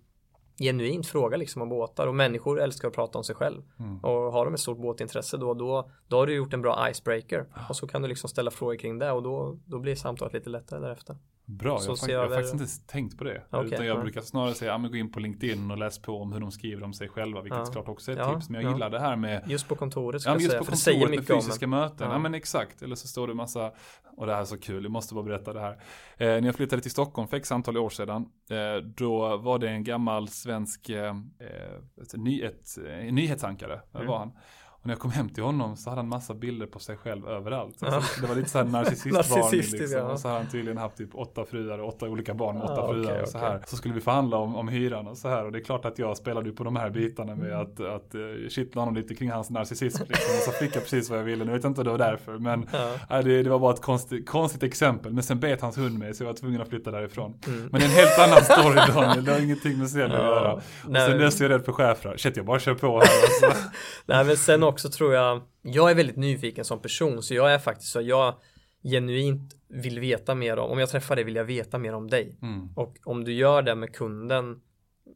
genuint 0.58 1.08
fråga 1.08 1.38
liksom 1.38 1.62
om 1.62 1.70
båtar 1.70 2.08
och 2.08 2.16
människor 2.16 2.62
älskar 2.62 2.88
att 2.88 2.94
prata 2.94 3.18
om 3.18 3.24
sig 3.24 3.36
själv. 3.36 3.62
Mm. 3.80 4.00
Och 4.00 4.12
har 4.12 4.46
de 4.46 4.54
ett 4.54 4.60
stort 4.60 4.78
båtintresse 4.78 5.38
då, 5.38 5.54
då, 5.54 5.90
då 6.08 6.18
har 6.18 6.28
du 6.28 6.36
gjort 6.36 6.54
en 6.54 6.62
bra 6.62 6.90
icebreaker. 6.90 7.46
Och 7.70 7.76
så 7.76 7.88
kan 7.88 8.02
du 8.02 8.08
liksom 8.08 8.30
ställa 8.30 8.52
frågor 8.52 8.76
kring 8.76 9.00
det 9.00 9.12
och 9.12 9.24
då, 9.24 9.58
då 9.66 9.80
blir 9.80 9.96
samtalet 9.96 10.34
lite 10.34 10.50
lättare 10.50 10.80
därefter. 10.80 11.18
Bra, 11.58 11.78
Så 11.80 11.92
jag, 11.92 11.98
fakt- 12.00 12.12
jag 12.12 12.20
har 12.20 12.30
faktiskt 12.30 12.54
inte 12.54 12.92
tänkt 12.92 13.18
på 13.18 13.24
det. 13.24 13.44
Okej, 13.50 13.68
utan 13.74 13.86
jag 13.86 13.98
ja. 13.98 14.02
brukar 14.02 14.22
snarare 14.22 14.54
säga, 14.54 14.72
ja 14.72 14.78
men 14.78 14.92
gå 14.92 14.98
in 14.98 15.12
på 15.12 15.20
LinkedIn 15.20 15.72
och 15.72 15.78
läs 15.78 16.02
på 16.02 16.22
om 16.22 16.34
hur 16.34 16.40
de 16.40 16.52
skriver 16.52 16.84
om 16.84 16.94
sig 16.94 17.08
själva. 17.10 17.42
Vilket 17.42 17.60
Ja. 17.60 17.66
såklart 17.66 17.88
också 17.88 18.12
är 18.12 18.16
ett 18.16 18.22
Ja, 18.22 18.34
tips. 18.36 18.50
Men 18.50 18.62
jag 18.62 18.70
ja. 18.70 18.74
gillar 18.74 18.90
det 18.90 19.00
här 19.00 19.16
med 19.16 19.44
Just 19.48 19.68
på 19.68 19.76
kontoret 19.76 20.22
ska 20.22 20.32
Ja, 20.32 20.36
just 20.36 20.50
säga, 20.52 20.64
på 20.64 20.76
säger 20.78 21.00
kontoret 21.00 21.28
med 21.30 21.36
om 21.36 21.42
fysiska 21.42 21.66
en. 21.66 21.70
möten. 21.70 22.08
Ja. 22.08 22.14
Ja. 22.14 22.20
men 22.20 22.34
exakt. 22.34 22.82
Eller 22.82 22.96
så 22.96 23.08
står 23.08 23.28
det 23.28 23.34
massa, 23.34 23.72
och 24.18 24.26
det 24.26 24.34
här 24.34 24.42
är 24.42 24.46
så 24.46 24.58
kul, 24.58 24.84
jag 24.84 24.92
måste 24.92 25.14
bara 25.14 25.24
berätta 25.24 25.54
det 25.54 25.60
här. 25.60 25.72
Eh, 26.18 26.28
när 26.28 26.46
jag 26.46 26.56
flyttade 26.56 26.82
till 26.82 26.92
Stockholm 26.92 27.28
för 27.28 27.38
x 27.38 27.52
antal 27.52 27.78
år 27.78 27.90
sedan, 27.90 28.26
eh, 28.50 28.84
då 28.96 29.38
var 29.38 29.60
det 29.60 29.70
en 29.70 29.84
gammal 29.84 30.28
svensk 30.28 30.90
eh, 30.90 31.06
eh, 31.40 32.02
ett, 32.02 32.14
ny, 32.18 32.42
ett, 32.42 32.78
eh, 32.88 33.14
nyhetsankare, 33.14 33.82
Mm. 33.96 34.08
var 34.08 34.18
han. 34.18 34.32
Och 34.82 34.88
när 34.88 34.94
jag 34.94 35.00
kom 35.00 35.12
hem 35.12 35.30
till 35.30 35.44
honom 35.44 35.76
så 35.78 35.90
hade 35.90 36.00
han 36.02 36.10
massa 36.10 36.34
bilder 36.34 36.66
på 36.66 36.80
sig 36.80 36.98
själv 36.98 37.28
överallt. 37.28 37.84
Alltså, 37.84 38.22
det 38.22 38.28
var 38.28 38.36
lite 38.36 38.50
såhär 38.50 38.66
narcissistvarning 38.66 39.52
liksom. 39.72 39.98
ja. 39.98 40.04
Och 40.04 40.20
så 40.20 40.28
hade 40.28 40.40
han 40.40 40.50
tydligen 40.50 40.78
haft 40.78 40.98
typ 40.98 41.16
åtta 41.16 41.46
fruar 41.46 41.80
och 41.80 41.88
åtta 41.88 42.06
olika 42.10 42.34
barn 42.34 42.56
med 42.58 42.64
åtta 42.64 42.82
Ah, 42.82 42.92
fruar 42.94 43.04
okej, 43.12 43.22
och 43.22 43.28
så 43.28 43.38
här. 43.38 43.62
Så 43.68 43.76
skulle 43.78 43.94
vi 43.94 44.02
förhandla 44.02 44.38
om, 44.38 44.56
om 44.56 44.68
hyran 44.68 45.08
och 45.08 45.18
så 45.18 45.30
här. 45.30 45.46
Och 45.46 45.52
det 45.52 45.60
är 45.60 45.64
klart 45.64 45.86
att 45.86 46.00
jag 46.00 46.18
spelade 46.18 46.50
ju 46.50 46.56
på 46.56 46.64
de 46.64 46.76
här 46.76 46.90
bitarna 46.90 47.36
med 47.36 47.48
Mm. 47.52 47.62
att, 47.62 47.80
att 47.80 48.16
uh, 48.16 48.50
kittla 48.50 48.82
honom 48.82 48.96
lite 48.96 49.16
kring 49.16 49.32
hans 49.32 49.50
narcissism 49.50 50.04
liksom. 50.10 50.36
Och 50.38 50.42
så 50.42 50.52
fick 50.52 50.76
jag 50.76 50.84
precis 50.84 51.10
vad 51.10 51.20
jag 51.20 51.24
ville. 51.24 51.46
Nu 51.46 51.52
vet 51.52 51.64
jag 51.64 51.70
inte 51.70 51.82
om 51.82 51.86
det 51.86 51.92
var 51.92 51.98
därför. 51.98 52.38
Men 52.38 52.70
Ja. 53.10 53.22
det, 53.22 53.44
det 53.44 53.50
var 53.50 53.60
bara 53.60 53.74
ett 53.74 53.82
konstigt, 53.82 54.30
konstigt 54.30 54.64
exempel. 54.64 55.14
Men 55.14 55.24
sen 55.24 55.40
bet 55.40 55.62
hans 55.62 55.78
hund 55.78 56.00
mig 56.00 56.14
så 56.14 56.24
jag 56.24 56.28
var 56.28 56.34
tvungen 56.38 56.62
att 56.62 56.70
flytta 56.70 56.92
därifrån. 56.92 57.34
Mm. 57.48 57.60
Men 57.72 57.82
det 57.82 57.86
är 57.86 57.90
en 57.90 57.96
helt 57.96 58.20
annan 58.20 58.44
story 58.44 58.94
Daniel. 59.02 59.26
Det 59.26 59.32
har 59.34 59.40
ingenting 59.40 59.78
med 59.78 59.88
scenen 59.88 60.12
att 60.12 60.18
göra. 60.18 60.54
Och 60.54 60.62
Nej. 60.88 61.10
sen 61.10 61.20
dess 61.20 61.42
är 61.42 61.46
jag 61.46 61.52
rädd 61.52 61.66
för 61.66 61.72
schäfrar. 61.72 62.18
Shit 62.18 62.38
jag 62.38 62.46
bara 62.46 62.60
kör 62.60 62.74
på 62.74 62.88
här 62.88 62.98
alltså. 63.00 63.68
Nej 64.06 64.26
men 64.26 64.38
sen 64.38 64.64
också 64.64 64.71
tror 64.90 65.14
jag 65.14 65.42
Jag 65.62 65.92
är 65.92 65.96
väldigt 65.96 66.16
nyfiken 66.16 66.66
som 66.66 66.82
person 66.82 67.24
så 67.24 67.34
jag 67.34 67.54
är 67.54 67.60
faktiskt 67.60 67.92
så 67.92 68.02
jag 68.02 68.36
Genuint 68.84 69.56
vill 69.68 70.00
veta 70.00 70.36
mer 70.36 70.60
om 70.60 70.72
Om 70.72 70.80
jag 70.80 70.90
träffar 70.90 71.16
dig 71.16 71.26
vill 71.26 71.36
jag 71.36 71.44
veta 71.44 71.78
mer 71.78 71.94
om 71.94 72.10
dig 72.10 72.38
Mm. 72.42 72.70
Och 72.76 72.98
om 73.04 73.24
du 73.24 73.34
gör 73.34 73.62
det 73.62 73.76
med 73.76 73.96
kunden 73.96 74.62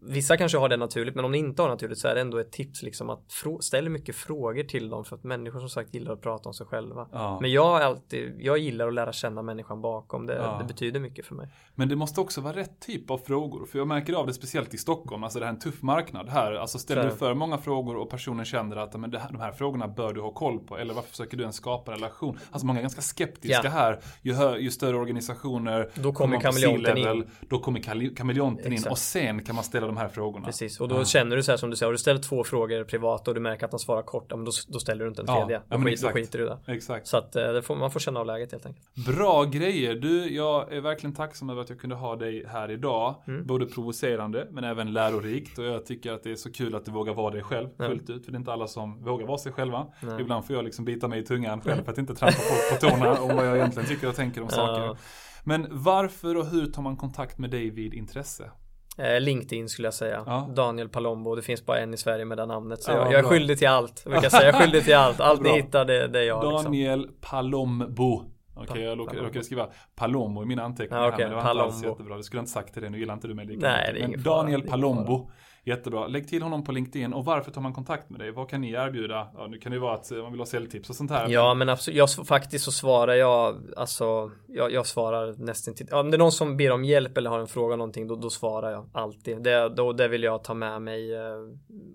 Vissa 0.02 0.38
kanske 0.38 0.58
har 0.58 0.70
det 0.70 0.78
naturligt 0.78 1.16
men 1.16 1.26
om 1.26 1.32
ni 1.32 1.38
inte 1.38 1.62
har 1.62 1.70
naturligt 1.70 1.98
så 2.00 2.08
är 2.08 2.16
det 2.16 2.22
ändå 2.22 2.38
ett 2.38 2.52
tips 2.52 2.84
liksom 2.84 3.10
att 3.10 3.32
ställa 3.60 3.90
mycket 3.90 4.16
frågor 4.16 4.64
till 4.64 4.90
dem 4.90 5.06
för 5.06 5.16
att 5.16 5.24
människor 5.24 5.60
som 5.60 5.70
sagt 5.70 5.94
gillar 5.94 6.14
att 6.14 6.22
prata 6.22 6.50
om 6.50 6.54
sig 6.54 6.68
själva. 6.68 7.08
Ja. 7.12 7.38
Men 7.42 7.52
jag 7.52 7.82
alltid, 7.82 8.36
jag 8.40 8.58
gillar 8.58 8.88
att 8.88 8.94
lära 8.94 9.14
känna 9.14 9.42
människan 9.42 9.82
bakom 9.82 10.26
det. 10.26 10.36
Ja. 10.36 10.58
Det 10.62 10.66
betyder 10.66 11.00
mycket 11.00 11.26
för 11.26 11.36
mig. 11.36 11.50
Men 11.76 11.90
det 11.90 11.96
måste 11.96 12.22
också 12.22 12.42
vara 12.42 12.56
rätt 12.56 12.80
typ 12.80 13.12
av 13.12 13.18
frågor. 13.18 13.66
För 13.66 13.78
jag 13.78 13.88
märker 13.88 14.14
av 14.14 14.28
det 14.28 14.34
speciellt 14.34 14.74
i 14.74 14.78
Stockholm. 14.78 15.24
Alltså 15.24 15.40
det 15.40 15.46
här 15.46 15.52
är 15.52 15.56
en 15.56 15.62
tuff 15.62 15.82
marknad 15.82 16.30
här. 16.30 16.54
Alltså 16.54 16.80
ställer 16.80 17.04
du 17.04 17.12
för 17.12 17.34
många 17.34 17.58
frågor 17.58 17.98
och 17.98 18.10
personen 18.10 18.46
känner 18.46 18.76
att 18.78 19.00
men 19.00 19.14
här, 19.14 19.32
de 19.32 19.40
här 19.40 19.52
frågorna 19.52 19.88
bör 19.88 20.14
du 20.14 20.22
ha 20.22 20.32
koll 20.34 20.60
på. 20.60 20.78
Eller 20.78 20.94
varför 20.94 21.10
försöker 21.10 21.38
du 21.38 21.44
ens 21.44 21.56
skapa 21.56 21.92
relation? 21.92 22.40
Alltså 22.52 22.66
många 22.68 22.80
är 22.80 22.82
ganska 22.82 23.02
skeptiska 23.02 23.62
Ja. 23.64 23.70
här. 23.70 24.00
Ju, 24.22 24.34
hö, 24.34 24.58
ju 24.58 24.72
större 24.72 24.98
organisationer. 24.98 25.90
Då 25.96 26.14
kommer 26.14 26.40
kameleonten 26.40 26.98
in. 26.98 27.28
Då 27.50 27.60
kommer 27.60 28.10
kameleonten 28.16 28.74
in. 28.74 28.84
Och 28.90 28.98
sen 28.98 29.44
kan 29.44 29.56
man 29.56 29.64
ställa 29.64 29.85
de 29.88 29.98
här 29.98 30.08
frågorna. 30.08 30.46
Precis, 30.46 30.80
och 30.82 30.88
då 30.88 30.96
Ja. 30.96 31.06
känner 31.06 31.36
du 31.36 31.44
så 31.44 31.52
här 31.52 31.58
som 31.58 31.70
du 31.70 31.76
säger, 31.76 31.88
har 31.88 31.92
du 31.92 31.98
ställt 31.98 32.24
två 32.24 32.44
frågor 32.44 32.84
privat 32.84 33.28
och 33.28 33.34
du 33.34 33.40
märker 33.40 33.66
att 33.66 33.72
han 33.72 33.80
svarar 33.80 34.02
kort, 34.02 34.26
ja, 34.30 34.36
men 34.36 34.46
då, 34.46 34.52
då 34.68 34.80
ställer 34.80 35.06
du 35.06 35.10
inte 35.10 35.22
en 35.22 35.26
tredje. 35.28 35.56
ja, 35.56 35.62
då, 35.70 35.78
men 35.78 35.88
skit, 35.88 36.02
då 36.02 36.08
skiter 36.10 36.40
du 36.40 36.46
i 36.46 36.48
det. 36.48 36.74
Exakt. 36.74 37.08
Så 37.08 37.18
att 37.18 37.36
eh, 37.36 37.48
det 37.54 37.62
får, 37.62 37.76
man 37.76 37.92
får 37.92 38.00
känna 38.00 38.20
av 38.20 38.26
läget 38.26 38.52
helt 38.52 38.66
enkelt. 38.66 38.88
Bra 39.18 39.44
grejer. 39.44 39.96
Du, 39.96 40.34
jag 40.36 40.74
är 40.74 40.82
verkligen 40.82 41.16
tacksam 41.16 41.50
över 41.50 41.62
att 41.62 41.70
jag 41.70 41.80
kunde 41.80 41.96
ha 41.96 42.16
dig 42.16 42.46
här 42.48 42.72
idag. 42.72 43.16
Mm. 43.28 43.46
Både 43.46 43.66
provocerande 43.66 44.48
men 44.52 44.64
även 44.64 44.94
lärorikt. 44.94 45.58
Och 45.60 45.66
jag 45.66 45.86
tycker 45.86 46.12
att 46.12 46.24
det 46.24 46.32
är 46.32 46.36
så 46.36 46.52
kul 46.52 46.76
att 46.76 46.86
du 46.86 46.92
vågar 46.92 47.14
vara 47.14 47.32
dig 47.32 47.44
själv 47.44 47.70
fullt 47.78 48.10
ut. 48.10 48.26
För 48.26 48.32
det 48.32 48.36
är 48.36 48.40
inte 48.40 48.54
alla 48.54 48.68
som 48.68 49.04
vågar 49.04 49.28
vara 49.28 49.38
sig 49.38 49.52
själva. 49.52 49.88
Nej. 50.02 50.22
Ibland 50.22 50.46
får 50.46 50.56
jag 50.56 50.66
liksom 50.66 50.86
bita 50.86 51.08
mig 51.08 51.20
i 51.20 51.24
tungan 51.24 51.62
själv 51.62 51.84
för 51.84 51.92
att 51.92 51.98
inte 51.98 52.16
trampa 52.16 52.34
folk 52.38 52.82
på 52.82 52.88
tårna 52.90 53.22
om 53.22 53.36
vad 53.36 53.48
jag 53.48 53.56
egentligen 53.58 53.90
tycker 53.90 54.10
och 54.10 54.16
tänker 54.16 54.42
om 54.42 54.50
saker. 54.50 54.98
Men 55.44 55.68
varför 55.72 56.38
och 56.38 56.46
hur 56.46 56.66
tar 56.66 56.82
man 56.82 56.98
kontakt 56.98 57.38
med 57.38 57.50
dig 57.50 57.70
vid 57.70 57.94
intresse? 57.94 58.52
Eh, 58.98 59.20
LinkedIn 59.20 59.70
skulle 59.70 59.86
jag 59.86 59.94
säga. 59.94 60.24
Ja. 60.26 60.50
Daniel 60.56 60.90
Palombo. 60.90 61.36
Det 61.36 61.42
finns 61.42 61.66
bara 61.66 61.80
en 61.80 61.94
i 61.94 61.98
Sverige 61.98 62.26
med 62.26 62.38
det 62.38 62.46
namnet. 62.46 62.84
Så 62.84 62.92
Ja, 62.92 62.98
jag, 62.98 63.14
jag 63.14 63.20
är 63.20 63.24
skyldig 63.24 63.58
till 63.58 63.68
allt. 63.68 64.02
Jag 64.06 64.12
brukar 64.12 64.30
säga 64.30 64.46
jag 64.46 64.56
är 64.56 64.60
skyldig 64.60 64.84
till 64.84 64.96
allt. 64.96 65.20
Allt 65.20 65.42
ni 65.42 65.50
hittar 65.50 65.86
det, 65.86 66.08
det 66.08 66.20
är 66.20 66.24
jag. 66.24 66.44
Liksom. 66.44 66.64
Daniel 66.64 67.10
Palombo. 67.22 68.24
Okej, 68.58 68.72
okay, 68.72 68.84
jag 68.84 69.00
råkade 69.00 69.44
skriva 69.44 69.70
Palombo 69.96 70.44
i 70.44 70.46
mina 70.46 70.64
anteckningar. 70.64 71.04
Ja, 71.04 71.14
okay. 71.14 71.20
men 71.20 71.30
det 71.30 71.36
var 71.36 71.44
Palombo. 71.44 71.66
inte 71.66 71.76
alls 71.76 71.86
jättebra. 71.86 72.18
Det 72.18 72.24
skulle 72.24 72.38
jag 72.38 72.42
inte 72.42 72.52
sagt 72.52 72.74
till 72.74 72.82
dig, 72.82 72.92
nu 72.92 73.00
gillar 73.00 73.14
inte 73.14 73.28
du 73.28 73.34
mig 73.34 73.46
lika 73.46 73.68
Nej, 73.68 74.02
är 74.04 74.08
Men 74.08 74.24
Daniel 74.24 74.62
Palombo 74.62 75.32
Jättebra. 75.68 76.08
Lägg 76.08 76.28
till 76.28 76.42
honom 76.42 76.64
på 76.64 76.72
LinkedIn. 76.72 77.14
Och 77.14 77.26
varför 77.26 77.52
tar 77.52 77.62
man 77.62 77.74
kontakt 77.74 78.10
med 78.10 78.20
dig? 78.20 78.32
Vad 78.32 78.50
kan 78.50 78.62
ni 78.62 78.72
erbjuda? 78.72 79.28
Ja, 79.38 79.48
nu 79.48 79.58
kan 79.58 79.72
det 79.72 79.76
ju 79.76 79.82
vara 79.82 79.94
att 79.94 80.12
man 80.12 80.32
vill 80.32 80.42
ha 80.42 80.46
säljtips 80.46 80.90
och 80.90 80.96
sånt 80.96 81.12
här. 81.12 81.30
Ja, 81.30 81.54
men 81.54 81.70
absolut. 81.70 81.98
Jag, 81.98 82.28
faktiskt 82.28 82.66
så 82.66 82.72
svarar 82.72 83.14
jag, 83.14 83.58
alltså, 83.78 84.32
jag, 84.48 84.72
jag 84.72 84.86
svarar 84.86 85.36
nästan 85.38 85.74
till. 85.74 85.94
Om 85.94 86.12
det 86.12 86.16
är 86.16 86.20
någon 86.20 86.32
som 86.32 86.58
ber 86.58 86.72
om 86.72 86.84
hjälp 86.84 87.18
eller 87.18 87.30
har 87.30 87.40
en 87.40 87.48
fråga 87.48 87.76
någonting, 87.76 88.08
då, 88.08 88.16
då 88.16 88.30
svarar 88.30 88.72
jag 88.72 88.90
alltid. 88.94 89.44
Det, 89.44 89.70
då, 89.70 89.94
det 89.94 90.08
vill 90.08 90.24
jag 90.24 90.44
ta 90.44 90.54
med 90.54 90.82
mig. 90.82 91.14
Eh, 91.14 91.22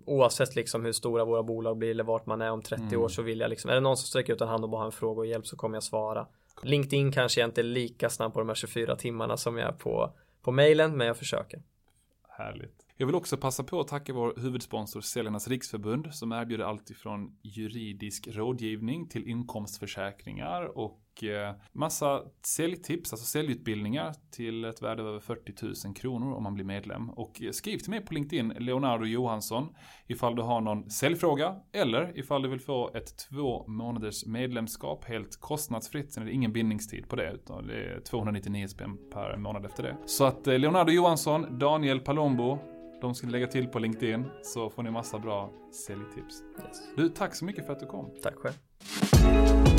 oavsett 0.06 0.56
liksom 0.56 0.84
hur 0.84 0.92
stora 0.92 1.24
våra 1.24 1.42
bolag 1.42 1.78
blir 1.78 1.90
eller 1.90 2.04
vart 2.04 2.26
man 2.26 2.42
är 2.42 2.50
om 2.50 2.62
30 2.62 2.82
mm. 2.82 3.00
år 3.00 3.08
så 3.08 3.22
vill 3.22 3.40
jag 3.40 3.50
liksom. 3.50 3.70
Är 3.70 3.74
det 3.74 3.80
någon 3.80 3.96
som 3.96 4.06
sträcker 4.06 4.32
ut 4.32 4.40
en 4.40 4.48
hand 4.48 4.64
och 4.64 4.70
bara 4.70 4.78
har 4.78 4.86
en 4.86 4.92
fråga 4.92 5.18
och 5.18 5.26
hjälp 5.26 5.46
så 5.46 5.56
kommer 5.56 5.76
jag 5.76 5.82
svara. 5.82 6.26
LinkedIn 6.62 7.12
kanske 7.12 7.40
jag 7.40 7.48
inte 7.48 7.60
är 7.60 7.62
lika 7.62 8.10
snabb 8.10 8.32
på 8.32 8.38
de 8.38 8.48
här 8.48 8.54
24 8.54 8.96
timmarna 8.96 9.36
som 9.36 9.58
jag 9.58 9.68
är 9.68 9.72
på, 9.72 10.12
på 10.42 10.52
mailen, 10.52 10.96
men 10.96 11.06
jag 11.06 11.16
försöker. 11.16 11.62
Härligt. 12.40 12.86
Jag 12.96 13.06
vill 13.06 13.14
också 13.14 13.36
passa 13.36 13.64
på 13.64 13.80
att 13.80 13.88
tacka 13.88 14.12
vår 14.12 14.34
huvudsponsor 14.36 15.00
Säljarnas 15.00 15.48
Riksförbund 15.48 16.14
som 16.14 16.32
erbjuder 16.32 16.64
allt 16.64 16.90
ifrån 16.90 17.38
juridisk 17.42 18.28
rådgivning 18.28 19.08
till 19.08 19.28
inkomstförsäkringar 19.28 20.78
och 20.78 21.00
eh, 21.22 21.54
massa 21.72 22.22
säljtips, 22.46 23.12
alltså 23.12 23.26
säljutbildningar 23.26 24.14
till 24.30 24.64
ett 24.64 24.82
värde 24.82 25.02
av 25.02 25.08
över 25.08 25.20
40 25.20 25.86
000 25.86 25.94
kronor 25.94 26.34
om 26.34 26.42
man 26.42 26.54
blir 26.54 26.64
medlem. 26.64 27.10
Och 27.10 27.42
skriv 27.52 27.78
till 27.78 27.90
mig 27.90 28.00
på 28.00 28.14
LinkedIn, 28.14 28.48
Leonardo 28.58 29.04
Johansson, 29.04 29.68
ifall 30.06 30.36
du 30.36 30.42
har 30.42 30.60
någon 30.60 30.90
säljfråga 30.90 31.56
eller 31.72 32.18
ifall 32.18 32.42
du 32.42 32.48
vill 32.48 32.60
få 32.60 32.90
ett 32.94 33.28
två 33.30 33.64
månaders 33.66 34.26
medlemskap 34.26 35.04
helt 35.04 35.40
kostnadsfritt. 35.40 36.12
Sen 36.12 36.22
är 36.22 36.26
det 36.26 36.32
ingen 36.32 36.52
bindningstid 36.52 37.08
på 37.08 37.16
det, 37.16 37.32
utan 37.32 37.66
det 37.66 37.74
är 37.74 38.00
299 38.00 38.68
spänn 38.68 38.98
per 39.12 39.36
månad 39.36 39.66
efter 39.66 39.82
det. 39.82 39.96
Så 40.06 40.24
att 40.24 40.46
eh, 40.46 40.58
Leonardo 40.58 40.92
Johansson, 40.92 41.58
Daniel 41.58 42.00
Palombo, 42.00 42.58
de 43.00 43.14
ska 43.14 43.26
lägga 43.26 43.46
till 43.46 43.66
på 43.68 43.78
LinkedIn 43.78 44.24
så 44.42 44.70
får 44.70 44.82
ni 44.82 44.90
massa 44.90 45.18
bra 45.18 45.50
säljtips. 45.86 46.42
Yes. 46.66 46.94
Du, 46.96 47.08
tack 47.08 47.34
så 47.34 47.44
mycket 47.44 47.66
för 47.66 47.72
att 47.72 47.80
du 47.80 47.86
kom. 47.86 48.10
Tack 48.22 48.34
själv. 48.34 49.69